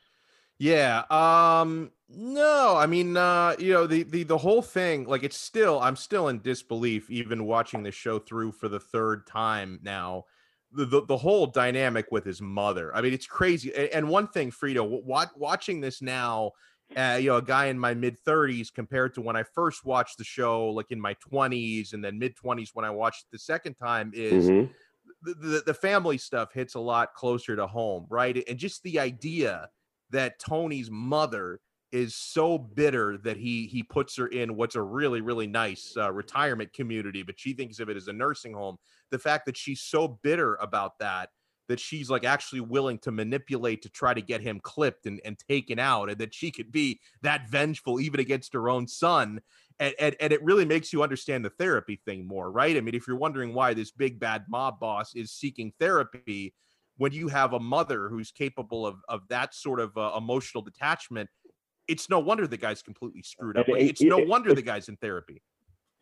[0.58, 1.04] Yeah.
[1.10, 5.78] Um no, I mean uh you know the the the whole thing like it's still
[5.80, 10.24] I'm still in disbelief even watching the show through for the third time now.
[10.70, 12.94] The, the, the whole dynamic with his mother.
[12.94, 13.74] I mean, it's crazy.
[13.74, 16.52] And, one thing, Frito, wa- watching this now,
[16.94, 20.18] uh, you know, a guy in my mid 30s compared to when I first watched
[20.18, 23.38] the show, like in my 20s and then mid 20s when I watched it the
[23.38, 24.74] second time, is Mhm.
[25.22, 28.42] the, the, the family stuff hits a lot closer to home, right?
[28.48, 29.70] And just the idea
[30.10, 31.60] that Tony's mother
[31.90, 36.12] is so bitter that he he puts her in what's a really really nice uh,
[36.12, 38.76] retirement community, but she thinks of it as a nursing home.
[39.10, 41.30] The fact that she's so bitter about that
[41.68, 45.38] that she's like actually willing to manipulate to try to get him clipped and, and
[45.38, 49.40] taken out, and that she could be that vengeful even against her own son.
[49.78, 52.76] And, and, and it really makes you understand the therapy thing more, right?
[52.76, 56.54] I mean, if you're wondering why this big bad mob boss is seeking therapy,
[56.96, 61.28] when you have a mother who's capable of of that sort of uh, emotional detachment,
[61.88, 63.66] it's no wonder the guy's completely screwed up.
[63.66, 65.42] And Like, it- it's no wonder the guy's in therapy.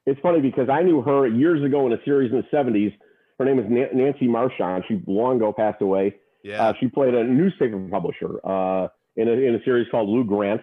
[0.04, 2.92] It's funny because I knew her years ago in a series in the '70s.
[3.38, 4.84] Her name is Nancy Marchand.
[4.88, 6.14] She long ago passed away.
[6.42, 6.68] Yeah.
[6.68, 10.60] Uh, she played a newspaper publisher uh, in, a, in a series called Lou Grant.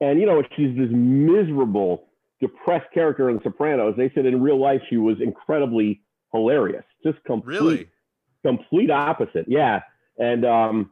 [0.00, 2.06] And, you know, she's this miserable,
[2.40, 3.94] depressed character in The Sopranos.
[3.96, 6.02] They said in real life she was incredibly
[6.32, 6.84] hilarious.
[7.04, 7.88] Just complete, Really?
[8.44, 9.46] complete opposite.
[9.48, 9.80] Yeah.
[10.18, 10.90] And, um,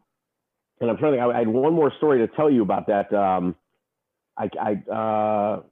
[0.81, 2.87] and I'm trying to think, I I had one more story to tell you about
[2.89, 3.12] that.
[3.12, 3.57] Um,
[4.37, 5.62] I, I, uh,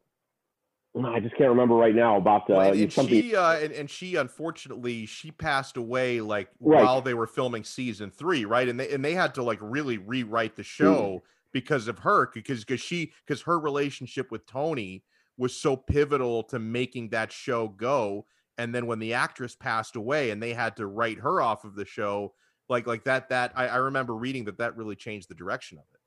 [1.05, 3.25] I just can't remember right now about uh, Well, and, and something.
[3.25, 6.85] she uh, and, and she unfortunately she passed away like Right.
[6.85, 8.69] while they were filming season three, right?
[8.69, 12.65] And they and they had to like really rewrite the show because of her because
[12.65, 15.05] because she because her relationship with Tony
[15.37, 18.27] was so pivotal to making that show go.
[18.57, 21.75] And then when the actress passed away and they had to write her off of
[21.75, 22.35] the show,
[22.69, 25.85] like like that that I, I remember reading that that really changed the direction of
[25.93, 26.01] it.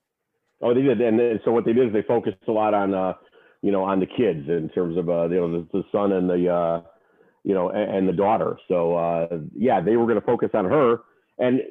[0.61, 2.91] Oh, they did, and then, so what they did is they focused a lot on,
[2.93, 3.13] uh,
[3.61, 6.27] you know, on the kids in terms of, uh, you know, the, the son and
[6.27, 6.81] the, uh,
[7.43, 8.57] you know, and, and the daughter.
[8.67, 11.01] So uh, yeah, they were going to focus on her,
[11.37, 11.61] and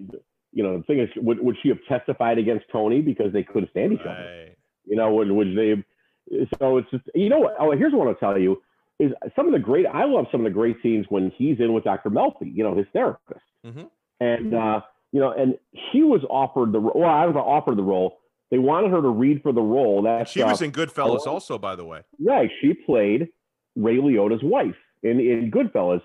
[0.52, 3.70] you know, the thing is, would, would she have testified against Tony because they couldn't
[3.70, 4.54] stand each other?
[4.86, 5.84] You know, would would they?
[6.58, 7.56] So it's just, you know, what?
[7.58, 8.62] Oh, here's what I'll tell you
[8.98, 9.86] is some of the great.
[9.86, 12.08] I love some of the great scenes when he's in with Dr.
[12.08, 13.90] Melfi, you know, his therapist Mhm.
[14.20, 14.80] And uh,
[15.12, 15.54] you know, and
[15.90, 18.18] she was offered the well, I was offered the role.
[18.50, 20.02] They wanted her to read for the role.
[20.02, 22.02] That She was in Goodfellas also, by the way.
[22.20, 23.28] Right, she played
[23.74, 26.02] Ray Liotta's wife in in Goodfellas,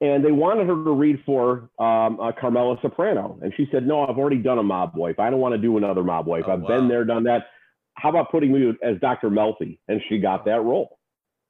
[0.00, 4.06] and they wanted her to read for um, uh, Carmela Soprano, and she said, "No,
[4.06, 5.18] I've already done a mob wife.
[5.18, 6.44] I don't want to do another mob wife.
[6.48, 7.46] I've been there, done that.
[7.94, 9.30] How about putting me as Dr.
[9.30, 10.98] Melfi?" And she got that role.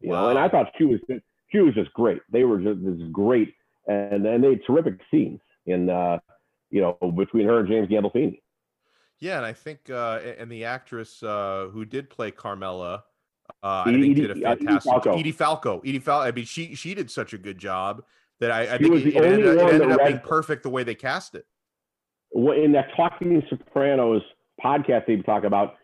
[0.00, 1.00] You know, and I thought she was
[1.48, 2.20] she was just great.
[2.30, 3.54] They were just, just great,
[3.86, 6.18] and and they had terrific scenes in uh,
[6.70, 8.40] you know between her and James Gandolfini.
[9.20, 13.04] Yeah, and I think uh and the actress uh who did play Carmela
[13.62, 15.18] uh I Edie- think did a uh, Edie fantastic Falco.
[15.18, 15.80] Edie Falco.
[15.80, 16.26] Edie Falco.
[16.26, 18.02] I mean she she did such a good job
[18.40, 20.82] that I, I think it, it ended, up, it ended up being perfect the way
[20.82, 21.46] they cast it.
[22.30, 24.22] What- in that Talking Sopranos
[24.62, 25.76] podcast they talk about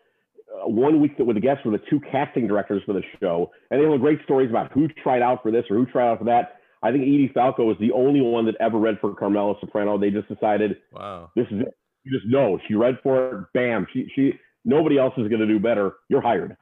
[0.53, 3.51] uh, one week that with the guests were the two casting directors for the show,
[3.71, 6.19] and they have great stories about who tried out for this or who tried out
[6.19, 6.57] for that.
[6.83, 9.97] I think Edie Falco was the only one that ever read for Carmela Soprano.
[9.97, 11.31] They just decided Wow.
[11.35, 11.73] this is it.
[12.03, 13.45] You just know she read for it.
[13.53, 13.85] Bam.
[13.93, 14.33] She she.
[14.65, 15.93] Nobody else is going to do better.
[16.09, 16.55] You're hired.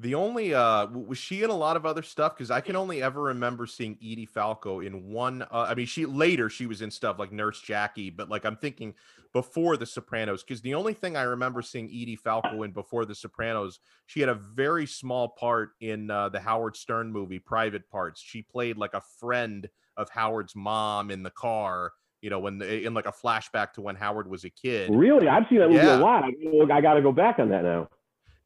[0.00, 3.02] The only uh was she in a lot of other stuff because I can only
[3.02, 5.42] ever remember seeing Edie Falco in one.
[5.42, 8.56] Uh, I mean, she later she was in stuff like Nurse Jackie, but like I'm
[8.56, 8.94] thinking
[9.32, 13.14] before The Sopranos because the only thing I remember seeing Edie Falco in before The
[13.14, 18.20] Sopranos, she had a very small part in uh, the Howard Stern movie Private Parts.
[18.20, 21.92] She played like a friend of Howard's mom in the car.
[22.22, 24.90] You know, when the, in like a flashback to when Howard was a kid.
[24.92, 25.98] Really, I've seen that movie Yeah.
[25.98, 26.24] a lot.
[26.24, 27.88] I, I got to go back on that now.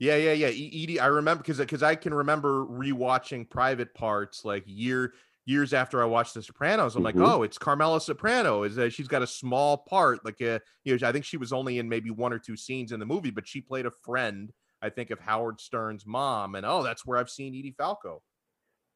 [0.03, 0.49] Yeah, yeah, yeah.
[0.49, 5.13] E- Edie, I remember because because I can remember rewatching Private Parts like year
[5.47, 6.97] years after I watched The Sopranos.
[6.97, 7.05] I'm Mhm.
[7.05, 8.65] like, oh, it's Carmela Soprano.
[8.65, 10.25] Is that she's got a small part?
[10.25, 12.91] Like, a, you know, I think she was only in maybe one or two scenes
[12.91, 14.53] in the movie, but she played a friend.
[14.81, 18.23] I think of Howard Stern's mom, and oh, that's where I've seen Edie Falco.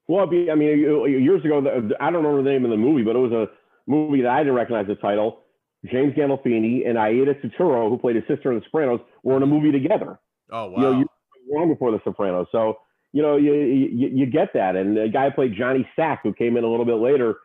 [0.08, 1.58] Well, I mean, years ago,
[2.00, 3.46] I don't remember the name of the movie, but it was a
[3.88, 5.44] movie that I didn't recognize the title.
[5.84, 9.46] James Gandolfini and Aida Turturro, who played his sister in The Sopranos, were in a
[9.46, 10.18] movie together.
[10.50, 10.76] Oh wow.
[10.76, 11.04] You know,
[11.50, 12.46] long before The Sopranos.
[12.52, 12.78] So,
[13.12, 14.76] you know, you, you, you get that.
[14.76, 17.36] And the guy who played Johnny Sack, who came in a little bit later,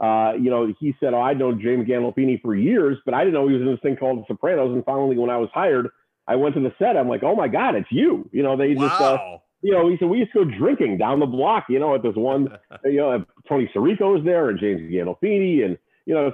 [0.00, 3.34] uh, you know, he said, oh, I'd known James Gandolfini for years, but I didn't
[3.34, 4.72] know he was in this thing called The Sopranos.
[4.72, 5.88] And finally, when I was hired,
[6.28, 6.96] I went to the set.
[6.96, 8.28] I'm like, oh my God, it's you.
[8.32, 9.18] You know, they just, uh,
[9.62, 11.64] you know, he said we used to go drinking down the block.
[11.68, 12.48] You know, at this one,
[12.84, 16.32] you know, Tony Sirico was there and James Gandolfini, and you know,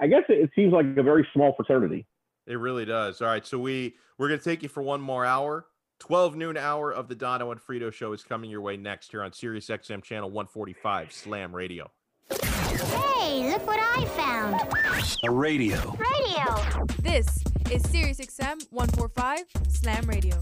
[0.00, 2.06] I guess it, it seems like a very small fraternity.
[2.48, 3.20] It really does.
[3.20, 5.66] All right, so we we're gonna take you for one more hour.
[6.00, 9.22] 12 noon hour of the Dono and Frito show is coming your way next here
[9.22, 11.90] on Sirius XM channel 145 Slam Radio.
[12.30, 14.60] Hey, look what I found.
[15.24, 15.76] A radio.
[15.96, 16.86] Radio.
[17.02, 17.26] This
[17.70, 20.38] is Sirius XM 145 Slam Radio.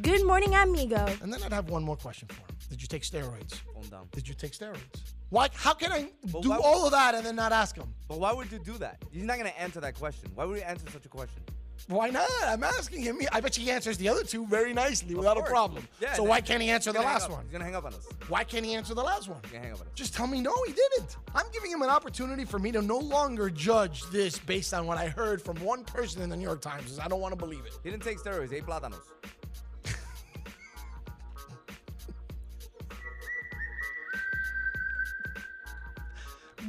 [0.00, 1.06] Good morning, amigo.
[1.22, 2.44] And then I'd have one more question for him.
[2.70, 3.60] Did you take steroids?
[3.74, 4.08] Calm down.
[4.12, 5.11] Did you take steroids?
[5.32, 5.48] Why?
[5.54, 7.88] How can I But do all of that and then not ask him?
[8.06, 9.02] But why would you do that?
[9.10, 10.30] He's not gonna answer that question.
[10.34, 11.42] Why would you answer such a question?
[11.88, 12.28] Why not?
[12.44, 13.18] I'm asking him.
[13.32, 15.88] I bet he answers the other two very nicely without a problem.
[16.02, 17.44] Yeah, so why can't he answer the last one?
[17.44, 18.06] He's gonna hang up on us.
[18.28, 19.38] Why can't he answer the last one?
[19.44, 19.92] He's gonna hang up on us.
[19.94, 21.16] Just tell me no, he didn't.
[21.34, 24.98] I'm giving him an opportunity for me to no longer judge this based on what
[24.98, 26.98] I heard from one person in the New York Times.
[26.98, 27.72] I don't want to believe it.
[27.82, 28.50] He didn't take steroids.
[28.50, 29.00] He ate plátanos.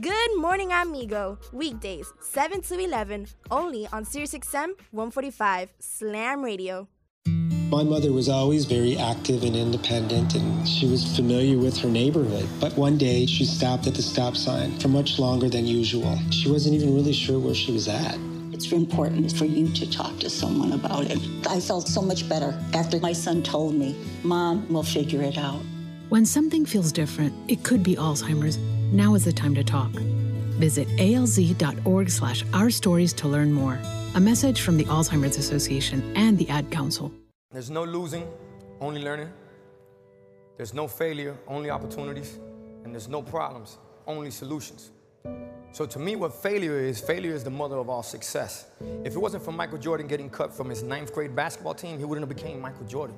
[0.01, 1.37] Good morning, amigo.
[1.51, 6.87] Weekdays, 7 to 11, only on SiriusXM 145 Slam Radio.
[7.69, 12.49] My mother was always very active and independent, and she was familiar with her neighborhood.
[12.59, 16.17] But one day, she stopped at the stop sign for much longer than usual.
[16.31, 18.17] She wasn't even really sure where she was at.
[18.51, 21.19] It's important for you to talk to someone about it.
[21.47, 25.61] I felt so much better after my son told me, Mom, we'll figure it out.
[26.09, 28.57] When something feels different, it could be Alzheimer's.
[28.93, 29.89] Now is the time to talk.
[30.61, 33.79] Visit alz.org slash our stories to learn more.
[34.13, 37.11] A message from the Alzheimer's Association and the Ad Council.
[37.51, 38.27] There's no losing,
[38.79, 39.29] only learning.
[40.57, 42.37] There's no failure, only opportunities.
[42.83, 44.91] And there's no problems, only solutions.
[45.71, 48.67] So to me, what failure is, failure is the mother of all success.
[49.03, 52.05] If it wasn't for Michael Jordan getting cut from his ninth grade basketball team, he
[52.05, 53.17] wouldn't have became Michael Jordan.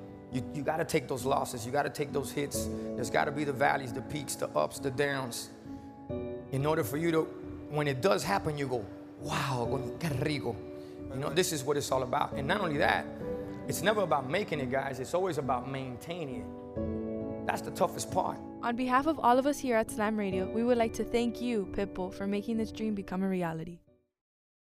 [0.31, 2.69] You, you gotta take those losses, you gotta take those hits.
[2.95, 5.49] There's gotta be the valleys, the peaks, the ups, the downs.
[6.51, 7.21] In order for you to,
[7.69, 8.85] when it does happen, you go,
[9.21, 9.67] wow,
[9.99, 10.55] qué rico.
[11.13, 12.33] You know, this is what it's all about.
[12.33, 13.05] And not only that,
[13.67, 17.47] it's never about making it, guys, it's always about maintaining it.
[17.47, 18.37] That's the toughest part.
[18.63, 21.41] On behalf of all of us here at Slam Radio, we would like to thank
[21.41, 23.79] you, Pitbull, for making this dream become a reality.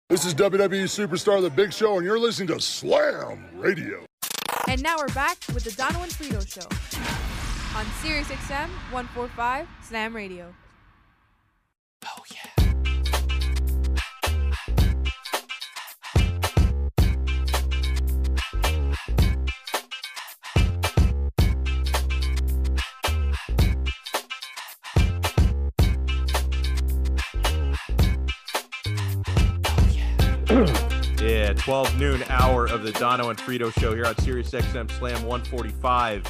[0.09, 4.05] This is WWE Superstar The Big Show, and you're listening to Slam Radio.
[4.69, 6.67] And now we're back with the Dono and Frito show
[7.79, 10.55] on Sirius XM 145 Slam Radio.
[12.05, 12.62] Oh, yeah,
[31.65, 36.25] 12 noon hour of the Dono and Frito show here on Sirius XM Slam 145.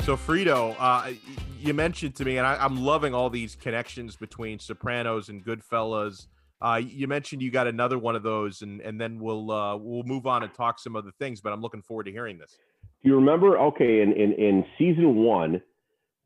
[0.00, 1.12] So Frito, uh,
[1.60, 6.26] you mentioned to me, and I, am loving all these connections between Sopranos and Goodfellas.
[6.60, 10.02] Uh, you mentioned you got another one of those, and and then we'll uh, we'll
[10.02, 11.40] move on and talk some other things.
[11.40, 12.56] But I'm looking forward to hearing this.
[13.04, 13.56] Do you remember?
[13.58, 15.62] Okay, in in, in season one,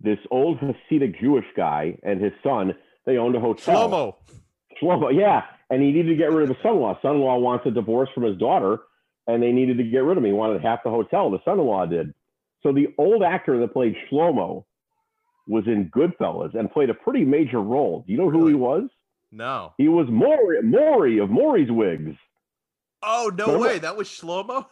[0.00, 2.72] this old Hasidic Jewish guy and his son
[3.04, 3.90] they owned a hotel.
[3.90, 4.14] Shlomo.
[4.82, 6.98] Shlomo, yeah, and he needed to get rid of his son-in-law.
[7.02, 8.78] Son-in-law wants a divorce from his daughter,
[9.26, 10.26] and they needed to get rid of him.
[10.26, 11.30] He wanted half the hotel.
[11.30, 12.14] The son-in-law did.
[12.62, 14.64] So the old actor that played Shlomo
[15.48, 18.04] was in Goodfellas and played a pretty major role.
[18.06, 18.52] Do you know who really?
[18.52, 18.88] he was?
[19.30, 19.72] No.
[19.78, 22.16] He was Maury, Maury of Maury's Wigs.
[23.02, 23.66] Oh no Remember?
[23.66, 23.78] way!
[23.78, 24.66] That was Shlomo.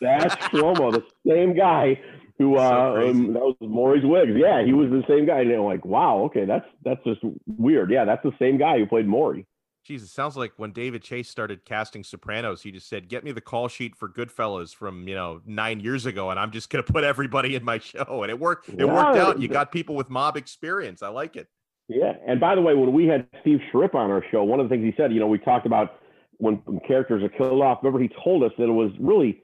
[0.00, 2.00] That's Shlomo, the same guy
[2.38, 4.32] who so uh um, that was Maury's Wigs.
[4.36, 5.40] Yeah, he was the same guy.
[5.40, 7.90] And they're like, wow, okay, that's that's just weird.
[7.90, 9.46] Yeah, that's the same guy who played Maury.
[9.84, 13.40] Jesus, sounds like when David Chase started casting Sopranos, he just said, "Get me the
[13.40, 17.04] call sheet for Goodfellas from you know nine years ago, and I'm just gonna put
[17.04, 18.68] everybody in my show." And it worked.
[18.68, 19.40] It yeah, worked out.
[19.40, 21.02] You got people with mob experience.
[21.02, 21.48] I like it.
[21.88, 24.68] Yeah, and by the way, when we had Steve Schirripa on our show, one of
[24.68, 25.98] the things he said, you know, we talked about
[26.36, 27.78] when, when characters are killed off.
[27.82, 29.42] Remember, he told us that it was really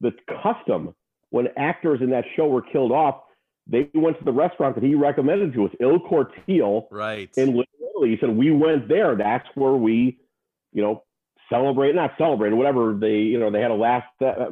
[0.00, 0.10] the
[0.42, 0.94] custom
[1.30, 3.20] when actors in that show were killed off.
[3.68, 7.54] They went to the restaurant that he recommended to us, Il Cortile, right in
[8.08, 9.16] He said we went there.
[9.16, 10.18] That's where we,
[10.72, 11.04] you know,
[11.50, 14.46] celebrate not celebrate whatever they you know they had a last uh,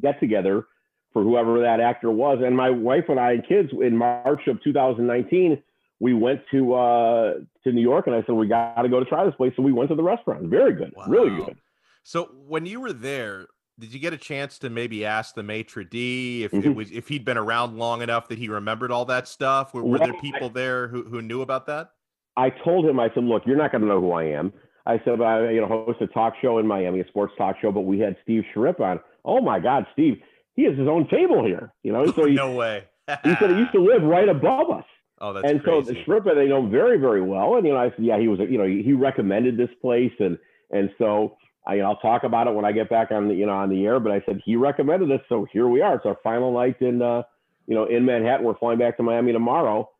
[0.00, 0.66] get together
[1.12, 2.38] for whoever that actor was.
[2.44, 5.62] And my wife and I and kids in March of 2019
[6.00, 7.34] we went to uh,
[7.64, 9.52] to New York, and I said we got to go to try this place.
[9.56, 10.44] So we went to the restaurant.
[10.44, 11.04] Very good, wow.
[11.08, 11.56] really good.
[12.04, 15.84] So when you were there, did you get a chance to maybe ask the maitre
[15.84, 16.70] d if mm-hmm.
[16.70, 19.74] it was if he'd been around long enough that he remembered all that stuff?
[19.74, 21.90] Were, were there people there who, who knew about that?
[22.38, 24.52] I told him, I said, look, you're not going to know who I am.
[24.86, 27.70] I said, I you know host a talk show in Miami, a sports talk show,
[27.70, 29.00] but we had Steve Schirripa on.
[29.24, 30.22] Oh my God, Steve,
[30.54, 31.72] he has his own table here.
[31.82, 32.84] You know, so he, no way.
[33.22, 34.84] he said he used to live right above us.
[35.20, 35.84] Oh, that's and crazy.
[35.84, 38.20] so the Schirripa they know him very very well, and you know I said yeah
[38.20, 40.38] he was you know he recommended this place and
[40.70, 41.36] and so
[41.66, 43.52] I you know, I'll talk about it when I get back on the you know
[43.52, 45.96] on the air, but I said he recommended this, so here we are.
[45.96, 47.24] It's our final night in uh
[47.66, 48.46] you know in Manhattan.
[48.46, 49.90] We're flying back to Miami tomorrow,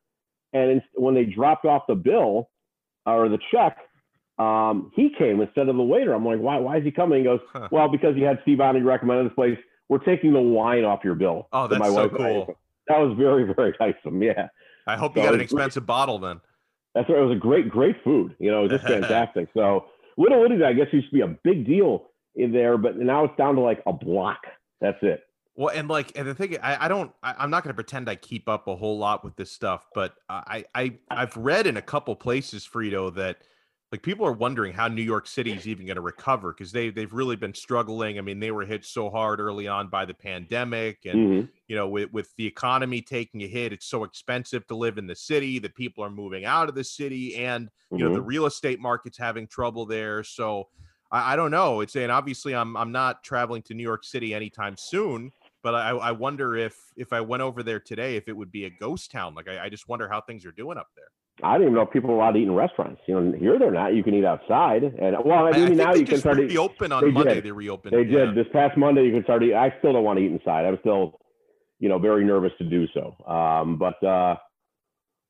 [0.53, 2.51] and when they dropped off the bill
[3.07, 3.79] or the check,
[4.39, 6.15] um, he came instead of the waiter.
[6.15, 6.59] I'm like, why?
[6.59, 7.19] Why is he coming?
[7.19, 7.69] He goes, huh.
[7.71, 9.59] well, because you had Steve on, he recommended this place.
[9.89, 11.49] We're taking the wine off your bill.
[11.53, 12.59] Oh, that's so cool.
[12.89, 14.23] That was very, very nice of him.
[14.23, 14.49] Yeah.
[14.87, 15.87] I hope you got an expensive great.
[15.87, 16.41] bottle then.
[16.95, 17.19] That's right.
[17.19, 18.35] It was a great, great food.
[18.39, 19.49] You know, just fantastic.
[19.55, 19.87] So
[20.17, 23.37] Little Italy, I guess, used to be a big deal in there, but now it's
[23.37, 24.41] down to like a block.
[24.81, 25.23] That's it.
[25.59, 28.09] Well, and like, and the thing, I, I don't, I, am not going to pretend
[28.09, 31.77] I keep up a whole lot with this stuff, but I, I, I've read in
[31.77, 33.39] a couple places, Frito, that
[33.91, 36.91] like people are wondering how New York City is even going to recover because they
[36.91, 38.19] they've really been struggling.
[38.19, 41.47] I mean, they were hit so hard early on by the pandemic, and mm-hmm.
[41.67, 45.09] you know, with with the economy taking a hit, it's so expensive to live in
[45.09, 48.05] the city that people are moving out of the city, and you mm-hmm.
[48.05, 48.29] know, the mm-hmm.
[48.29, 50.23] real estate market's having trouble there.
[50.23, 50.69] So
[51.11, 51.81] I, I don't know.
[51.81, 55.33] It's and obviously I'm I'm not traveling to New York City anytime soon.
[55.69, 58.65] But I, I wonder if if I went over there today, if it would be
[58.65, 59.35] a ghost town.
[59.35, 61.09] Like I, I just wonder how things are doing up there.
[61.43, 63.03] I don't even know if people were allowed to eat in restaurants.
[63.07, 63.95] You know, here they're not.
[63.95, 66.39] You can eat outside, and well, I mean, now you can start.
[66.39, 67.35] Reopen on they Monday.
[67.35, 67.45] Did.
[67.45, 67.93] They reopened.
[67.93, 68.25] They yeah.
[68.25, 69.05] did this past Monday.
[69.05, 69.43] You can start.
[69.43, 70.65] Eat, I still don't want to eat inside.
[70.65, 71.21] I'm still,
[71.81, 73.15] you know, very nervous to do so.
[73.31, 74.37] Um, but uh,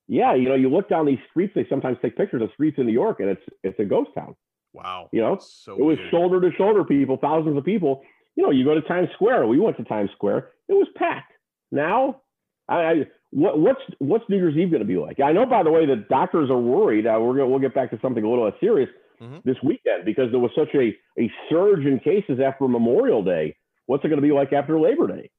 [0.07, 1.53] yeah, you know, you look down these streets.
[1.57, 4.37] They sometimes take pictures of streets in New York, and it's it's a ghost town.
[4.73, 5.09] Wow.
[5.13, 6.11] You know, so it was weird.
[6.13, 8.03] shoulder to shoulder people, thousands of people.
[8.39, 9.49] You know, you go to Times Square.
[9.49, 10.51] We went to Times Square.
[10.69, 11.33] It was packed.
[11.73, 12.21] Now,
[12.69, 12.95] I, I
[13.31, 15.19] what, what's what's New Year's Eve going to be like?
[15.19, 17.05] I know, by the way, that doctors are worried.
[17.05, 18.89] Uh, we're gonna, we'll get back to something a little less serious
[19.21, 19.39] mm-hmm.
[19.45, 23.57] this weekend because there was such a, a surge in cases after Memorial Day.
[23.87, 25.31] What's it going to be like after Labor Day?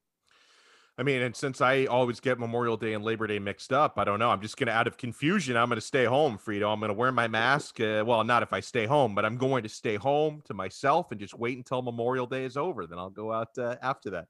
[1.00, 4.04] I mean, and since I always get Memorial Day and Labor Day mixed up, I
[4.04, 4.30] don't know.
[4.30, 6.70] I'm just going to, out of confusion, I'm going to stay home, Frito.
[6.70, 7.80] I'm going to wear my mask.
[7.80, 11.10] Uh, well, not if I stay home, but I'm going to stay home to myself
[11.10, 12.86] and just wait until Memorial Day is over.
[12.86, 14.26] Then I'll go out uh, after that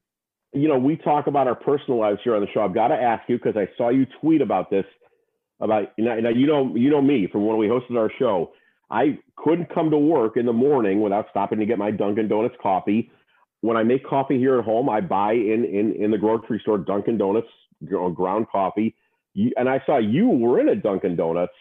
[0.53, 2.63] you know, we talk about our personal lives here on the show.
[2.63, 4.85] I've got to ask you because I saw you tweet about this.
[5.61, 8.53] About you know, you know, you know me from when we hosted our show.
[8.91, 12.57] I couldn't come to work in the morning without stopping to get my Dunkin' Donuts
[12.61, 13.11] coffee.
[13.63, 16.79] When I make coffee here at home, I buy in in in the grocery store
[16.79, 17.49] Dunkin' Donuts
[18.15, 18.95] ground coffee.
[19.57, 21.53] And I saw you were in a Dunkin' Donuts.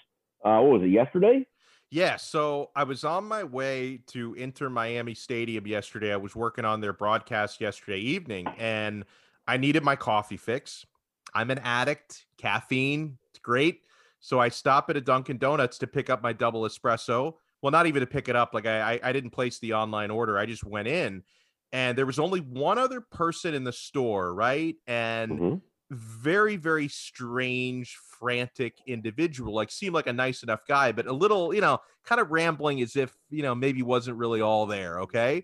[0.43, 1.45] Uh, what was it yesterday?
[1.91, 6.13] Yeah, so I was on my way to Inter Miami Stadium yesterday.
[6.13, 9.05] I was working on their broadcast yesterday evening and
[9.47, 10.85] I needed my coffee fix.
[11.33, 13.81] I'm an addict, caffeine, it's great.
[14.19, 17.35] So I stop at a Dunkin' Donuts to pick up my double espresso.
[17.61, 18.53] Well, not even to pick it up.
[18.53, 20.37] Like I, I, I didn't place the online order.
[20.37, 21.23] I just went in,
[21.71, 24.75] and there was only one other person in the store, right?
[24.87, 25.55] And mm-hmm.
[25.91, 31.51] very very strange frantic individual like seemed like a nice enough guy but a little
[31.51, 35.43] you know kind of rambling as if you know maybe wasn't really all there okay?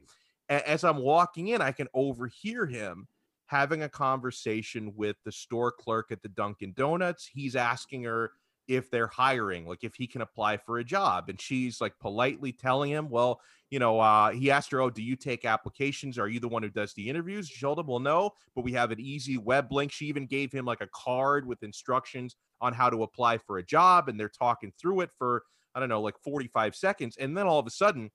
[0.49, 3.07] A- as i'm walking in i can overhear him
[3.47, 7.29] having a conversation with the store clerk at the dunkin donuts.
[7.31, 8.31] He's asking her
[8.67, 12.51] if they're hiring like if he can apply for a job and she's like politely
[12.51, 13.39] telling him well
[13.71, 16.17] you know, uh, he asked her, "Oh, do you take applications?
[16.19, 18.73] Are you the one who does the interviews?" She told him, "Well, no, but we
[18.73, 22.73] have an easy web link." She even gave him like a card with instructions on
[22.73, 25.43] how to apply for a job, and they're talking through it for
[25.73, 28.11] I don't know, like 45 seconds, and then all of a sudden,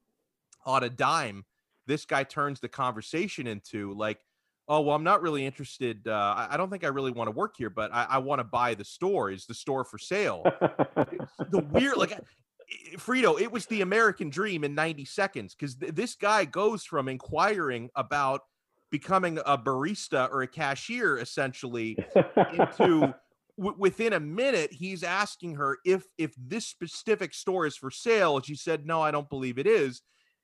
[0.65, 1.45] on a dime,
[1.87, 4.21] this guy turns the conversation into like,
[4.71, 6.09] "Oh, well, I'm not really interested.
[6.09, 8.39] Uh, I, I don't think I really want to work here, but I, I want
[8.39, 9.31] to buy the store.
[9.31, 10.43] Is the store for sale?"
[11.51, 12.19] the weird, like
[12.97, 17.09] Frito, it was the American dream in 90 seconds because th- this guy goes from
[17.09, 18.43] inquiring about
[18.91, 21.97] becoming a barista or a cashier essentially
[22.53, 23.15] into
[23.59, 28.37] w- within a minute he's asking her if if this specific store is for sale
[28.37, 30.03] and she said no I don't believe it is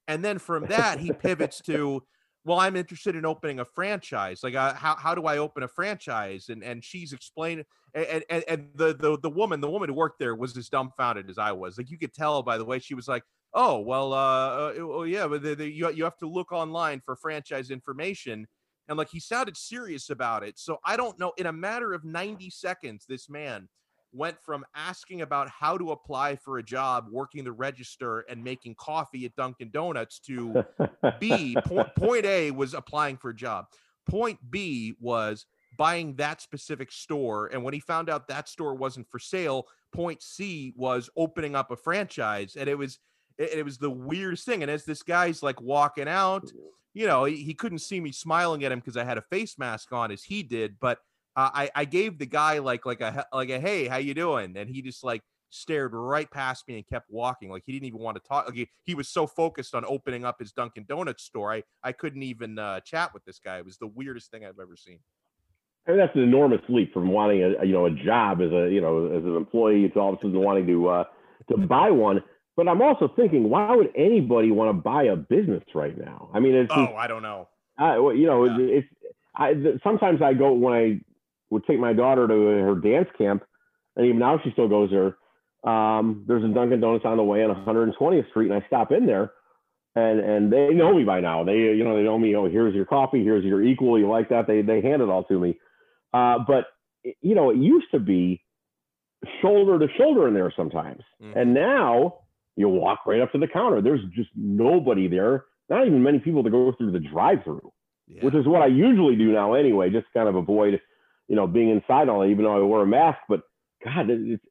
[0.08, 2.02] and then from that he pivots to
[2.46, 4.42] well i'm interested in opening a franchise.
[4.42, 6.48] Like uh, how, how do i open a franchise?
[6.48, 10.18] And and she's explaining and, and and the, the the woman the woman who worked
[10.18, 11.76] there was as dumbfounded as i was.
[11.76, 15.02] Like you could tell by the way she was like oh well uh, uh oh
[15.02, 18.46] yeah but the, the, you, you have to look online for franchise information.
[18.88, 20.58] And like he sounded serious about it.
[20.58, 23.68] So i don't know in a matter of 90 seconds this man
[24.16, 28.74] went from asking about how to apply for a job working the register and making
[28.76, 30.64] coffee at Dunkin' Donuts to
[31.20, 31.56] B.
[31.64, 33.66] Point, point A was applying for a job.
[34.08, 35.46] Point B was
[35.76, 37.48] buying that specific store.
[37.48, 41.70] And when he found out that store wasn't for sale, point C was opening up
[41.70, 42.56] a franchise.
[42.56, 42.98] And it was
[43.38, 44.62] it, it was the weirdest thing.
[44.62, 46.50] And as this guy's like walking out,
[46.94, 49.58] you know, he, he couldn't see me smiling at him because I had a face
[49.58, 51.00] mask on as he did, but
[51.36, 54.56] uh, I I gave the guy like like a like a hey how you doing
[54.56, 58.00] and he just like stared right past me and kept walking like he didn't even
[58.00, 61.22] want to talk like he, he was so focused on opening up his Dunkin Donuts
[61.22, 64.44] store I I couldn't even uh, chat with this guy it was the weirdest thing
[64.44, 64.98] I've ever seen.
[65.86, 68.68] I mean, that's an enormous leap from wanting a you know a job as a
[68.70, 71.04] you know as an employee to all of a sudden wanting to uh,
[71.50, 72.22] to buy one.
[72.56, 76.30] But I'm also thinking, why would anybody want to buy a business right now?
[76.32, 77.48] I mean, it's oh, I don't know.
[77.78, 78.78] I, you know, yeah.
[78.78, 78.88] it's
[79.36, 81.00] I sometimes I go when I
[81.50, 83.44] would take my daughter to her dance camp,
[83.96, 85.16] and even now she still goes there.
[85.66, 89.06] Um, there's a Dunkin' Donuts on the way on 120th Street, and I stop in
[89.06, 89.32] there,
[89.94, 91.44] and and they know me by now.
[91.44, 92.36] They you know they know me.
[92.36, 93.24] Oh, here's your coffee.
[93.24, 93.98] Here's your equal.
[93.98, 94.46] You like that?
[94.46, 95.58] They they hand it all to me.
[96.12, 96.66] Uh, but
[97.20, 98.42] you know it used to be
[99.40, 101.36] shoulder to shoulder in there sometimes, mm-hmm.
[101.36, 102.18] and now
[102.56, 103.82] you walk right up to the counter.
[103.82, 105.44] There's just nobody there.
[105.68, 107.72] Not even many people to go through the drive-through,
[108.06, 108.24] yeah.
[108.24, 109.90] which is what I usually do now anyway.
[109.90, 110.80] Just kind of avoid
[111.28, 113.18] you know, being inside all day, even though I wear a mask.
[113.28, 113.40] But
[113.84, 114.42] God, it's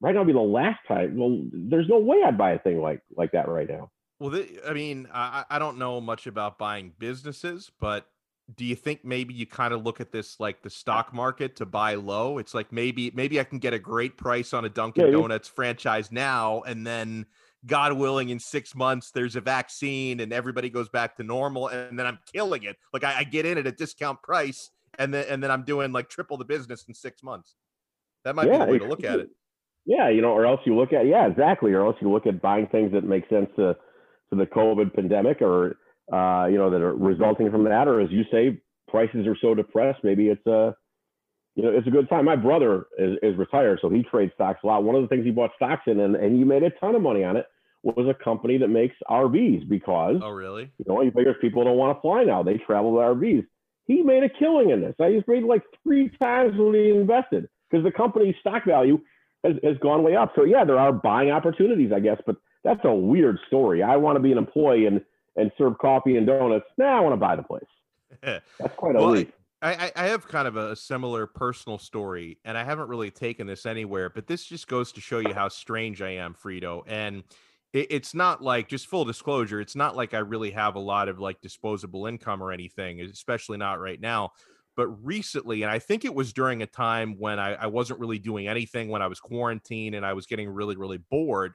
[0.00, 1.16] right now would be the last time.
[1.16, 3.90] Well, there's no way I'd buy a thing like like that right now.
[4.18, 8.06] Well, th- I mean, I, I don't know much about buying businesses, but
[8.54, 11.66] do you think maybe you kind of look at this like the stock market to
[11.66, 12.38] buy low?
[12.38, 15.48] It's like maybe maybe I can get a great price on a Dunkin' yeah, Donuts
[15.48, 17.26] franchise now, and then
[17.66, 21.98] God willing, in six months there's a vaccine and everybody goes back to normal, and
[21.98, 22.76] then I'm killing it.
[22.92, 25.92] Like I, I get in at a discount price and then and then I'm doing
[25.92, 27.54] like triple the business in six months.
[28.24, 29.30] That might yeah, be the way to look at it.
[29.84, 32.40] Yeah, you know, or else you look at yeah, exactly, or else you look at
[32.40, 33.76] buying things that make sense to
[34.30, 35.76] to the COVID pandemic, or
[36.12, 39.54] uh, you know, that are resulting from that, or as you say, prices are so
[39.54, 40.74] depressed, maybe it's a
[41.54, 42.24] you know, it's a good time.
[42.24, 44.84] My brother is, is retired, so he trades stocks a lot.
[44.84, 47.02] One of the things he bought stocks in, and, and he made a ton of
[47.02, 47.44] money on it,
[47.82, 50.70] was a company that makes RVs because oh really?
[50.78, 53.46] You know, he figures people don't want to fly now; they travel with RVs
[53.86, 54.94] he made a killing in this.
[55.00, 59.00] I he's made like three times what he invested because the company's stock value
[59.44, 60.32] has, has gone way up.
[60.36, 63.82] So yeah, there are buying opportunities, I guess, but that's a weird story.
[63.82, 65.00] I want to be an employee and
[65.36, 66.66] and serve coffee and donuts.
[66.76, 67.64] Now nah, I want to buy the place.
[68.58, 69.32] That's quite a well, leap.
[69.62, 73.64] I, I have kind of a similar personal story, and I haven't really taken this
[73.64, 76.82] anywhere, but this just goes to show you how strange I am, Frito.
[76.88, 77.22] And
[77.72, 81.08] it, it's not like just full disclosure it's not like i really have a lot
[81.08, 84.30] of like disposable income or anything especially not right now
[84.76, 88.18] but recently and i think it was during a time when I, I wasn't really
[88.18, 91.52] doing anything when i was quarantined and i was getting really really bored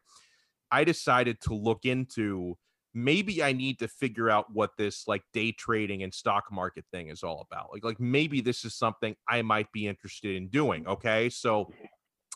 [0.72, 2.57] i decided to look into
[2.98, 7.10] maybe I need to figure out what this like day trading and stock market thing
[7.10, 7.69] is all about.
[7.72, 10.88] Like like maybe this is something I might be interested in doing.
[10.88, 11.30] Okay.
[11.30, 11.72] So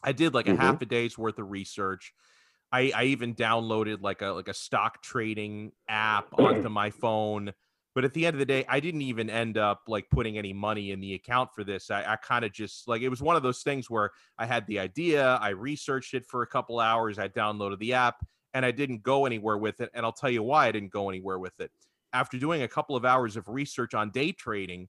[0.03, 0.61] I did like a mm-hmm.
[0.61, 2.13] half a day's worth of research.
[2.71, 6.43] I, I even downloaded like a like a stock trading app mm.
[6.43, 7.53] onto my phone.
[7.93, 10.53] But at the end of the day, I didn't even end up like putting any
[10.53, 11.91] money in the account for this.
[11.91, 14.65] I, I kind of just like it was one of those things where I had
[14.67, 18.71] the idea, I researched it for a couple hours, I downloaded the app, and I
[18.71, 19.89] didn't go anywhere with it.
[19.93, 21.69] And I'll tell you why I didn't go anywhere with it.
[22.13, 24.87] After doing a couple of hours of research on day trading,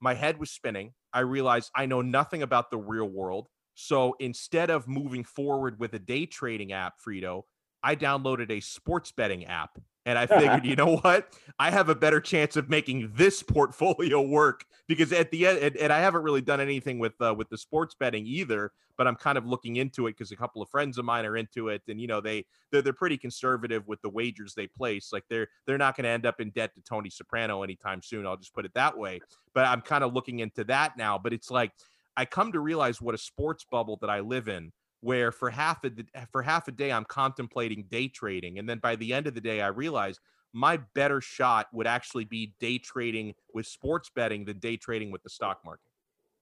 [0.00, 0.94] my head was spinning.
[1.12, 3.46] I realized I know nothing about the real world.
[3.74, 7.42] So instead of moving forward with a day trading app, Frito,
[7.82, 11.34] I downloaded a sports betting app and I figured, you know what?
[11.58, 15.76] I have a better chance of making this portfolio work because at the end, and,
[15.76, 18.72] and I haven't really done anything with uh, with the sports betting either.
[18.98, 21.36] But I'm kind of looking into it because a couple of friends of mine are
[21.36, 25.12] into it, and you know they they're, they're pretty conservative with the wagers they place.
[25.12, 28.26] Like they're they're not going to end up in debt to Tony Soprano anytime soon.
[28.26, 29.20] I'll just put it that way.
[29.54, 31.18] But I'm kind of looking into that now.
[31.18, 31.72] But it's like
[32.16, 34.72] I come to realize what a sports bubble that I live in
[35.02, 35.90] where for half a
[36.30, 39.40] for half a day I'm contemplating day trading, and then by the end of the
[39.40, 40.18] day I realize
[40.54, 45.22] my better shot would actually be day trading with sports betting than day trading with
[45.22, 45.82] the stock market.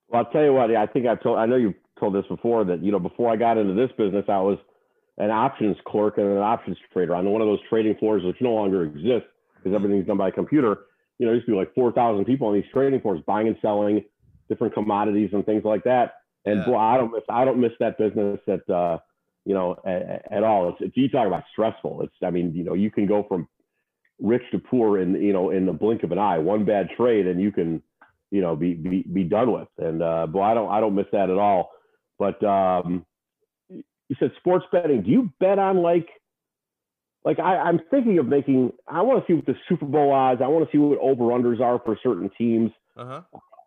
[0.09, 0.75] Well, I'll tell you what.
[0.75, 1.39] I think I've told.
[1.39, 4.25] I know you told this before that you know before I got into this business,
[4.29, 4.59] I was
[5.19, 8.53] an options clerk and an options trader on one of those trading floors which no
[8.53, 10.87] longer exists because everything's done by computer.
[11.19, 13.57] You know, used to be like four thousand people on these trading floors buying and
[13.63, 14.05] selling
[14.51, 16.15] different commodities and things like that.
[16.45, 16.67] And yeah.
[16.67, 18.99] boy, I don't miss I don't miss that business at uh,
[19.47, 20.69] you know at, at all.
[20.69, 22.03] It's, it's, you talk about stressful.
[22.03, 23.49] It's I mean you know you can go from
[24.21, 26.39] rich to poor in you know in the blink of an eye.
[26.39, 27.83] One bad trade and you can
[28.31, 29.69] you know be be, be done with.
[29.79, 31.71] And uh, boy, I don't I don't miss that at all.
[32.19, 33.07] But um,
[33.69, 35.03] you said sports betting.
[35.03, 36.09] Do you bet on like
[37.25, 38.73] like I, I'm thinking of making.
[38.89, 40.41] I want to see what the Super Bowl odds.
[40.43, 42.71] I want to see what over unders are for certain teams.
[42.97, 43.23] Uh-huh.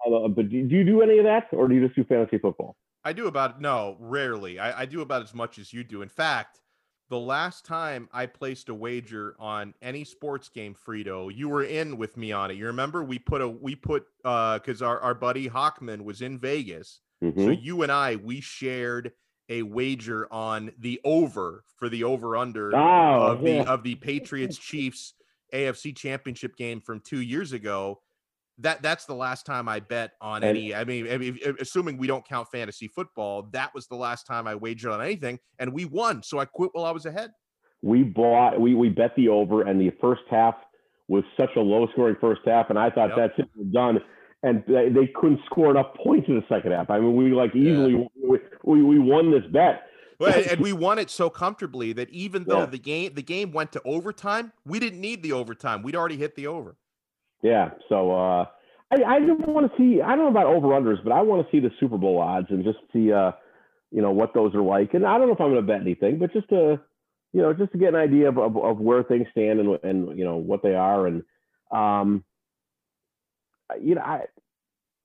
[0.06, 2.76] Uh, but do, you do any of that, or do you just do fantasy football?
[3.04, 4.60] I do about no, rarely.
[4.60, 6.02] I, I do about as much as you do.
[6.02, 6.62] In fact,
[7.10, 11.98] the last time I placed a wager on any sports game, Frito, you were in
[11.98, 12.56] with me on it.
[12.56, 16.40] You remember we put a we put uh because our, our buddy Hawkman was in
[16.40, 17.02] Vegas.
[17.24, 17.46] Mm-hmm.
[17.46, 19.12] So you and I we shared
[19.50, 23.64] a wager on the over for the over under oh, of yeah.
[23.64, 25.14] the of the Patriots Chiefs
[25.54, 28.02] AFC championship game from two years ago
[28.60, 30.76] that that's the last time I bet on and, any.
[30.76, 34.48] I mean, I mean, assuming we don't count fantasy football, that was the last time
[34.48, 36.24] I wagered on anything, and we won.
[36.24, 37.32] So I quit while I was ahead.
[37.82, 40.56] We bought, we we bet the over, and the first half
[41.08, 43.18] was such a low scoring first half, and I thought yep.
[43.18, 44.00] that's it, we're done.
[44.44, 46.90] And they, they, couldn't score enough points in the second half.
[46.90, 48.38] I mean, we like easily yeah.
[48.66, 49.84] we, we won this bet.
[50.20, 52.66] Well, and we won it so comfortably that even though yeah.
[52.66, 55.82] the game the game went to overtime, we didn't need the overtime.
[55.82, 56.76] We'd already hit the over.
[57.44, 57.72] Yeah.
[57.90, 58.46] So uh,
[58.92, 60.02] I, I just want to see.
[60.02, 62.48] I don't know about over unders, but I want to see the Super Bowl odds
[62.50, 63.34] and just see, uh,
[63.92, 64.94] you know, what those are like.
[64.94, 66.80] And I don't know if I'm going to bet anything, but just to,
[67.34, 70.18] you know, just to get an idea of, of, of where things stand and and
[70.18, 71.06] you know what they are.
[71.06, 71.24] And
[71.72, 72.24] um,
[73.80, 74.22] you know, I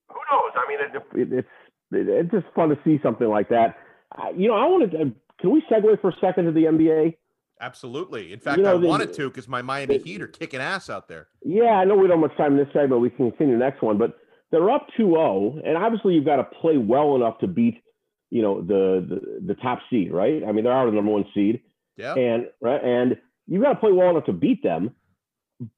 [0.07, 0.51] who knows?
[0.55, 1.47] I mean, it, it, it's
[1.91, 3.75] it, it's just fun to see something like that.
[4.15, 4.97] I, you know, I want to.
[5.41, 7.17] Can we segue for a second to the NBA?
[7.61, 8.31] Absolutely.
[8.31, 10.61] In fact, you know, I the, wanted to because my Miami the, Heat are kicking
[10.61, 11.27] ass out there.
[11.43, 13.63] Yeah, I know we don't have much time in this but We can continue the
[13.63, 14.17] next one, but
[14.51, 17.81] they're up 2-0, and obviously you've got to play well enough to beat,
[18.29, 20.41] you know, the the, the top seed, right?
[20.47, 21.61] I mean, they are out of the number one seed.
[21.97, 22.13] Yeah.
[22.15, 23.17] And right, and
[23.47, 24.95] you've got to play well enough to beat them,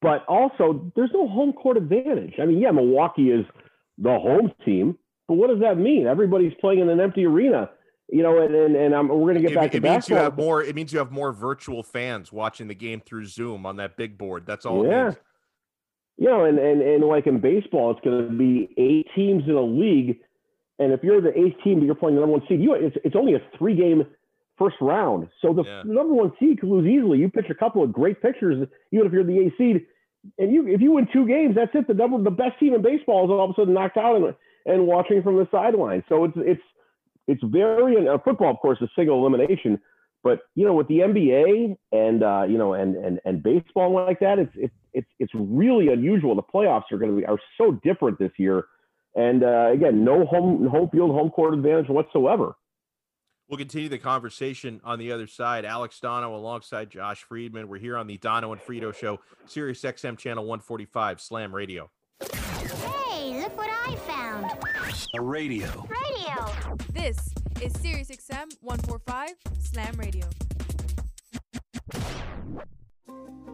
[0.02, 2.36] but also there's no home court advantage.
[2.40, 3.46] I mean, yeah, Milwaukee is
[3.98, 4.98] the home team,
[5.28, 6.06] but what does that mean?
[6.06, 7.72] Everybody's playing in an empty arena
[8.12, 10.10] you know, and and, and I'm, we're going to get it, back it to means
[10.10, 10.62] you have more.
[10.62, 14.18] It means you have more virtual fans watching the game through Zoom on that big
[14.18, 14.46] board.
[14.46, 14.86] That's all.
[14.86, 15.14] Yeah.
[16.18, 19.56] You know, and, and and like in baseball, it's going to be eight teams in
[19.56, 20.20] a league,
[20.78, 22.98] and if you're the eighth team, but you're playing the number one seed, you it's
[23.04, 24.06] it's only a three game
[24.60, 25.30] first round.
[25.42, 25.82] So the yeah.
[25.86, 27.18] number one seed could lose easily.
[27.18, 29.86] You pitch a couple of great pitchers, even if you're the eighth seed,
[30.38, 31.88] and you if you win two games, that's it.
[31.88, 34.36] The double the best team in baseball is all of a sudden knocked out and
[34.66, 36.04] and watching from the sideline.
[36.10, 36.62] So it's it's
[37.28, 39.80] it's very uh, football, of course, is single elimination.
[40.24, 44.20] But you know, with the NBA and uh, you know, and and and baseball like
[44.20, 46.36] that, it's it's it's it's really unusual.
[46.36, 48.66] The playoffs are going to be are so different this year,
[49.16, 52.56] and uh, again, no home home field home court advantage whatsoever.
[53.50, 55.66] We'll continue the conversation on the other side.
[55.66, 57.68] Alex Dono alongside Josh Friedman.
[57.68, 61.92] We're here on the Dono and Frito Show, Sirius XM Channel 145, Slam Radio.
[62.22, 64.21] Hey, look what I found.
[65.14, 65.88] A radio.
[65.90, 66.46] Radio.
[66.92, 67.18] This
[67.62, 70.26] is Sirius XM 145 Slam Radio.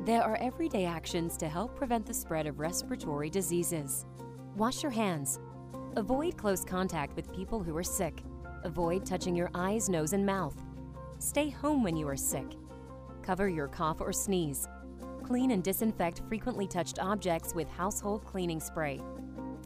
[0.05, 4.05] There are everyday actions to help prevent the spread of respiratory diseases.
[4.55, 5.39] Wash your hands.
[5.95, 8.21] Avoid close contact with people who are sick.
[8.63, 10.55] Avoid touching your eyes, nose, and mouth.
[11.19, 12.47] Stay home when you are sick.
[13.23, 14.67] Cover your cough or sneeze.
[15.23, 19.01] clean and disinfect frequently touched objects with household cleaning spray.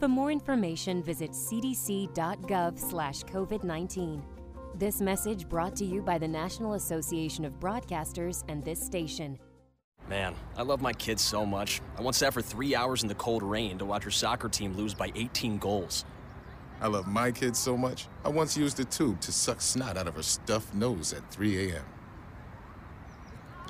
[0.02, 4.20] For more information, visit cdc.gov slash COVID-19.
[4.74, 9.38] This message brought to you by the National Association of Broadcasters and this station.
[10.08, 11.80] Man, I love my kids so much.
[11.96, 14.76] I once sat for three hours in the cold rain to watch her soccer team
[14.76, 16.04] lose by 18 goals.
[16.80, 20.08] I love my kids so much, I once used a tube to suck snot out
[20.08, 21.84] of her stuffed nose at 3 a.m.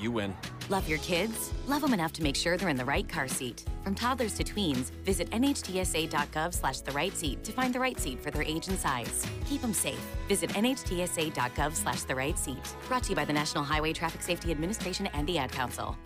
[0.02, 0.34] You win.
[0.68, 1.52] Love your kids?
[1.68, 3.64] Love them enough to make sure they're in the right car seat.
[3.84, 8.20] From toddlers to tweens, visit nhtsa.gov slash the right seat to find the right seat
[8.20, 9.24] for their age and size.
[9.48, 10.00] Keep them safe.
[10.28, 12.74] Visit nhtsa.gov slash the right seat.
[12.88, 15.96] Brought to you by the National Highway Traffic Safety Administration and the Ad Council.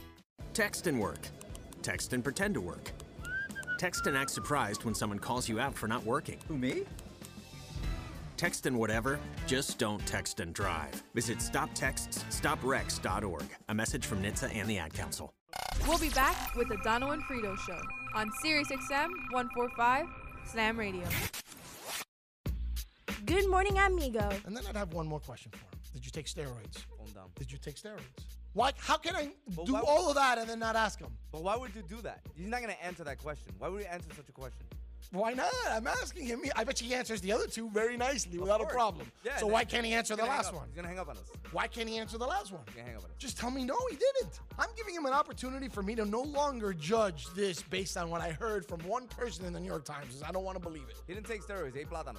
[0.53, 1.29] Text and work.
[1.81, 2.93] Text and pretend to work.
[3.79, 6.39] Text and act surprised when someone calls you out for not working.
[6.49, 6.85] Who, me?
[8.37, 11.03] Text and whatever, just don't text and drive.
[11.15, 13.45] Visit stoptextsstopwrecks.org.
[13.69, 15.33] A message from NHTSA and the Ad Council.
[15.89, 17.81] We'll be back with the Dono and Frito Show
[18.15, 20.05] on Sirius XM 145
[20.45, 21.05] Slam Radio.
[23.25, 24.29] Good morning, amigo.
[24.45, 25.65] And then I'd have one more question for him.
[25.95, 26.85] Did you take steroids?
[27.39, 28.01] Did you take steroids?
[28.53, 28.73] Why?
[28.79, 29.33] How can I
[29.65, 31.11] do why- all of that and then not ask him?
[31.33, 32.21] But why would you do that?
[32.35, 33.55] He's not going to answer that question.
[33.59, 34.67] Why would you answer such a question?
[35.13, 35.53] Why not?
[35.71, 36.43] I'm asking him.
[36.57, 39.11] I bet you he answers the other two very nicely without a problem.
[39.25, 40.67] Yeah, so why can't he answer the last one?
[40.67, 41.31] He's gonna hang up on us.
[41.53, 42.63] Why can't he answer the last one?
[42.67, 43.17] He's gonna hang up on us.
[43.19, 44.41] Just tell me no, he didn't.
[44.59, 48.21] I'm giving him an opportunity for me to no longer judge this based on what
[48.21, 50.23] I heard from one person in the New York Times.
[50.27, 50.97] I don't want to believe it.
[51.07, 51.75] He didn't take steroids.
[51.75, 52.19] He ate plátanos.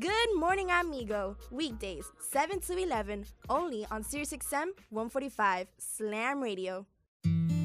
[0.00, 1.36] Good morning, amigo.
[1.50, 6.86] Weekdays, 7 to 11, only on SiriusXM 145 Slam Radio.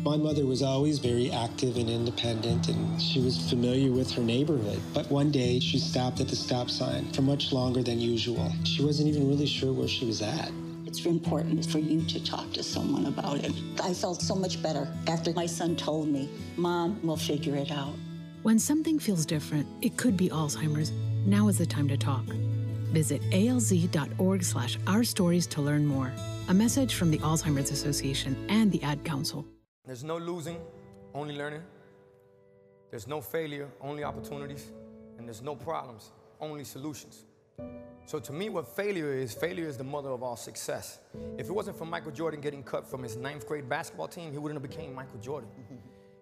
[0.04, 4.82] My mother was always very active and independent, and she was familiar with her neighborhood.
[4.94, 8.52] But one day, she stopped at the stop sign for much longer than usual.
[8.66, 10.52] She wasn't even really sure where she was at.
[10.86, 13.54] It's important for you to talk to someone about it.
[13.82, 17.94] I felt so much better after my son told me, Mom, we'll figure it out.
[18.44, 20.92] When something feels different, it could be Alzheimer's.
[21.26, 22.26] Now is the time to talk.
[22.98, 26.12] Visit alz.org slash our stories to learn more.
[26.48, 29.46] A message from the Alzheimer's Association and the Ad Council.
[29.86, 30.58] There's no losing,
[31.14, 31.62] only learning.
[32.90, 34.72] There's no failure, only opportunities.
[35.20, 36.10] And there's no problems,
[36.42, 37.26] only solutions.
[38.08, 40.98] So to me, what failure is, failure is the mother of all success.
[41.38, 44.40] If it wasn't for Michael Jordan getting cut from his ninth grade basketball team, he
[44.40, 45.52] wouldn't have became Michael Jordan.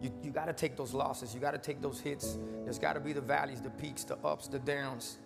[0.00, 2.38] You, you gotta take those losses, you gotta take those hits.
[2.64, 5.18] There's gotta be the valleys, the peaks, the ups, the downs.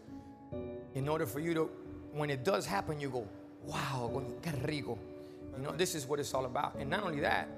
[0.95, 1.71] In order for you to,
[2.13, 3.29] when it does happen, you go,
[3.65, 4.11] wow,
[4.43, 4.99] qué rico.
[5.57, 6.75] You know, this is what it's all about.
[6.79, 7.49] And not only that,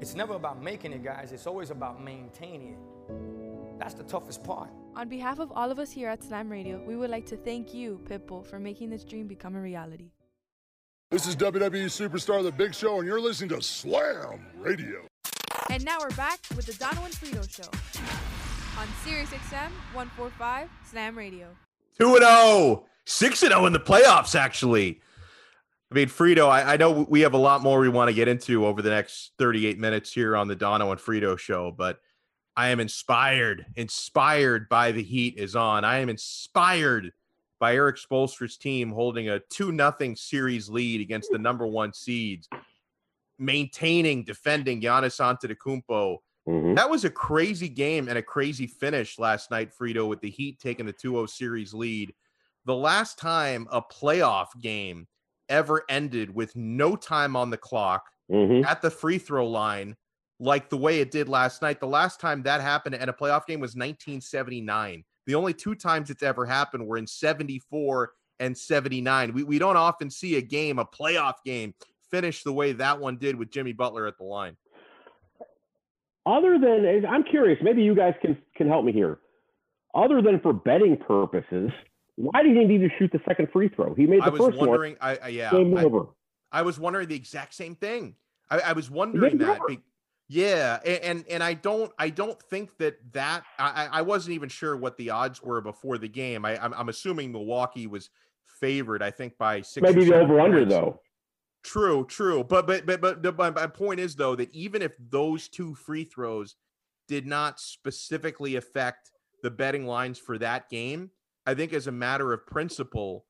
[0.00, 3.78] it's never about making it, guys, it's always about maintaining it.
[3.78, 4.70] That's the toughest part.
[4.96, 7.74] On behalf of all of us here at Slam Radio, we would like to thank
[7.74, 10.10] you, Pitbull, for making this dream become a reality.
[11.10, 15.06] This is WWE Superstar The Big Show, and you're listening to Slam Radio.
[15.74, 17.68] And now we're back with the Dono and Frito Show
[18.80, 21.48] on Sirius XM 145 Slam Radio.
[21.98, 25.00] 2 0, 6 0 in the playoffs, actually.
[25.90, 28.28] I mean, Frito, I, I know we have a lot more we want to get
[28.28, 31.98] into over the next 38 minutes here on the Dono and Frito show, but
[32.56, 35.84] I am inspired, inspired by the heat is on.
[35.84, 37.10] I am inspired
[37.58, 42.48] by Eric Spoelstra's team holding a 2 0 series lead against the number one seeds,
[43.38, 46.18] maintaining, defending Giannis Antetokounmpo.
[46.48, 46.74] Mm-hmm.
[46.74, 50.60] That was a crazy game and a crazy finish last night, Frito, with the Heat
[50.60, 52.12] taking the 2 0 series lead.
[52.66, 55.06] The last time a playoff game
[55.48, 58.64] ever ended with no time on the clock mm-hmm.
[58.64, 59.96] at the free throw line,
[60.40, 63.46] like the way it did last night, the last time that happened at a playoff
[63.46, 65.04] game was 1979.
[65.26, 69.32] The only two times it's ever happened were in 74 and 79.
[69.32, 71.74] We, we don't often see a game, a playoff game,
[72.14, 74.56] finish the way that one did with Jimmy Butler at the line.
[76.26, 79.18] Other than, I'm curious, maybe you guys can can help me here.
[79.94, 81.70] Other than for betting purposes,
[82.16, 83.94] why did he need to shoot the second free throw?
[83.94, 84.96] He made the I was first wondering.
[85.00, 85.16] one.
[85.16, 85.50] I, I yeah.
[85.50, 86.06] Game I, over.
[86.50, 88.14] I was wondering the exact same thing.
[88.50, 89.60] I, I was wondering that.
[89.68, 89.80] be-
[90.28, 94.34] yeah, a- and and I don't I don't think that that I I I wasn't
[94.34, 96.46] even sure what the odds were before the game.
[96.46, 98.08] I I'm, I'm assuming Milwaukee was
[98.60, 99.82] favored, I think by six.
[99.82, 101.00] Maybe the over under though.
[101.64, 102.44] True, true.
[102.44, 106.04] But but but but my, my point is though that even if those two free
[106.04, 106.56] throws
[107.08, 109.12] did not specifically affect
[109.42, 111.10] the betting lines for that game,
[111.46, 113.24] I think as a matter of principle,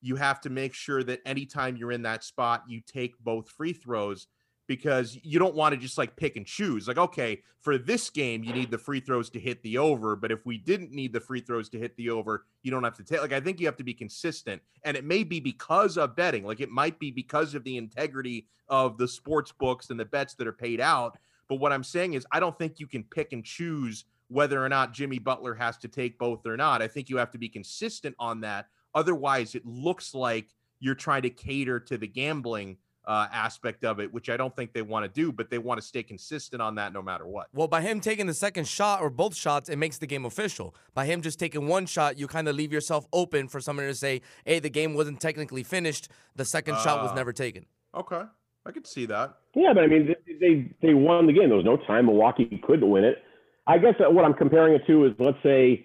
[0.00, 3.72] you have to make sure that anytime you're in that spot, you take both free
[3.72, 4.28] throws
[4.70, 6.86] because you don't want to just like pick and choose.
[6.86, 10.14] Like, okay, for this game, you need the free throws to hit the over.
[10.14, 12.96] But if we didn't need the free throws to hit the over, you don't have
[12.98, 13.20] to take.
[13.20, 14.62] Like, I think you have to be consistent.
[14.84, 16.44] And it may be because of betting.
[16.44, 20.34] Like, it might be because of the integrity of the sports books and the bets
[20.34, 21.18] that are paid out.
[21.48, 24.68] But what I'm saying is, I don't think you can pick and choose whether or
[24.68, 26.80] not Jimmy Butler has to take both or not.
[26.80, 28.66] I think you have to be consistent on that.
[28.94, 32.76] Otherwise, it looks like you're trying to cater to the gambling
[33.10, 35.80] uh, aspect of it, which I don't think they want to do, but they want
[35.80, 37.48] to stay consistent on that no matter what.
[37.52, 40.76] Well, by him taking the second shot or both shots, it makes the game official.
[40.94, 43.96] By him just taking one shot, you kind of leave yourself open for somebody to
[43.96, 46.08] say, hey, the game wasn't technically finished.
[46.36, 47.66] The second uh, shot was uh, never taken.
[47.96, 48.22] Okay.
[48.64, 49.38] I could see that.
[49.56, 51.48] Yeah, but I mean, they, they, they won the game.
[51.48, 53.24] There was no time Milwaukee couldn't win it.
[53.66, 55.84] I guess what I'm comparing it to is let's say,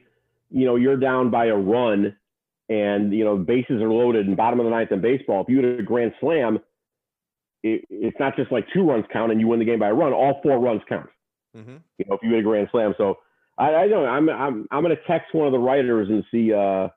[0.52, 2.16] you know, you're down by a run
[2.70, 5.42] and, you know, bases are loaded and bottom of the ninth in baseball.
[5.42, 6.60] If you had a grand slam,
[7.66, 9.94] it, it's not just like two runs count and you win the game by a
[9.94, 10.14] run.
[10.14, 11.10] All four runs count.
[11.58, 11.78] Mm-hmm.
[11.98, 12.94] You know, if you hit a grand slam.
[12.98, 13.18] So
[13.58, 14.08] I, I don't.
[14.08, 16.54] I'm I'm I'm going to text one of the writers and see.
[16.54, 16.90] Uh,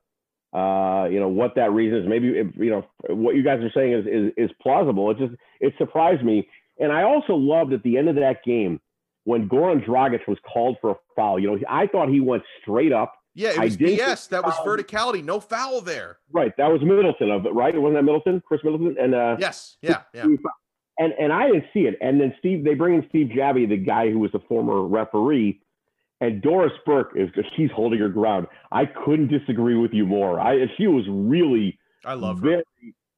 [0.56, 2.08] uh, you know what that reason is.
[2.08, 5.10] Maybe if, you know what you guys are saying is, is is plausible.
[5.10, 8.80] It just it surprised me, and I also loved at the end of that game
[9.24, 11.38] when Goran Dragic was called for a foul.
[11.38, 13.14] You know, I thought he went straight up.
[13.38, 14.28] Yeah, it was BS.
[14.30, 15.22] That was verticality.
[15.22, 16.18] No foul there.
[16.32, 16.52] Right.
[16.56, 17.72] That was Middleton of it, right?
[17.72, 20.24] It wasn't that Middleton, Khris Middleton, and uh, yes, yeah, yeah.
[20.98, 21.96] And and I didn't see it.
[22.00, 25.60] And then Steve, they bring in Steve Javie, the guy who was a former referee,
[26.20, 28.48] and Doris Burke is she's holding her ground.
[28.72, 30.40] I couldn't disagree with you more.
[30.40, 31.78] I she was really.
[32.04, 32.62] I love very, her.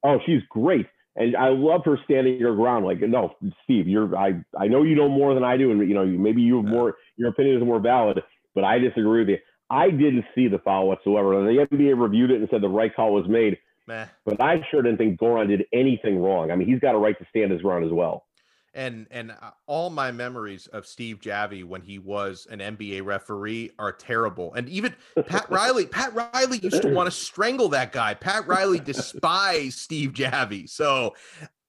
[0.04, 0.86] Oh, she's great,
[1.16, 2.84] and I love her standing her ground.
[2.84, 5.94] Like, no, Steve, you're I I know you know more than I do, and you
[5.94, 8.22] know maybe you have more your opinion is more valid,
[8.54, 9.38] but I disagree with you.
[9.70, 11.38] I didn't see the foul whatsoever.
[11.38, 13.56] And the NBA reviewed it and said the right call was made.
[13.86, 14.06] Meh.
[14.24, 16.50] But I sure didn't think Goran did anything wrong.
[16.50, 18.26] I mean, he's got a right to stand his ground as well.
[18.72, 23.72] And and uh, all my memories of Steve Javie when he was an NBA referee
[23.80, 24.54] are terrible.
[24.54, 24.94] And even
[25.26, 28.14] Pat Riley, Pat Riley used to want to strangle that guy.
[28.14, 30.68] Pat Riley despised Steve Javie.
[30.68, 31.14] So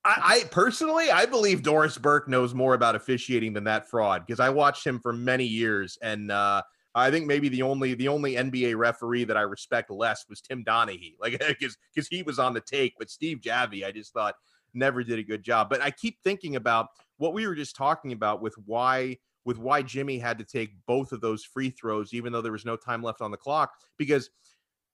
[0.05, 4.39] I, I, personally, I believe Doris Burke knows more about officiating than that fraud because
[4.39, 6.61] I watched him for many years, and uh,
[6.93, 10.63] I think maybe the only the only NBA referee that I respect less was Tim
[10.63, 12.93] Donaghy, like because because he was on the take.
[12.97, 14.35] But Steve Javie, I just thought
[14.73, 15.69] never did a good job.
[15.69, 16.87] But I keep thinking about
[17.17, 21.11] what we were just talking about with why with why Jimmy had to take both
[21.11, 24.29] of those free throws, even though there was no time left on the clock, because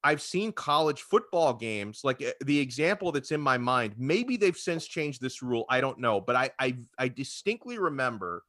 [0.03, 3.95] I've seen college football games like eh, the example that's in my mind.
[3.97, 5.65] Maybe they've since changed this rule.
[5.69, 8.43] I don't know, but I I, I distinctly remember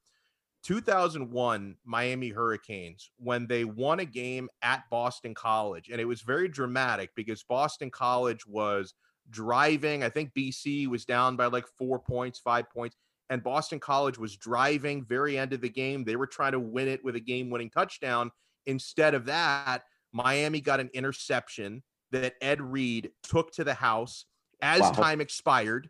[0.63, 5.89] 2001 Miami Hurricanes when they won a game at Boston College.
[5.89, 8.93] And it was very dramatic because Boston College was
[9.29, 10.03] driving.
[10.03, 12.95] I think BC was down by like four points, five points.
[13.29, 16.03] And Boston College was driving very end of the game.
[16.03, 18.31] They were trying to win it with a game winning touchdown.
[18.65, 24.25] Instead of that, Miami got an interception that Ed Reed took to the house
[24.61, 24.91] as wow.
[24.91, 25.89] time expired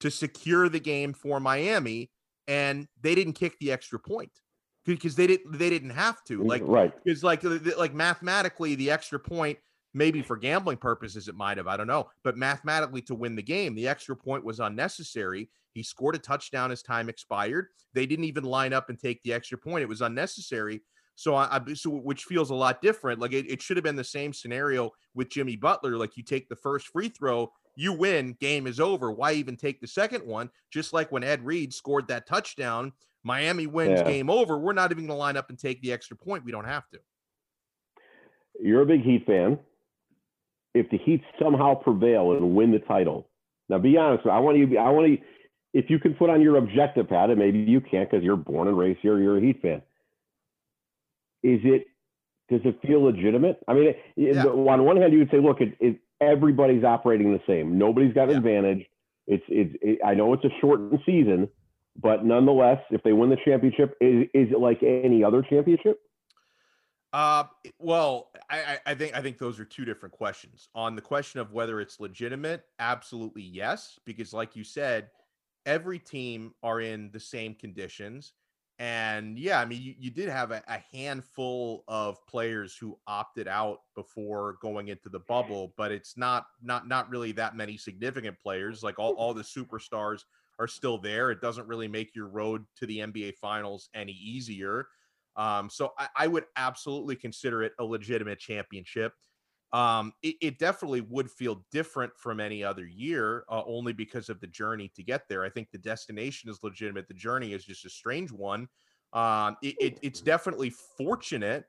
[0.00, 2.10] to secure the game for Miami
[2.50, 4.32] and they didn't kick the extra point
[4.84, 6.92] because they didn't they didn't have to like right.
[7.04, 7.42] because like
[7.78, 9.56] like mathematically the extra point
[9.94, 13.42] maybe for gambling purposes it might have i don't know but mathematically to win the
[13.42, 15.48] game the extra point was unnecessary.
[15.72, 17.68] He scored a touchdown as time expired.
[17.94, 19.82] They didn't even line up and take the extra point.
[19.82, 20.82] It was unnecessary.
[21.14, 23.20] So I, I so which feels a lot different.
[23.20, 25.96] Like it, it should have been the same scenario with jimmy butler.
[25.96, 29.10] Like you take the first free throw you win, game is over.
[29.10, 30.50] Why even take the second one?
[30.70, 32.92] Just like when Ed Reed scored that touchdown,
[33.24, 34.06] Miami wins, yeah.
[34.06, 34.58] game over.
[34.58, 36.44] We're not even going to line up and take the extra point.
[36.44, 36.98] We don't have to.
[38.62, 39.58] You're a big Heat fan.
[40.74, 43.28] If the Heat somehow prevail and win the title,
[43.70, 44.26] now be honest.
[44.26, 44.78] I want you.
[44.78, 45.18] I want you.
[45.72, 48.68] If you can put on your objective hat, and maybe you can't because you're born
[48.68, 49.18] and raised here.
[49.18, 49.82] You're a Heat fan.
[51.42, 51.86] Is it?
[52.50, 53.58] Does it feel legitimate?
[53.66, 54.44] I mean, yeah.
[54.44, 57.78] on one hand, you would say, look, it, it everybody's operating the same.
[57.78, 58.36] Nobody's got an yeah.
[58.38, 58.86] advantage.
[59.26, 61.48] It's it's it, I know it's a shortened season,
[62.00, 66.00] but nonetheless, if they win the championship, is is it like any other championship?
[67.12, 67.44] Uh,
[67.80, 70.68] well, I, I think I think those are two different questions.
[70.74, 75.10] On the question of whether it's legitimate, absolutely yes, because like you said,
[75.66, 78.32] every team are in the same conditions,
[78.80, 83.46] And yeah, I mean, you, you did have a, a handful of players who opted
[83.46, 88.38] out before going into the bubble, but it's not not not really that many significant
[88.40, 88.82] players.
[88.82, 90.22] Like all, all the superstars
[90.58, 91.30] are still there.
[91.30, 94.86] It doesn't really make your road to the NBA finals any easier.
[95.36, 99.12] Um, so I, I would absolutely consider it a legitimate championship.
[99.72, 104.40] Um, it, it, definitely would feel different from any other year, uh, only because of
[104.40, 105.44] the journey to get there.
[105.44, 107.06] I think the destination is legitimate.
[107.06, 108.68] The journey is just a strange one.
[109.12, 111.66] Um, it, it, it's definitely fortunate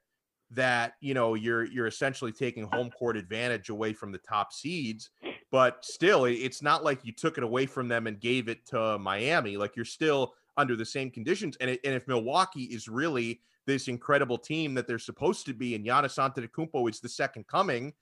[0.54, 5.12] that you know you're you're essentially taking home court advantage away from the top seeds,
[5.52, 8.98] but still, it's not like you took it away from them and gave it to
[8.98, 9.58] Miami.
[9.58, 13.42] Like you're still under the same conditions, and, and if Milwaukee is really
[13.72, 17.94] this incredible team that they're supposed to be, and Giannis Antetokounmpo is the second coming.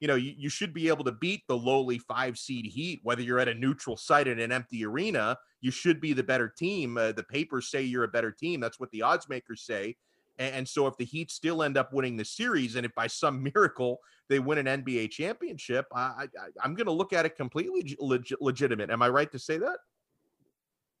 [0.00, 3.22] You know, you, you should be able to beat the lowly five seed Heat, whether
[3.22, 5.36] you're at a neutral site in an empty arena.
[5.60, 6.96] You should be the better team.
[6.96, 8.60] Uh, the papers say you're a better team.
[8.60, 9.96] That's what the odds makers say.
[10.38, 13.08] And, and so, if the Heat still end up winning the series, and if by
[13.08, 13.98] some miracle
[14.28, 16.28] they win an NBA championship, I,
[16.62, 18.90] I, am going to look at it completely leg- legitimate.
[18.90, 19.78] Am I right to say that?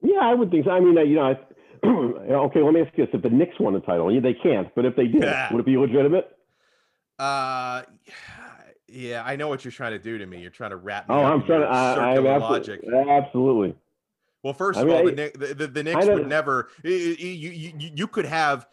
[0.00, 0.70] Yeah, I would think so.
[0.70, 1.34] I mean, you know,
[1.84, 4.84] okay, let me ask you this: If the Knicks won the title, they can't, but
[4.84, 5.52] if they did, yeah.
[5.52, 6.36] would it be legitimate?
[7.18, 7.82] Uh,
[8.86, 10.40] yeah, I know what you're trying to do to me.
[10.40, 11.66] You're trying to wrap me oh, up I'm trying to.
[11.66, 12.80] I, am logic.
[12.84, 13.74] Absolutely.
[14.42, 16.68] Well, first I of mean, all, the, the, the, the Knicks would never.
[16.84, 18.66] You, you, you could have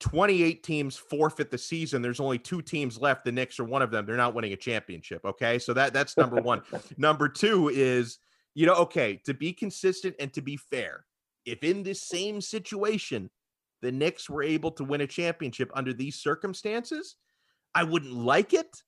[0.00, 2.02] 28 teams forfeit the season.
[2.02, 3.24] There's only two teams left.
[3.24, 4.06] The Knicks are one of them.
[4.06, 5.24] They're not winning a championship.
[5.24, 6.62] Okay, so that that's number one.
[6.98, 8.18] number two is
[8.54, 11.04] you know, okay, to be consistent and to be fair,
[11.46, 13.30] if in this same situation
[13.82, 17.16] the Knicks were able to win a championship under these circumstances,
[17.74, 18.82] I wouldn't like it,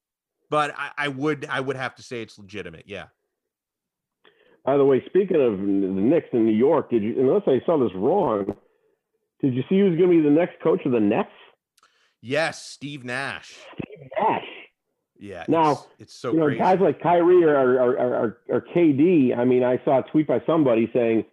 [0.48, 2.84] but I, I would I would have to say it's legitimate.
[2.86, 3.06] Yeah.
[4.64, 7.78] By the way, speaking of the Knicks in New York, did you unless I saw
[7.78, 8.56] this wrong,
[9.40, 11.30] did you see who's going to be the next coach of the Nets?
[12.22, 13.54] Yes, Steve Nash.
[13.74, 14.46] Steve Nash.
[15.18, 15.44] Yeah.
[15.48, 16.58] Now it's, it's so you know, crazy.
[16.58, 19.36] guys like Kyrie or or, or or, KD.
[19.36, 21.24] I mean, I saw a tweet by somebody saying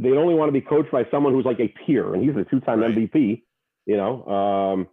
[0.00, 2.44] they'd only want to be coached by someone who's like a peer, and he's a
[2.44, 2.94] two-time right.
[2.94, 3.42] MVP.
[3.86, 4.88] You know, um,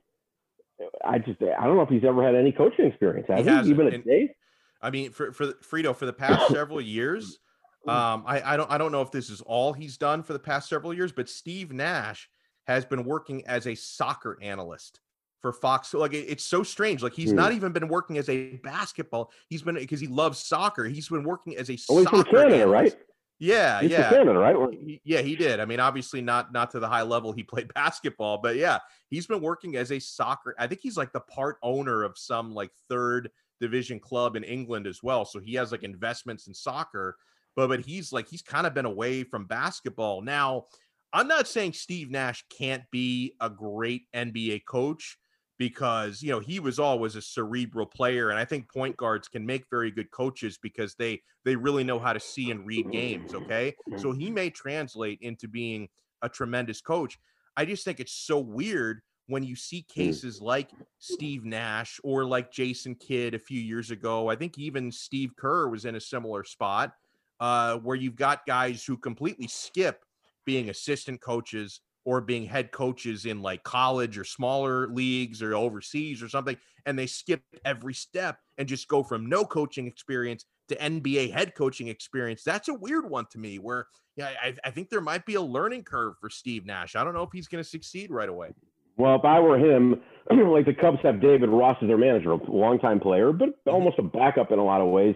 [1.03, 3.27] I just I don't know if he's ever had any coaching experience.
[3.29, 4.35] Has he, he even a day?
[4.81, 7.39] I mean, for for Frito for the past several years,
[7.88, 10.39] um, I I don't I don't know if this is all he's done for the
[10.39, 12.29] past several years, but Steve Nash
[12.65, 14.99] has been working as a soccer analyst
[15.41, 15.93] for Fox.
[15.93, 17.01] Like it's so strange.
[17.01, 17.35] Like he's mm.
[17.35, 19.31] not even been working as a basketball.
[19.49, 20.85] He's been because he loves soccer.
[20.85, 22.95] He's been working as a oh, soccer Canada, analyst.
[22.95, 22.95] right?
[23.39, 24.55] Yeah, he's yeah, right?
[24.72, 25.59] He, yeah, he did.
[25.59, 29.27] I mean, obviously not not to the high level he played basketball, but yeah, he's
[29.27, 30.55] been working as a soccer.
[30.57, 34.88] I think he's like the part owner of some like third division club in England
[34.88, 35.26] as well.
[35.26, 37.18] So he has like investments in soccer,
[37.55, 40.65] but but he's like he's kind of been away from basketball now.
[41.14, 45.18] I'm not saying Steve Nash can't be a great NBA coach
[45.57, 49.45] because you know he was always a cerebral player and i think point guards can
[49.45, 53.34] make very good coaches because they they really know how to see and read games
[53.34, 53.75] okay?
[53.97, 55.88] So he may translate into being
[56.21, 57.17] a tremendous coach.
[57.55, 59.93] I just think it's so weird when you see mm.
[59.93, 60.69] cases like
[60.99, 64.29] steve nash or like jason kidd a few years ago.
[64.29, 66.93] I think even steve kerr was in a similar spot
[67.39, 70.03] uh, where you've got guys who completely skip
[70.45, 76.23] being assistant coaches or being head coaches in like college or smaller leagues or overseas
[76.23, 76.55] or something,
[76.85, 81.53] and they skip every step and just go from no coaching experience to NBA head
[81.53, 82.43] coaching experience.
[82.45, 83.59] That's a weird one to me.
[83.59, 86.95] Where yeah, I, I think there might be a learning curve for Steve Nash.
[86.95, 88.53] I don't know if he's going to succeed right away.
[88.95, 90.01] Well, if I were him,
[90.31, 93.69] like the Cubs have David Ross as their manager, a longtime player, but mm-hmm.
[93.69, 95.15] almost a backup in a lot of ways.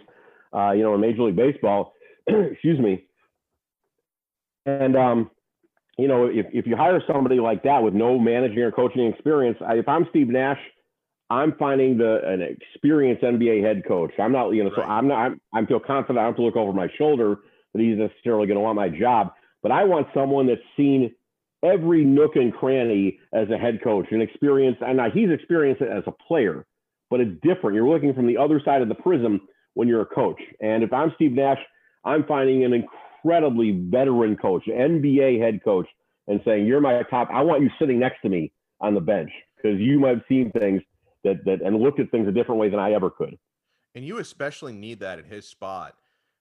[0.53, 1.93] Uh, you know, in Major League Baseball,
[2.27, 3.05] excuse me.
[4.65, 5.31] And um,
[5.97, 9.57] you know, if, if you hire somebody like that with no managing or coaching experience,
[9.65, 10.59] I, if I'm Steve Nash,
[11.29, 14.11] I'm finding the an experienced NBA head coach.
[14.19, 14.77] I'm not, you know, right.
[14.77, 15.17] so I'm not.
[15.17, 16.19] I'm, I feel confident.
[16.19, 17.37] I don't have to look over my shoulder
[17.73, 19.33] that he's necessarily going to want my job.
[19.63, 21.13] But I want someone that's seen
[21.63, 24.77] every nook and cranny as a head coach and experience.
[24.81, 26.65] And now he's experienced it as a player,
[27.09, 27.75] but it's different.
[27.75, 29.41] You're looking from the other side of the prism
[29.73, 30.41] when you're a coach.
[30.59, 31.59] And if I'm Steve Nash,
[32.03, 35.87] I'm finding an incredible incredibly veteran coach, NBA head coach,
[36.27, 39.31] and saying, You're my top, I want you sitting next to me on the bench
[39.55, 40.81] because you might have seen things
[41.23, 43.37] that, that and looked at things a different way than I ever could.
[43.95, 45.95] And you especially need that at his spot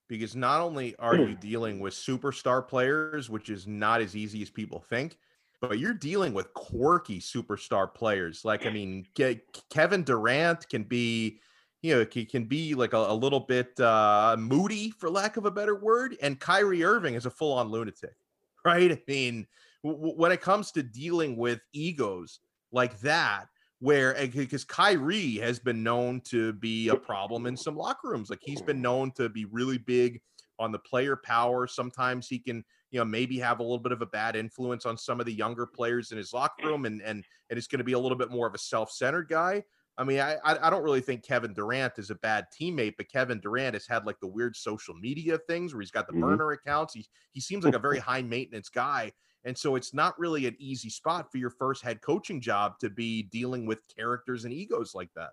[0.07, 4.49] because not only are you dealing with superstar players, which is not as easy as
[4.49, 5.17] people think,
[5.59, 8.43] but you're dealing with quirky superstar players.
[8.43, 11.39] Like, I mean, Ke- Kevin Durant can be
[11.81, 15.45] you know, he can be like a, a little bit uh, moody, for lack of
[15.45, 16.15] a better word.
[16.21, 18.15] And Kyrie Irving is a full on lunatic,
[18.65, 18.91] right?
[18.91, 19.47] I mean,
[19.83, 22.39] w- when it comes to dealing with egos
[22.71, 23.47] like that,
[23.79, 28.29] where eh, because Kyrie has been known to be a problem in some locker rooms,
[28.29, 28.81] like he's been mm.
[28.81, 30.21] known to be really big
[30.59, 31.65] on the player power.
[31.65, 34.97] Sometimes he can, you know, maybe have a little bit of a bad influence on
[34.97, 36.67] some of the younger players in his locker mm.
[36.67, 39.27] room, and and and it's going to be a little bit more of a self-centered
[39.27, 39.63] guy.
[39.97, 43.39] I mean, I I don't really think Kevin Durant is a bad teammate, but Kevin
[43.39, 46.21] Durant has had like the weird social media things where he's got the mm-hmm.
[46.21, 46.93] burner accounts.
[46.93, 49.11] He he seems like a very high maintenance guy,
[49.43, 52.89] and so it's not really an easy spot for your first head coaching job to
[52.89, 55.31] be dealing with characters and egos like that.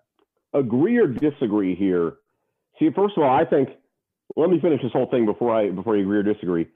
[0.53, 2.17] Agree or disagree here?
[2.79, 3.69] See, first of all, I think
[4.35, 6.67] let me finish this whole thing before I before you agree or disagree.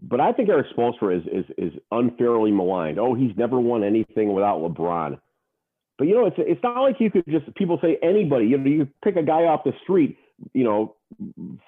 [0.00, 2.98] But I think Eric Spoelstra is is is unfairly maligned.
[2.98, 5.18] Oh, he's never won anything without LeBron.
[5.98, 8.46] But you know, it's it's not like you could just people say anybody.
[8.46, 10.18] You know, you pick a guy off the street.
[10.52, 10.96] You know,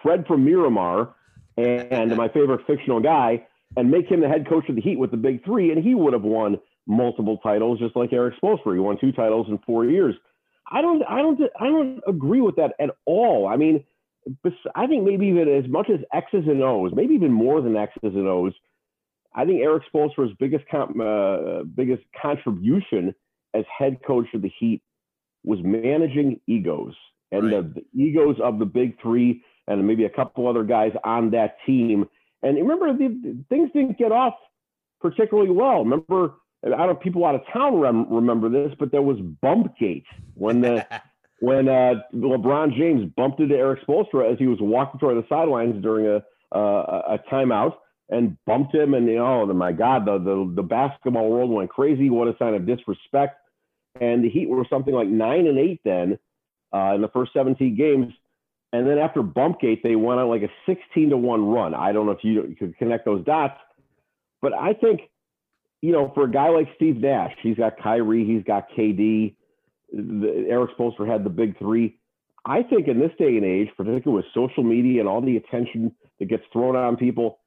[0.02, 1.14] Fred from Miramar,
[1.56, 3.46] and my favorite fictional guy,
[3.76, 5.94] and make him the head coach of the Heat with the Big Three, and he
[5.94, 8.74] would have won multiple titles, just like Eric Spoelstra.
[8.74, 10.14] He won two titles in four years.
[10.70, 13.46] I don't, I don't, I don't agree with that at all.
[13.46, 13.84] I mean,
[14.74, 18.00] I think maybe even as much as X's and O's, maybe even more than X's
[18.02, 18.52] and O's.
[19.34, 23.14] I think Eric Spoelstra's biggest uh, biggest contribution
[23.56, 24.82] as head coach of the Heat
[25.44, 26.94] was managing egos
[27.32, 27.74] and right.
[27.74, 31.56] the, the, egos of the big three and maybe a couple other guys on that
[31.66, 32.06] team.
[32.42, 34.34] And remember, the, things didn't get off
[35.00, 35.84] particularly well.
[35.84, 36.34] Remember,
[36.64, 40.06] I don't know if people out of town rem- remember this, but there was Bumpgate
[40.34, 40.86] when the
[41.40, 45.82] when uh, LeBron James bumped into Erik Spoelstra as he was walking toward the sidelines
[45.82, 46.22] during a
[46.56, 47.74] uh, a timeout
[48.08, 48.94] and bumped him.
[48.94, 52.10] And you know, my God, the, the the basketball world went crazy.
[52.10, 53.40] What a sign of disrespect!
[54.00, 56.18] And the Heat were something like nine and eight then
[56.74, 58.12] uh, in the first 17 games.
[58.72, 61.74] And then after Bumpgate, they went on like a 16 to one run.
[61.74, 63.58] I don't know if you, could connect those dots,
[64.42, 65.02] but I think
[65.82, 69.36] you know, for a guy like Steve Nash, he's got Kyrie, he's got KD
[69.92, 71.98] the, Erik Spoelstra had the big three.
[72.44, 75.92] I think in this day and age, particularly with social media and all the attention
[76.18, 77.40] that gets thrown on people,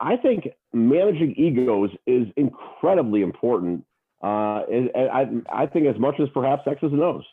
[0.00, 3.84] I think managing egos is incredibly important.
[4.26, 7.24] Uh, and, and I, I think as much as perhaps X's and O's.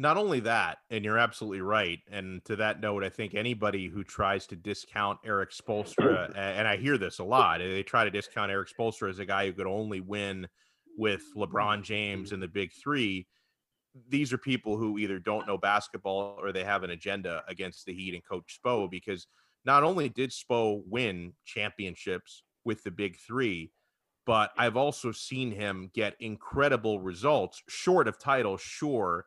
[0.00, 1.98] Not only that, and you're absolutely right.
[2.08, 6.76] And to that note, I think anybody who tries to discount Erik Spoelstra, and I
[6.76, 9.66] hear this a lot, they try to discount Erik Spoelstra as a guy who could
[9.66, 10.46] only win
[10.96, 13.26] with LeBron James and the Big Three
[14.08, 17.94] these are people who either don't know basketball or they have an agenda against the
[17.94, 19.26] Heat and Coach Spo because
[19.64, 23.70] not only did Spo win championships with the big three,
[24.28, 29.24] but I've also seen him get incredible results, short of titles, sure,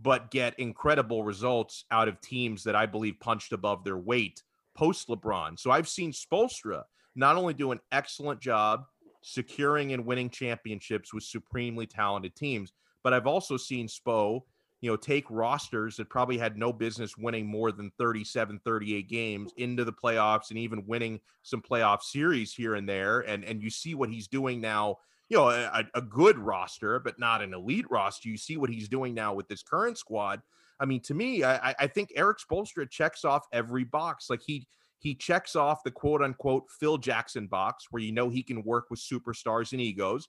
[0.00, 4.42] but get incredible results out of teams that I believe punched above their weight
[4.74, 5.60] post LeBron.
[5.60, 6.84] So I've seen Spoelstra
[7.14, 8.84] not only do an excellent job
[9.20, 12.72] securing and winning championships with supremely talented teams,
[13.04, 14.44] but I've also seen Spo,
[14.80, 19.52] you know, take rosters that probably had no business winning more than 37, 38 games
[19.56, 23.20] into the playoffs and even winning some playoff series here and there.
[23.20, 24.98] And and you see what he's doing now,
[25.28, 28.28] you know, a, a good roster, but not an elite roster.
[28.28, 30.40] You see what he's doing now with this current squad.
[30.80, 34.30] I mean, to me, I, I think Erik Spoelstra checks off every box.
[34.30, 34.68] Like he
[35.00, 38.86] he checks off the quote unquote Phil Jackson box, where you know he can work
[38.90, 40.28] with superstars and egos.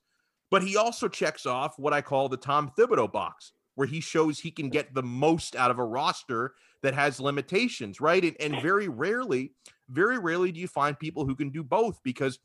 [0.50, 4.38] But he also checks off what I call the Tom Thibodeau box, where he shows
[4.38, 6.52] he can get the most out of a roster
[6.82, 8.22] that has limitations, right?
[8.22, 9.54] And, and very rarely,
[9.88, 12.38] very rarely do you find people who can do both because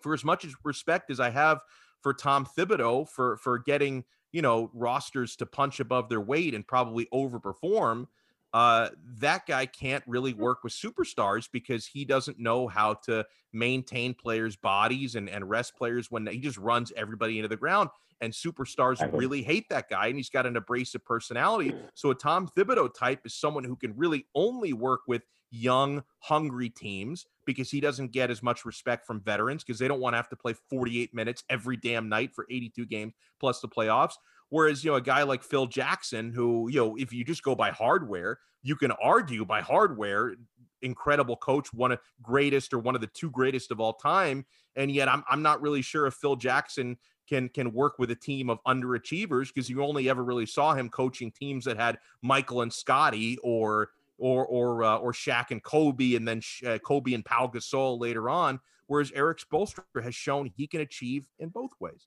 [0.00, 1.60] for as much respect as I have
[2.00, 6.66] for Tom Thibodeau for for getting, you know, rosters to punch above their weight and
[6.66, 8.06] probably overperform,
[8.54, 14.14] uh, that guy can't really work with superstars because he doesn't know how to maintain
[14.14, 17.90] players' bodies and, and rest players when he just runs everybody into the ground.
[18.20, 21.74] And superstars really hate that guy, and he's got an abrasive personality.
[21.94, 26.68] So a Tom Thibodeau type is someone who can really only work with young, hungry
[26.68, 30.16] teams because he doesn't get as much respect from veterans because they don't want to
[30.16, 34.14] have to play 48 minutes every damn night for 82 games plus the playoffs.
[34.50, 37.54] Whereas, you know, a guy like Phil Jackson, who, you know, if you just go
[37.54, 40.34] by hardware, you can argue by hardware,
[40.82, 44.44] incredible coach, one of greatest or one of the two greatest of all time.
[44.76, 46.96] And yet I'm I'm not really sure if Phil Jackson
[47.28, 50.88] can can work with a team of underachievers because you only ever really saw him
[50.88, 56.14] coaching teams that had Michael and Scottie or or or uh, or Shaq and Kobe,
[56.14, 58.60] and then uh, Kobe and Pau Gasol later on.
[58.86, 62.06] Whereas Erik Spoelstra has shown he can achieve in both ways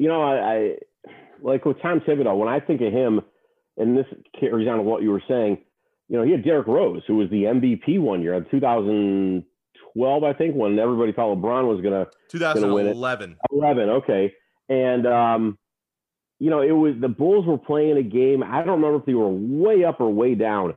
[0.00, 0.76] you know, I, I
[1.42, 3.20] like with Tom Thibodeau, when I think of him,
[3.76, 4.06] and this
[4.38, 5.58] carries on to what you were saying,
[6.08, 9.44] you know, he had Derrick Rose, who was the MVP one year in 2012
[9.94, 12.06] 2012, I think, when everybody thought LeBron was gonna
[12.60, 12.94] gonna win it.
[12.94, 13.36] 2011.
[13.52, 14.34] 11, okay.
[14.68, 15.58] And um,
[16.38, 18.42] you know, it was the Bulls were playing a game.
[18.42, 20.74] I don't remember if they were way up or way down,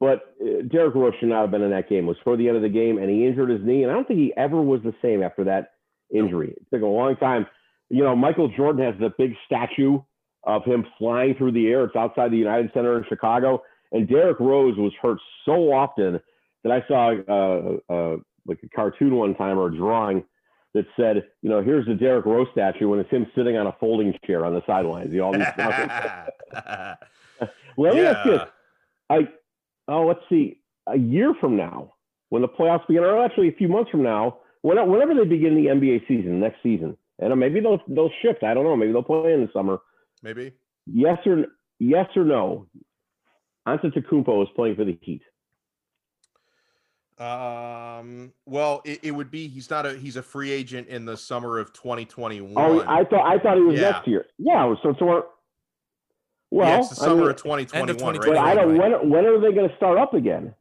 [0.00, 2.04] but uh, Derrick Rose should not have been in that game.
[2.04, 3.94] It was for the end of the game, and he injured his knee, and I
[3.94, 5.72] don't think he ever was the same after that
[6.14, 6.50] injury.
[6.50, 7.46] It took a long time.
[7.90, 10.00] You know, Michael Jordan has the big statue
[10.44, 11.84] of him flying through the air.
[11.84, 13.62] It's outside the United Center in Chicago,
[13.92, 16.20] and Derrick Rose was hurt so often
[16.62, 18.16] that I saw uh, uh,
[18.46, 20.24] like a cartoon one time or a drawing
[20.74, 23.76] that said, you know, here's the Derrick Rose statue, and it's him sitting on a
[23.78, 25.12] folding chair on the sidelines.
[25.12, 25.46] You know, all these
[27.76, 28.42] well, let me ask you this.
[29.08, 29.28] I,
[29.88, 30.58] oh, let's see,
[30.88, 31.94] a year from now,
[32.30, 35.66] when the playoffs begin, or actually a few months from now, whenever they begin the
[35.70, 36.96] NBA season next season,
[37.30, 38.42] and maybe they'll they'll shift.
[38.42, 38.76] I don't know.
[38.76, 39.78] Maybe they'll play in the summer.
[40.22, 40.52] Maybe.
[40.86, 41.46] Yes or
[41.78, 42.66] yes or no?
[43.66, 45.22] Antetokounmpo is playing for the Heat.
[47.18, 48.32] Um.
[48.44, 49.46] Well, it, it would be.
[49.48, 49.94] He's not a.
[49.96, 52.52] He's a free agent in the summer of 2021.
[52.56, 53.90] Oh, I thought I thought he was Yeah.
[53.90, 54.26] next year.
[54.38, 55.04] Yeah, so so.
[55.06, 55.22] we're-
[56.50, 58.18] Well, yeah, it's the I summer mean, of 2021.
[58.18, 58.76] But I don't.
[58.76, 60.54] When when are they going to start up again?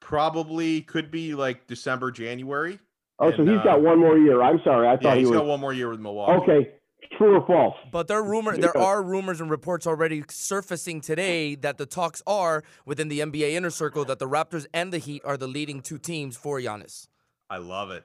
[0.00, 2.78] Probably could be like December, January.
[3.20, 4.42] Oh, so And, he's uh, got one more year.
[4.42, 5.38] I'm sorry, I Yeah, thought he he's was.
[5.38, 6.50] got one more year with Milwaukee.
[6.52, 6.70] Okay,
[7.16, 7.74] true or false?
[7.90, 12.22] But there are rumor there are rumors and reports already surfacing today that the talks
[12.26, 15.80] are within the NBA inner circle that the Raptors and the Heat are the leading
[15.80, 17.08] two teams for Giannis.
[17.50, 18.04] I love it.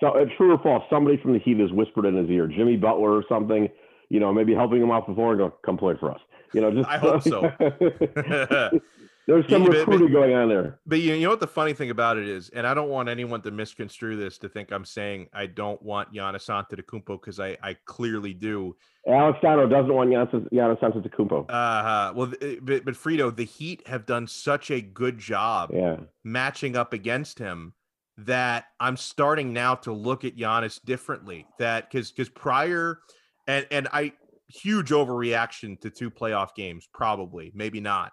[0.00, 0.82] So, uh, true or false?
[0.90, 3.68] Somebody from the Heat has whispered in his ear, Jimmy Butler or something.
[4.08, 6.20] You know, maybe helping him off the floor and go, "Come play for us."
[6.52, 7.50] You know, just I hope so.
[9.28, 10.80] There's some Yeah, recruiting but- going on there.
[10.84, 13.40] But you, know what the funny thing about it is, and I don't want anyone
[13.42, 17.76] to misconstrue this to think I'm saying I don't want Giannis Antetokounmpo because I, I
[17.84, 18.74] clearly do.
[19.06, 21.46] Alex Dano doesn't want Giannis, Giannis Antetokounmpo.
[21.48, 22.32] Uh, well,
[22.62, 25.98] but, but Frito, the Heat have done such a good job Yeah.
[26.24, 27.74] matching up against him
[28.18, 31.46] that I'm starting now to look at Giannis differently.
[31.60, 32.98] That because because prior,
[33.46, 34.12] and and I
[34.48, 38.12] huge overreaction to two playoff games, probably maybe not,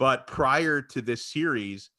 [0.00, 1.90] but prior to this series,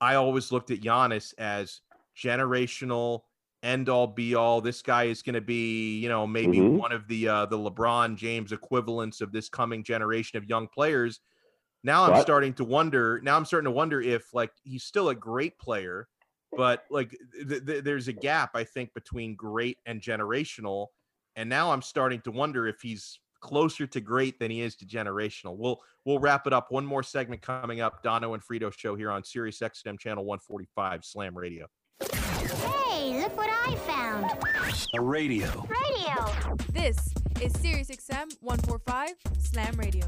[0.00, 1.80] I always looked at Giannis as
[2.16, 3.22] generational
[3.62, 4.60] end all be all.
[4.62, 6.78] This guy is going to be, you know, maybe Mhm.
[6.78, 11.20] one of the uh, the LeBron James equivalents of this coming generation of young players.
[11.82, 13.20] Now I'm But- starting to wonder.
[13.22, 16.08] Now I'm starting to wonder if like he's still a great player,
[16.56, 20.86] but like th- th- there's a gap I think between great and generational.
[21.36, 24.86] And now I'm starting to wonder if he's closer to great than he is to
[24.86, 25.56] generational.
[25.56, 26.70] We'll we'll wrap it up.
[26.70, 28.02] One more segment coming up.
[28.02, 31.66] Dono and Frito show here on Sirius XM channel 145 Slam Radio.
[32.00, 34.30] Hey, look what I found.
[34.94, 35.66] A radio.
[35.68, 36.56] Radio.
[36.72, 36.98] This
[37.40, 40.06] is Sirius XM 145 Slam Radio.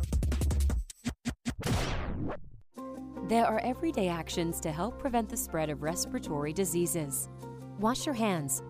[3.29, 7.29] There are everyday actions to help prevent the spread of respiratory diseases.
[7.79, 8.63] Wash your hands.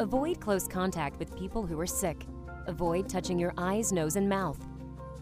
[0.00, 2.26] Avoid close contact with people who are sick.
[2.66, 4.58] Avoid touching your eyes, nose, and mouth.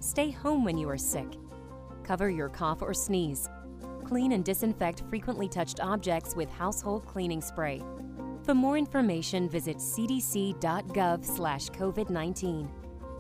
[0.00, 1.26] Stay home when you are sick.
[2.02, 3.48] Cover your cough or sneeze.
[4.04, 7.80] Clean and disinfect frequently touched objects with household cleaning spray.
[8.42, 12.68] For more information, visit cdc.gov/covid19.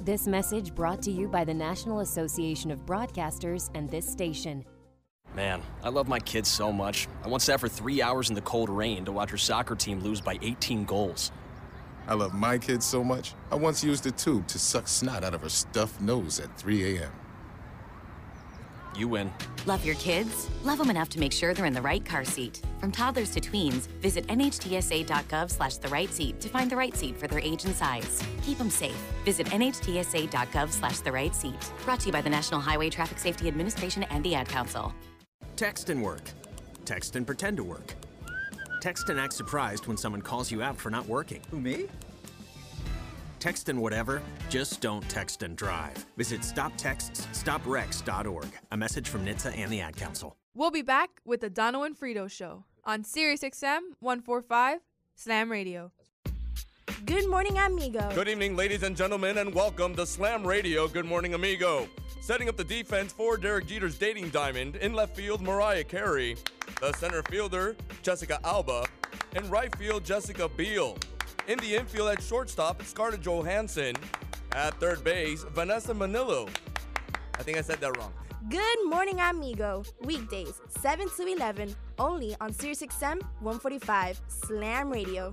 [0.02, 4.64] This message brought to you by the National Association of Broadcasters and this station.
[5.34, 7.06] Man, I love my kids so much.
[7.22, 10.00] I once sat for three hours in the cold rain to watch her soccer team
[10.00, 11.30] lose by 18 goals.
[12.10, 15.32] I love my kids so much, I once used a tube to suck snot out
[15.32, 17.12] of her stuffed nose at 3 a.m.
[18.96, 19.32] You win.
[19.64, 20.50] Love your kids?
[20.64, 22.62] Love them enough to make sure they're in the right car seat.
[22.80, 27.16] From toddlers to tweens, visit nhtsa.gov slash the right seat to find the right seat
[27.16, 28.20] for their age and size.
[28.42, 29.00] Keep them safe.
[29.24, 31.72] Visit nhtsa.gov slash the right seat.
[31.84, 34.92] Brought to you by the National Highway Traffic Safety Administration and the Ad Council.
[35.54, 36.32] Text and work.
[36.84, 37.94] Text and pretend to work.
[38.80, 41.42] Text and act surprised when someone calls you out for not working.
[41.50, 41.86] Who, me?
[43.38, 46.06] Text and whatever, just don't text and drive.
[46.16, 48.48] Visit stoptextsstopwrecks.org.
[48.72, 50.36] A message from NHTSA and the Ad Council.
[50.54, 54.80] We'll be back with the Dono and Frito show on Sirius XM 145
[55.14, 55.92] Slam Radio.
[57.06, 58.10] Good morning, amigo.
[58.14, 60.88] Good evening, ladies and gentlemen, and welcome to Slam Radio.
[60.88, 61.88] Good morning, amigo.
[62.20, 66.36] Setting up the defense for Derek Jeter's dating diamond in left field, Mariah Carey.
[66.80, 68.86] The center fielder, Jessica Alba.
[69.36, 70.98] In right field, Jessica Biel.
[71.46, 73.94] In the infield at shortstop, Scarlett Johansson.
[74.52, 76.48] At third base, Vanessa Manillo.
[77.38, 78.12] I think I said that wrong.
[78.48, 79.84] Good morning, amigo.
[80.02, 85.32] Weekdays, 7 to 11, only on SiriusXM 145 Slam Radio.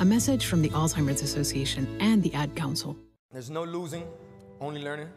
[0.00, 2.96] A message from the Alzheimer's Association and the Ad Council.
[3.30, 4.04] There's no losing,
[4.58, 5.10] only learning.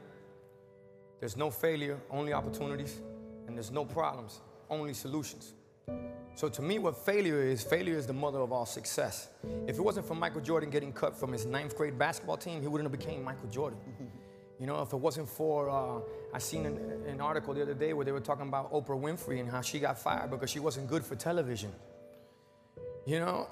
[1.21, 2.99] There's no failure, only opportunities.
[3.47, 5.53] And there's no problems, only solutions.
[6.35, 9.29] So to me, what failure is, failure is the mother of all success.
[9.67, 12.67] If it wasn't for Michael Jordan getting cut from his ninth grade basketball team, he
[12.67, 13.79] wouldn't have became Michael Jordan.
[14.59, 15.99] You know, if it wasn't for, uh,
[16.33, 16.77] I seen an,
[17.07, 19.79] an, article the other day where they were talking about Oprah Winfrey and how she
[19.79, 21.71] got fired because she wasn't good for television.
[23.05, 23.47] You know,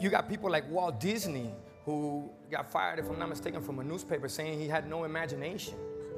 [0.00, 1.52] you got people like Walt Disney
[1.84, 5.74] who got fired, if I'm not mistaken, from a newspaper saying he had no imagination.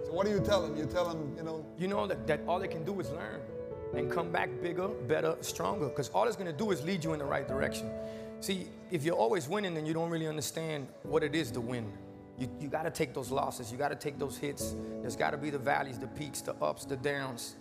[0.07, 0.77] So what do you tell him?
[0.77, 1.65] You tell him, you know?
[1.79, 3.41] You know that, that all they can do is learn
[3.95, 5.89] and come back bigger, better, stronger.
[5.89, 7.91] Because all it's going to do is lead you in the right direction.
[8.41, 11.91] See, if you're always winning, then you don't really understand what it is to win.
[12.39, 13.71] You, you got to take those losses.
[13.71, 14.75] You got to take those hits.
[15.01, 17.57] There's got to be the valleys, the peaks, the ups, the downs.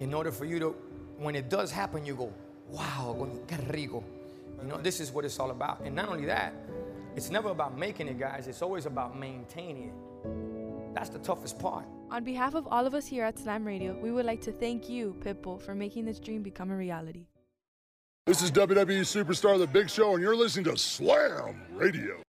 [0.00, 0.68] In order for you to,
[1.18, 2.32] when it does happen, you go,
[2.70, 4.04] wow, qué rico.
[4.60, 5.80] You know, this is what it's all about.
[5.80, 6.54] And not only that,
[7.14, 8.46] it's never about making it, guys.
[8.46, 10.94] It's always about maintaining it.
[10.94, 11.84] That's the toughest part.
[12.10, 14.88] On behalf of all of us here at Slam Radio, we would like to thank
[14.88, 17.26] you, Pitbull, for making this dream become a reality.
[18.26, 22.22] This is WWE Superstar The Big Show, and you're listening to Slam Radio.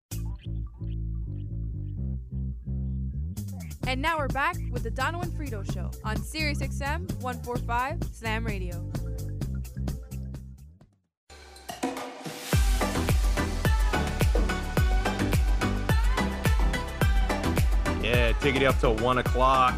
[3.87, 8.45] And now we're back with the Dono and Frito Show on Sirius XM 145 Slam
[8.45, 8.91] Radio.
[18.07, 19.75] Yeah, taking it up till one o'clock.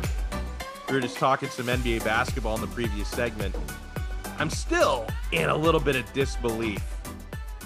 [0.87, 3.55] We were just talking some NBA basketball in the previous segment.
[4.37, 6.83] I'm still in a little bit of disbelief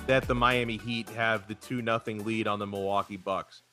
[0.07, 3.63] that the Miami Heat have the 2 nothing lead on the Milwaukee Bucks.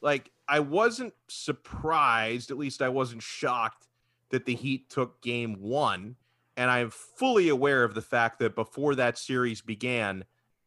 [0.00, 3.88] Like, I wasn't surprised, at least I wasn't shocked
[4.30, 6.14] that the Heat took game one.
[6.56, 10.24] And I'm fully aware of the fact that before that series began,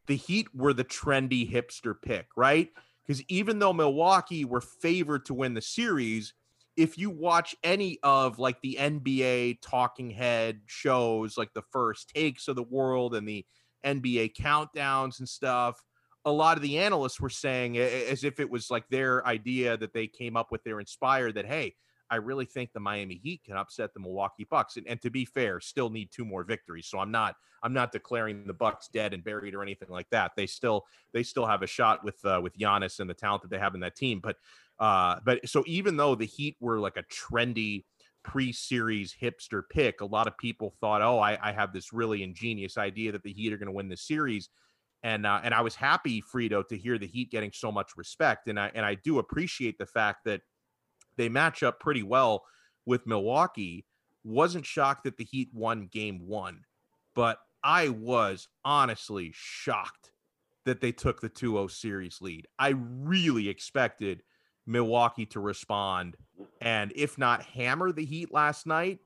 [0.07, 2.69] the Heat were the trendy hipster pick, right?
[3.09, 6.35] Because even though Milwaukee were favored to win the series,
[6.77, 12.47] if you watch any of like the NBA talking head shows, like the first takes
[12.47, 13.47] of the world and the
[13.83, 15.83] NBA countdowns and stuff,
[16.23, 19.91] a lot of the analysts were saying, as if it was like their idea that
[19.91, 21.73] they came up with, they're inspired that, hey,
[22.09, 24.77] I really think the Miami Heat can upset the Milwaukee Bucks.
[24.77, 26.87] And, and to be fair, still need two more victories.
[26.87, 30.31] So I'm not I'm not declaring the Bucks dead and buried or anything like that.
[30.35, 33.51] They still they still have a shot with uh, with Giannis and the talent that
[33.51, 34.19] they have in that team.
[34.21, 34.37] But
[34.79, 37.83] uh, but so even though the Heat were like a trendy
[38.23, 42.77] pre-series hipster pick, a lot of people thought, oh, I, I have this really ingenious
[42.77, 44.49] idea that the Heat are going to win the series.
[45.03, 48.47] And uh, and I was happy, Frito, to hear the Heat getting so much respect.
[48.47, 50.41] And I and I do appreciate the fact that
[51.17, 52.43] they match up pretty well
[52.85, 53.85] with Milwaukee.
[54.23, 56.63] Wasn't shocked that the Heat won game one,
[57.15, 60.11] but I was honestly shocked
[60.65, 62.47] that they took the 2 0 series lead.
[62.57, 64.23] I really expected
[64.67, 66.15] Milwaukee to respond
[66.61, 68.99] and, if not hammer the Heat last night,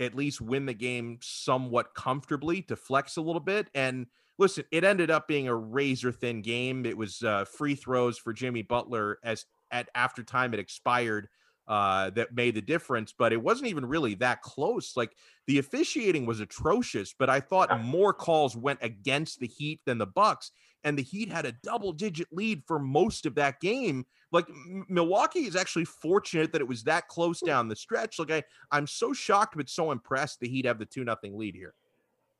[0.00, 3.68] at least win the game somewhat comfortably to flex a little bit.
[3.74, 4.06] And
[4.38, 6.86] listen, it ended up being a razor thin game.
[6.86, 11.28] It was uh, free throws for Jimmy Butler as at after time it expired
[11.68, 14.96] uh, that made the difference, but it wasn't even really that close.
[14.96, 15.14] Like
[15.46, 20.06] the officiating was atrocious, but I thought more calls went against the Heat than the
[20.06, 20.50] Bucks,
[20.82, 24.06] and the Heat had a double-digit lead for most of that game.
[24.32, 24.46] Like
[24.88, 28.18] Milwaukee is actually fortunate that it was that close down the stretch.
[28.18, 31.54] Like I, I'm so shocked but so impressed the Heat have the two nothing lead
[31.54, 31.74] here.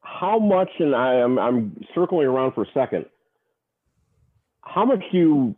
[0.01, 0.71] How much?
[0.79, 3.05] And I am I'm circling around for a second.
[4.63, 5.55] How much do you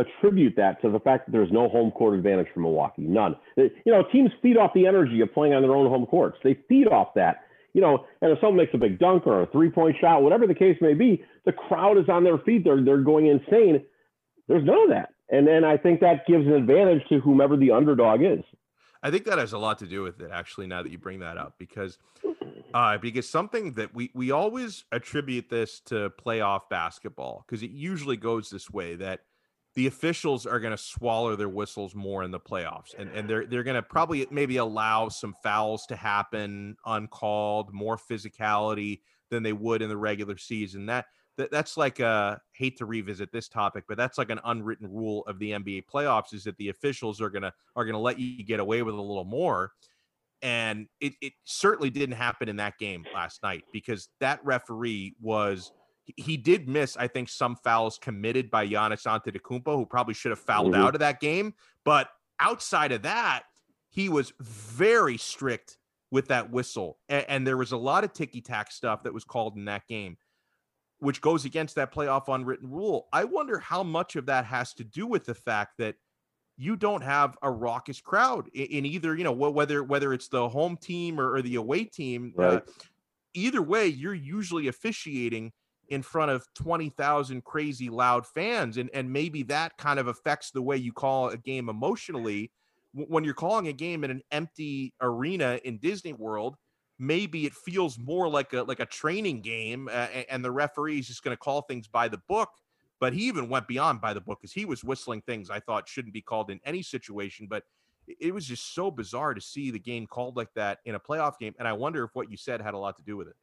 [0.00, 3.02] attribute that to the fact that there's no home court advantage for Milwaukee.
[3.02, 3.34] None.
[3.56, 6.38] You know, teams feed off the energy of playing on their own home courts.
[6.44, 7.42] They feed off that.
[7.72, 10.54] You know, and if someone makes a big dunk or a three-point shot, whatever the
[10.54, 12.64] case may be, the crowd is on their feet.
[12.64, 13.84] They're they're going insane.
[14.48, 15.10] There's none of that.
[15.28, 18.44] And then I think that gives an advantage to whomever the underdog is.
[19.02, 21.20] I think that has a lot to do with it, actually, now that you bring
[21.20, 21.98] that up, because
[22.72, 28.16] uh, because something that we we always attribute this to playoff basketball, because it usually
[28.16, 29.20] goes this way that–
[29.76, 33.46] the officials are going to swallow their whistles more in the playoffs and, and they're
[33.46, 33.88] they're going to mm.
[33.88, 39.00] probably maybe allow some fouls to happen uncalled more physicality
[39.30, 40.86] than they would in the regular season.
[40.86, 44.90] That, that that's like a hate to revisit this topic but that's like an unwritten
[44.90, 47.98] rule of the NBA playoffs is that the officials are going to are going to
[47.98, 49.72] let you get away with a little more
[50.42, 55.72] and it, it certainly didn't happen in that game last night because that referee was
[56.16, 60.38] he did miss, I think, some fouls committed by Giannis Antetokounmpo, who probably should have
[60.38, 60.78] fouled Mhm.
[60.78, 61.54] out of that game.
[61.84, 63.44] But outside of that,
[63.88, 65.78] he was very strict
[66.12, 69.24] with that whistle, and, and there was a lot of ticky tack stuff that was
[69.24, 70.16] called in that game,
[70.98, 73.08] which goes against that playoff unwritten rule.
[73.12, 75.96] I wonder how much of that has to do with the fact that
[76.56, 80.28] you don't have a raucous crowd in, in either, you know, wh- whether whether it's
[80.28, 82.32] the home team or, or the away team.
[82.38, 82.62] uh, Right.
[83.34, 85.52] either way, you're usually officiating
[85.88, 88.76] in front of 20,000 crazy loud fans.
[88.76, 92.50] And, and maybe that kind of affects the way you call a game emotionally.
[92.92, 96.56] When you're calling a game in an empty arena in Disney World,
[96.98, 101.06] maybe it feels more like a like a training game, uh, and the referee is
[101.06, 102.48] just going to call things by the book.
[102.98, 105.86] But he even went beyond by the book because he was whistling things I thought
[105.88, 107.46] shouldn't be called in any situation.
[107.48, 107.64] But
[108.06, 111.00] it- it was just so bizarre to see the game called like that in a
[111.00, 111.54] playoff game.
[111.58, 113.36] And I wonder if what you said had a lot to do with it.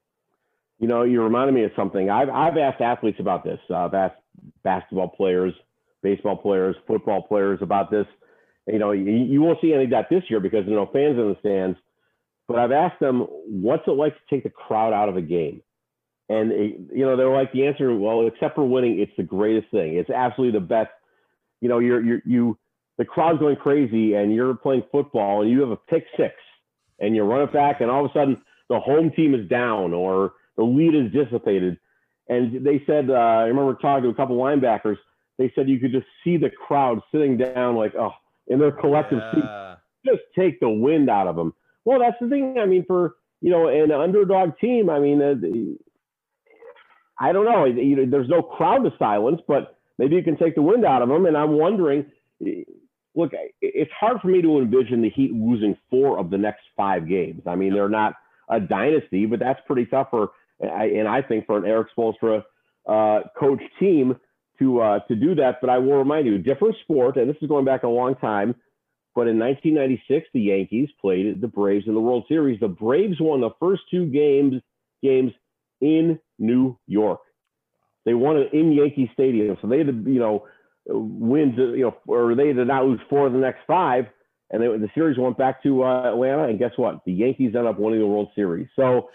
[0.84, 2.10] You know, you reminded me of something.
[2.10, 3.58] I've I've asked athletes about this.
[3.70, 4.18] Uh, I've asked
[4.66, 5.54] basketball players,
[6.02, 8.06] baseball players, football players about this.
[8.68, 10.92] You know, you, you won't see any of that this year because there are no
[10.92, 11.78] fans in the stands.
[12.50, 15.62] But I've asked them, what's it like to take the crowd out of a game?
[16.28, 17.96] And it, you know, they're like the answer.
[17.96, 19.96] Well, except for winning, it's the greatest thing.
[19.96, 20.90] It's absolutely the best.
[21.62, 22.58] You know, you're you're you
[22.98, 26.34] the crowd's going crazy, and you're playing football, and you have a pick six,
[27.00, 29.94] and you run it back, and all of a sudden the home team is down,
[29.94, 31.78] or the lead is dissipated.
[32.30, 34.98] And they said, uh, I remember talking to a couple linebackers.
[35.38, 38.12] They said you could just see the crowd sitting down, like oh,
[38.48, 39.48] in their collective seats,
[40.06, 41.54] just take the wind out of them.
[41.86, 42.58] Well, that's the thing.
[42.60, 45.36] I mean, for you know, an underdog team, I mean, uh,
[47.20, 47.66] I don't know.
[47.66, 51.02] You know, there's no crowd to silence, but maybe you can take the wind out
[51.02, 51.26] of them.
[51.26, 52.06] And I'm wondering,
[52.46, 52.64] eh,
[53.16, 57.06] look, it's hard for me to envision the Heat losing four of the next five
[57.06, 57.42] games.
[57.46, 58.14] I mean, they're not
[58.50, 60.32] a dynasty, but that's pretty tough for,
[60.70, 62.44] I- and I think for an Erik Spoelstra
[62.88, 64.16] uh, coach team
[64.60, 65.60] to uh, to do that.
[65.62, 68.56] But I will remind you, different sport, and this is going back a long time.
[69.16, 72.60] But in 1996, the Yankees played the Braves in the World Series.
[72.60, 74.62] The Braves won the first two games
[75.04, 75.32] games
[75.82, 77.20] in New York.
[78.06, 80.46] They won it in Yankee Stadium, so they had to, you know,
[80.88, 84.06] win, you know, or they did not lose four of the next five,
[84.54, 86.44] and they, the series went back to uh, Atlanta.
[86.44, 87.04] And guess what?
[87.06, 88.68] The Yankees ended up winning the World Series.
[88.76, 89.10] So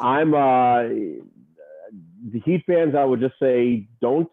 [0.00, 2.94] I'm uh, the Heat fans.
[2.94, 4.30] I would just say don't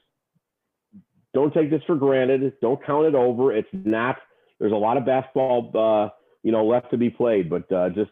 [1.34, 2.54] don't take this for granted.
[2.62, 3.54] Don't count it over.
[3.54, 4.18] It's not.
[4.60, 6.10] There's a lot of basketball, uh,
[6.44, 8.12] you know, left to be played, but uh, just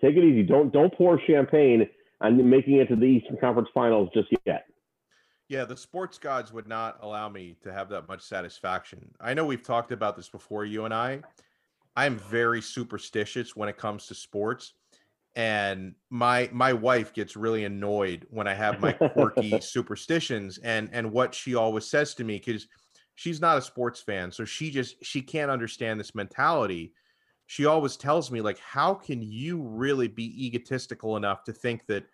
[0.00, 0.42] take it easy.
[0.42, 1.88] Don't don't pour champagne
[2.20, 4.66] on making it to the Eastern Conference Finals just yet.
[5.48, 9.14] Yeah, the sports gods would not allow me to have that much satisfaction.
[9.20, 11.22] I know we've talked about this before, you and I.
[11.96, 14.74] I'm very superstitious when it comes to sports.
[15.36, 21.10] And my my wife gets really annoyed when I have my quirky superstitions and and
[21.10, 22.68] what she always says to me because
[23.16, 26.94] she's not a sports fan, so she just she can't understand this mentality.
[27.46, 32.04] She always tells me like, how can you really be egotistical enough to think that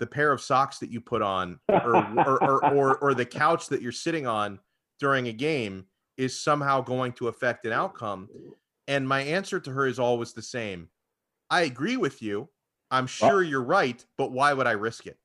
[0.00, 3.68] the pair of socks that you put on or or, or, or, or the couch
[3.68, 4.58] that you're sitting on
[4.98, 8.28] during a game is somehow going to affect an outcome.
[8.86, 10.88] And my answer to her is always the same.
[11.50, 12.48] I agree with you.
[12.90, 15.18] I'm sure you're right, but why would I risk it?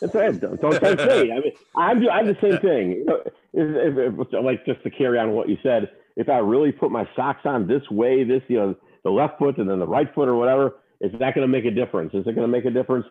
[0.00, 0.38] That's right.
[0.40, 0.82] Don't, don't.
[0.84, 3.06] I mean, I'm I'm the same thing.
[3.52, 6.90] If, if, if, like just to carry on what you said, if I really put
[6.90, 8.74] my socks on this way, this you know
[9.04, 11.64] the left foot and then the right foot or whatever, is that going to make
[11.64, 12.14] a difference?
[12.14, 13.06] Is it going to make a difference?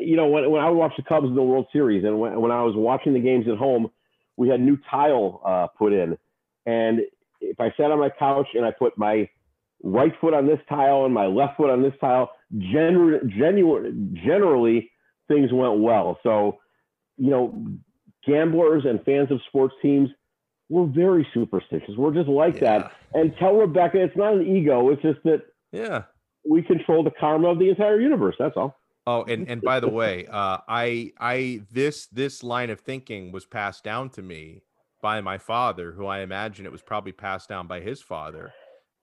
[0.00, 2.50] You know, when, when I watched the Cubs in the World Series and when, when
[2.50, 3.90] I was watching the games at home,
[4.36, 6.16] we had new tile uh, put in,
[6.66, 7.00] and
[7.40, 9.28] if I sat on my couch and I put my
[9.82, 13.20] right foot on this tile and my left foot on this tile, gener-
[14.24, 14.90] generally
[15.28, 16.18] things went well.
[16.22, 16.58] So,
[17.18, 17.66] you know,
[18.26, 20.08] gamblers and fans of sports teams,
[20.70, 21.94] we're very superstitious.
[21.98, 22.92] We're just like that.
[23.12, 24.88] And tell Rebecca it's not an ego.
[24.88, 26.04] It's just that Yeah.
[26.48, 28.36] we control the karma of the entire universe.
[28.38, 28.76] That's all.
[29.06, 33.44] Oh, and and by the way, uh, I I this this line of thinking was
[33.44, 34.62] passed down to me
[35.02, 38.54] by my father, who I imagine it was probably passed down by his father.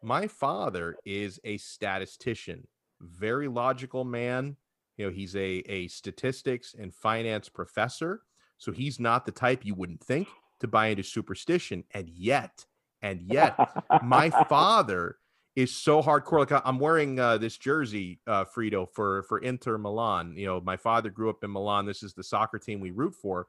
[0.01, 2.67] My father is a statistician,
[2.99, 4.55] very logical man.
[4.97, 8.23] You know, he's a a statistics and finance professor,
[8.57, 10.27] so he's not the type you wouldn't think
[10.61, 11.83] to buy into superstition.
[11.91, 12.65] And yet,
[13.03, 13.55] and yet,
[14.03, 15.17] my father
[15.55, 16.49] is so hardcore.
[16.49, 20.35] Like I'm wearing uh, this jersey, uh, Frito, for for Inter Milan.
[20.37, 21.85] You know, my father grew up in Milan.
[21.85, 23.47] This is the soccer team we root for.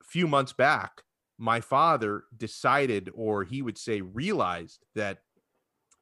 [0.00, 1.02] A few months back,
[1.38, 5.18] my father decided, or he would say, realized that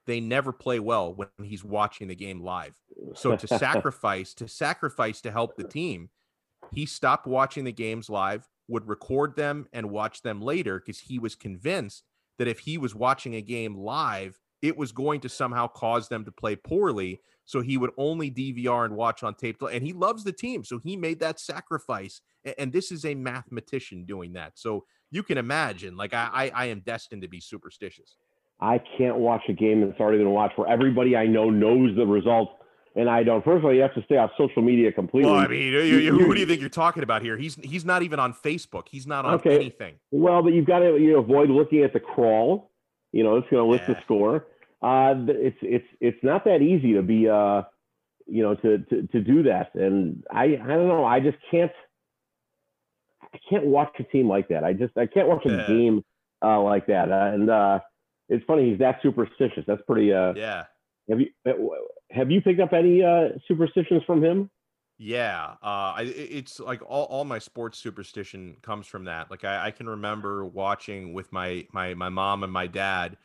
[0.07, 2.75] they never play well when he's watching the game live.
[3.15, 6.11] So to sacrifice, to sacrifice to help the team,
[6.73, 11.19] He stopped watching the games live, would record them and watch them later because he
[11.19, 12.05] was convinced
[12.39, 16.25] that if he was watching a game live, it was going to somehow cause them
[16.25, 17.21] to play poorly.
[17.45, 19.61] So he would only DVR and watch on tape.
[19.61, 20.65] And he loves the team.
[20.65, 22.21] So he made that sacrifice.
[22.57, 24.53] And this is a mathematician doing that.
[24.55, 28.17] So you can imagine, like, I, I, I am destined to be superstitious.
[28.61, 32.07] I can't watch a game that's already been watched where everybody I know knows the
[32.07, 32.53] results
[32.95, 33.45] and I don't.
[33.45, 35.31] First of all, you have to stay off social media completely.
[35.31, 37.37] Well, I mean, you, you, who do you think you're talking about here?
[37.37, 38.89] He's he's not even on Facebook.
[38.91, 39.57] He's not on okay.
[39.57, 39.95] anything.
[40.11, 42.71] Well, but you've got to you know, avoid looking at the crawl.
[43.13, 43.95] You know, it's going to list yeah.
[43.95, 44.47] the score.
[44.83, 47.63] Uh, it's it's it's not that easy to be uh,
[48.27, 49.75] you know, to to to do that.
[49.75, 51.05] And I I don't know.
[51.05, 51.73] I just can't.
[53.35, 54.65] I can't watch a team like that.
[54.65, 55.67] I just I can't watch a yeah.
[55.67, 56.05] game
[56.43, 57.11] uh, like that.
[57.11, 57.81] Uh, and uh,
[58.29, 59.65] it's funny he's that superstitious.
[59.67, 60.13] That's pretty.
[60.13, 60.65] Uh, yeah.
[61.09, 61.29] Have you
[62.11, 64.51] have you picked up any uh, superstitions from him?
[64.99, 69.31] Yeah, uh, I, it's like all, all my sports superstition comes from that.
[69.31, 73.17] Like I, I can remember watching with my my my mom and my dad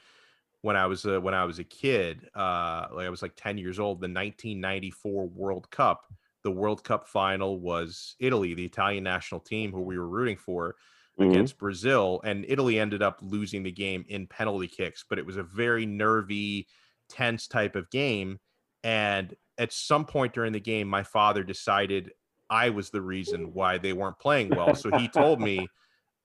[0.62, 2.30] when I was a, when I was a kid.
[2.36, 3.98] Uh, like I was like ten years old.
[4.00, 6.06] The 1994 World Cup.
[6.44, 10.76] The World Cup final was Italy, the Italian national team who we were rooting for
[11.20, 11.30] mm-hmm.
[11.30, 15.04] against Brazil, and Italy ended up losing the game in penalty kicks.
[15.10, 16.68] But it was a very nervy,
[17.10, 18.40] tense type of game
[18.84, 22.12] and at some point during the game, my father decided
[22.50, 24.76] I was the reason why they weren't playing well.
[24.76, 25.68] So he told me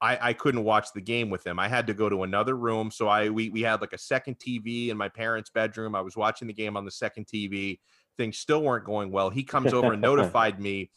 [0.02, 1.60] I, I couldn't watch the game with him.
[1.60, 2.90] I had to go to another room.
[2.90, 5.94] So I we we had like a second TV in my parents' bedroom.
[5.94, 7.78] I was watching the game on the second TV.
[8.18, 9.30] Things still weren't going well.
[9.30, 10.90] He comes over and notified me,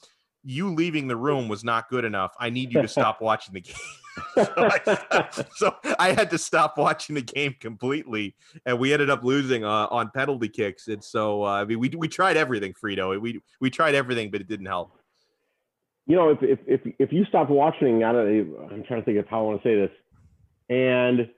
[0.44, 2.34] you leaving the room was not good enough.
[2.40, 3.76] I need you to stop watching the game
[4.36, 8.34] so, I, so, I, had to stop watching the game completely,
[8.66, 10.88] and we ended up losing uh, on penalty kicks.
[10.88, 13.20] And so, uh, I mean, we we tried everything, Frito.
[13.20, 14.98] We we tried everything, but it didn't help.
[16.08, 18.56] You know, if if if, if you stop watching, I don't.
[18.72, 19.92] I'm trying to think of how I want to say this,
[20.70, 21.30] and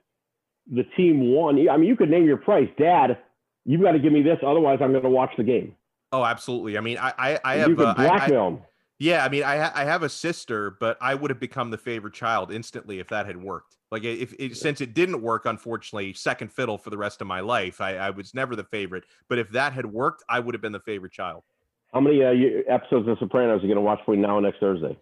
[0.70, 1.68] the team won.
[1.68, 3.18] I mean, you could name your price, Dad.
[3.64, 5.74] You've got to give me this, otherwise, I'm going to watch the game.
[6.12, 6.78] Oh, absolutely.
[6.78, 7.68] I mean, I I, I have.
[7.68, 8.58] You could blackmail uh, I, I,
[8.98, 11.78] yeah, I mean, I ha- I have a sister, but I would have become the
[11.78, 13.76] favorite child instantly if that had worked.
[13.92, 17.40] Like, if, if since it didn't work, unfortunately, second fiddle for the rest of my
[17.40, 17.80] life.
[17.80, 20.72] I, I was never the favorite, but if that had worked, I would have been
[20.72, 21.44] the favorite child.
[21.92, 22.32] How many uh,
[22.68, 24.96] episodes of Sopranos are you going to watch between now and next Thursday?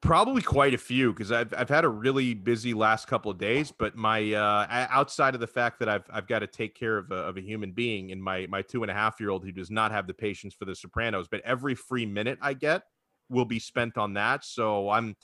[0.00, 3.70] Probably quite a few because I've I've had a really busy last couple of days.
[3.70, 7.12] But my uh, outside of the fact that I've I've got to take care of
[7.12, 9.52] a, of a human being and my my two and a half year old who
[9.52, 11.28] does not have the patience for the Sopranos.
[11.28, 12.82] But every free minute I get
[13.30, 14.44] will be spent on that.
[14.44, 15.14] So I'm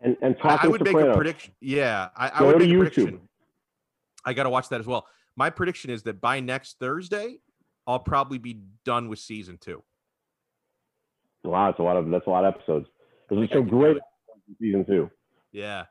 [0.00, 1.54] and and I, would make a prediction.
[1.60, 2.78] Yeah, I, I would make a YouTube.
[2.78, 3.20] prediction.
[4.24, 5.06] I got to watch that as well.
[5.36, 7.38] My prediction is that by next Thursday,
[7.86, 9.84] I'll probably be done with season two.
[11.46, 12.86] Wow, that's a lot of that's a lot of episodes.
[13.28, 13.98] Because it's so great
[14.60, 15.10] season two.
[15.52, 15.84] Yeah.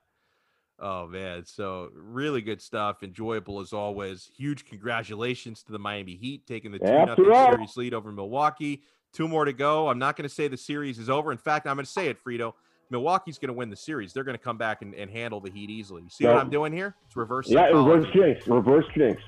[0.78, 3.02] Oh man, so really good stuff.
[3.02, 4.30] Enjoyable as always.
[4.36, 8.84] Huge congratulations to the Miami Heat taking the two nothing series lead over Milwaukee.
[9.14, 9.88] Two more to go.
[9.88, 11.32] I'm not going to say the series is over.
[11.32, 12.54] In fact, I'm going to say it, Frito.
[12.90, 14.12] Milwaukee's going to win the series.
[14.14, 16.04] They're going to come back and, and handle the Heat easily.
[16.04, 16.96] You see what I'm doing here?
[17.08, 17.50] It's reverse.
[17.50, 18.46] Yeah, reverse jinx.
[18.48, 19.22] Reverse jinx.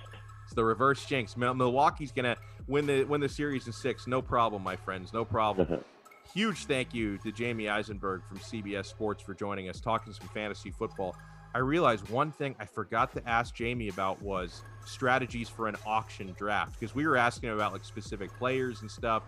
[0.46, 1.36] It's the reverse jinx.
[1.38, 2.38] Milwaukee's going to
[2.68, 4.06] win the win the series in six.
[4.06, 5.14] No problem, my friends.
[5.14, 5.84] No problem.
[6.38, 10.70] Huge thank you to Jamey Eisenberg from CBS Sports for joining us, talking some fantasy
[10.70, 11.16] football.
[11.56, 16.36] I realized one thing I forgot to ask Jamey about was strategies for an auction
[16.38, 19.24] draft because we were asking about like specific players and stuff.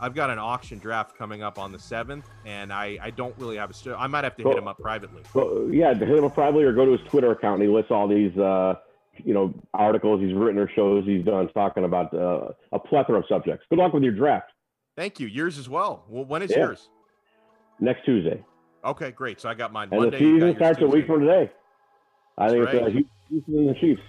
[0.00, 3.58] I've got an auction draft coming up on the seventh, and I, I don't really
[3.58, 3.74] have a.
[3.74, 5.22] St- I might have to hit him up privately.
[5.34, 7.90] Well, yeah, hit him up privately or go to his Twitter account and he lists
[7.90, 8.76] all these, uh,
[9.22, 13.26] you know, articles he's written or shows he's done talking about uh, a plethora of
[13.28, 13.66] subjects.
[13.68, 14.53] Good luck with your draft.
[14.96, 15.26] Thank you.
[15.26, 16.04] Yours as well.
[16.08, 16.58] Well, when is yeah.
[16.58, 16.88] yours?
[17.80, 18.44] Next Tuesday.
[18.84, 19.40] Okay, great.
[19.40, 20.18] So I got mine and Monday.
[20.18, 21.50] the season starts a week from today.
[22.38, 22.74] I think right.
[22.74, 24.02] it's a huge season in the Chiefs.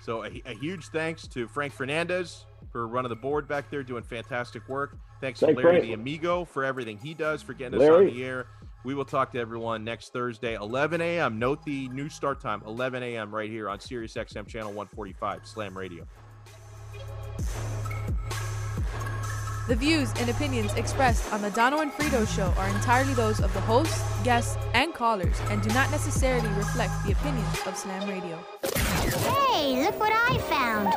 [0.00, 4.02] So a, a huge thanks to Frank Fernandez for running the board back there, doing
[4.02, 4.96] fantastic work.
[5.20, 8.24] Thanks, Thanks to Larry the Amigo for everything he does for getting us on the
[8.24, 8.46] air.
[8.84, 11.38] We will talk to everyone next Thursday, 11 a.m.
[11.38, 13.34] Note the new start time, 11 a.m.
[13.34, 16.06] right here on Sirius XM channel 145, Slam Radio.
[19.68, 23.52] The views and opinions expressed on the Dono and Frito show are entirely those of
[23.52, 28.38] the hosts, guests, and callers and do not necessarily reflect the opinions of Slam Radio.
[29.52, 30.94] Hey, look what I found.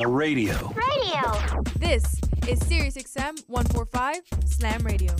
[0.00, 0.52] A radio.
[0.74, 1.62] Radio.
[1.78, 2.04] This
[2.46, 5.16] is SiriusXM 145 Slam Radio.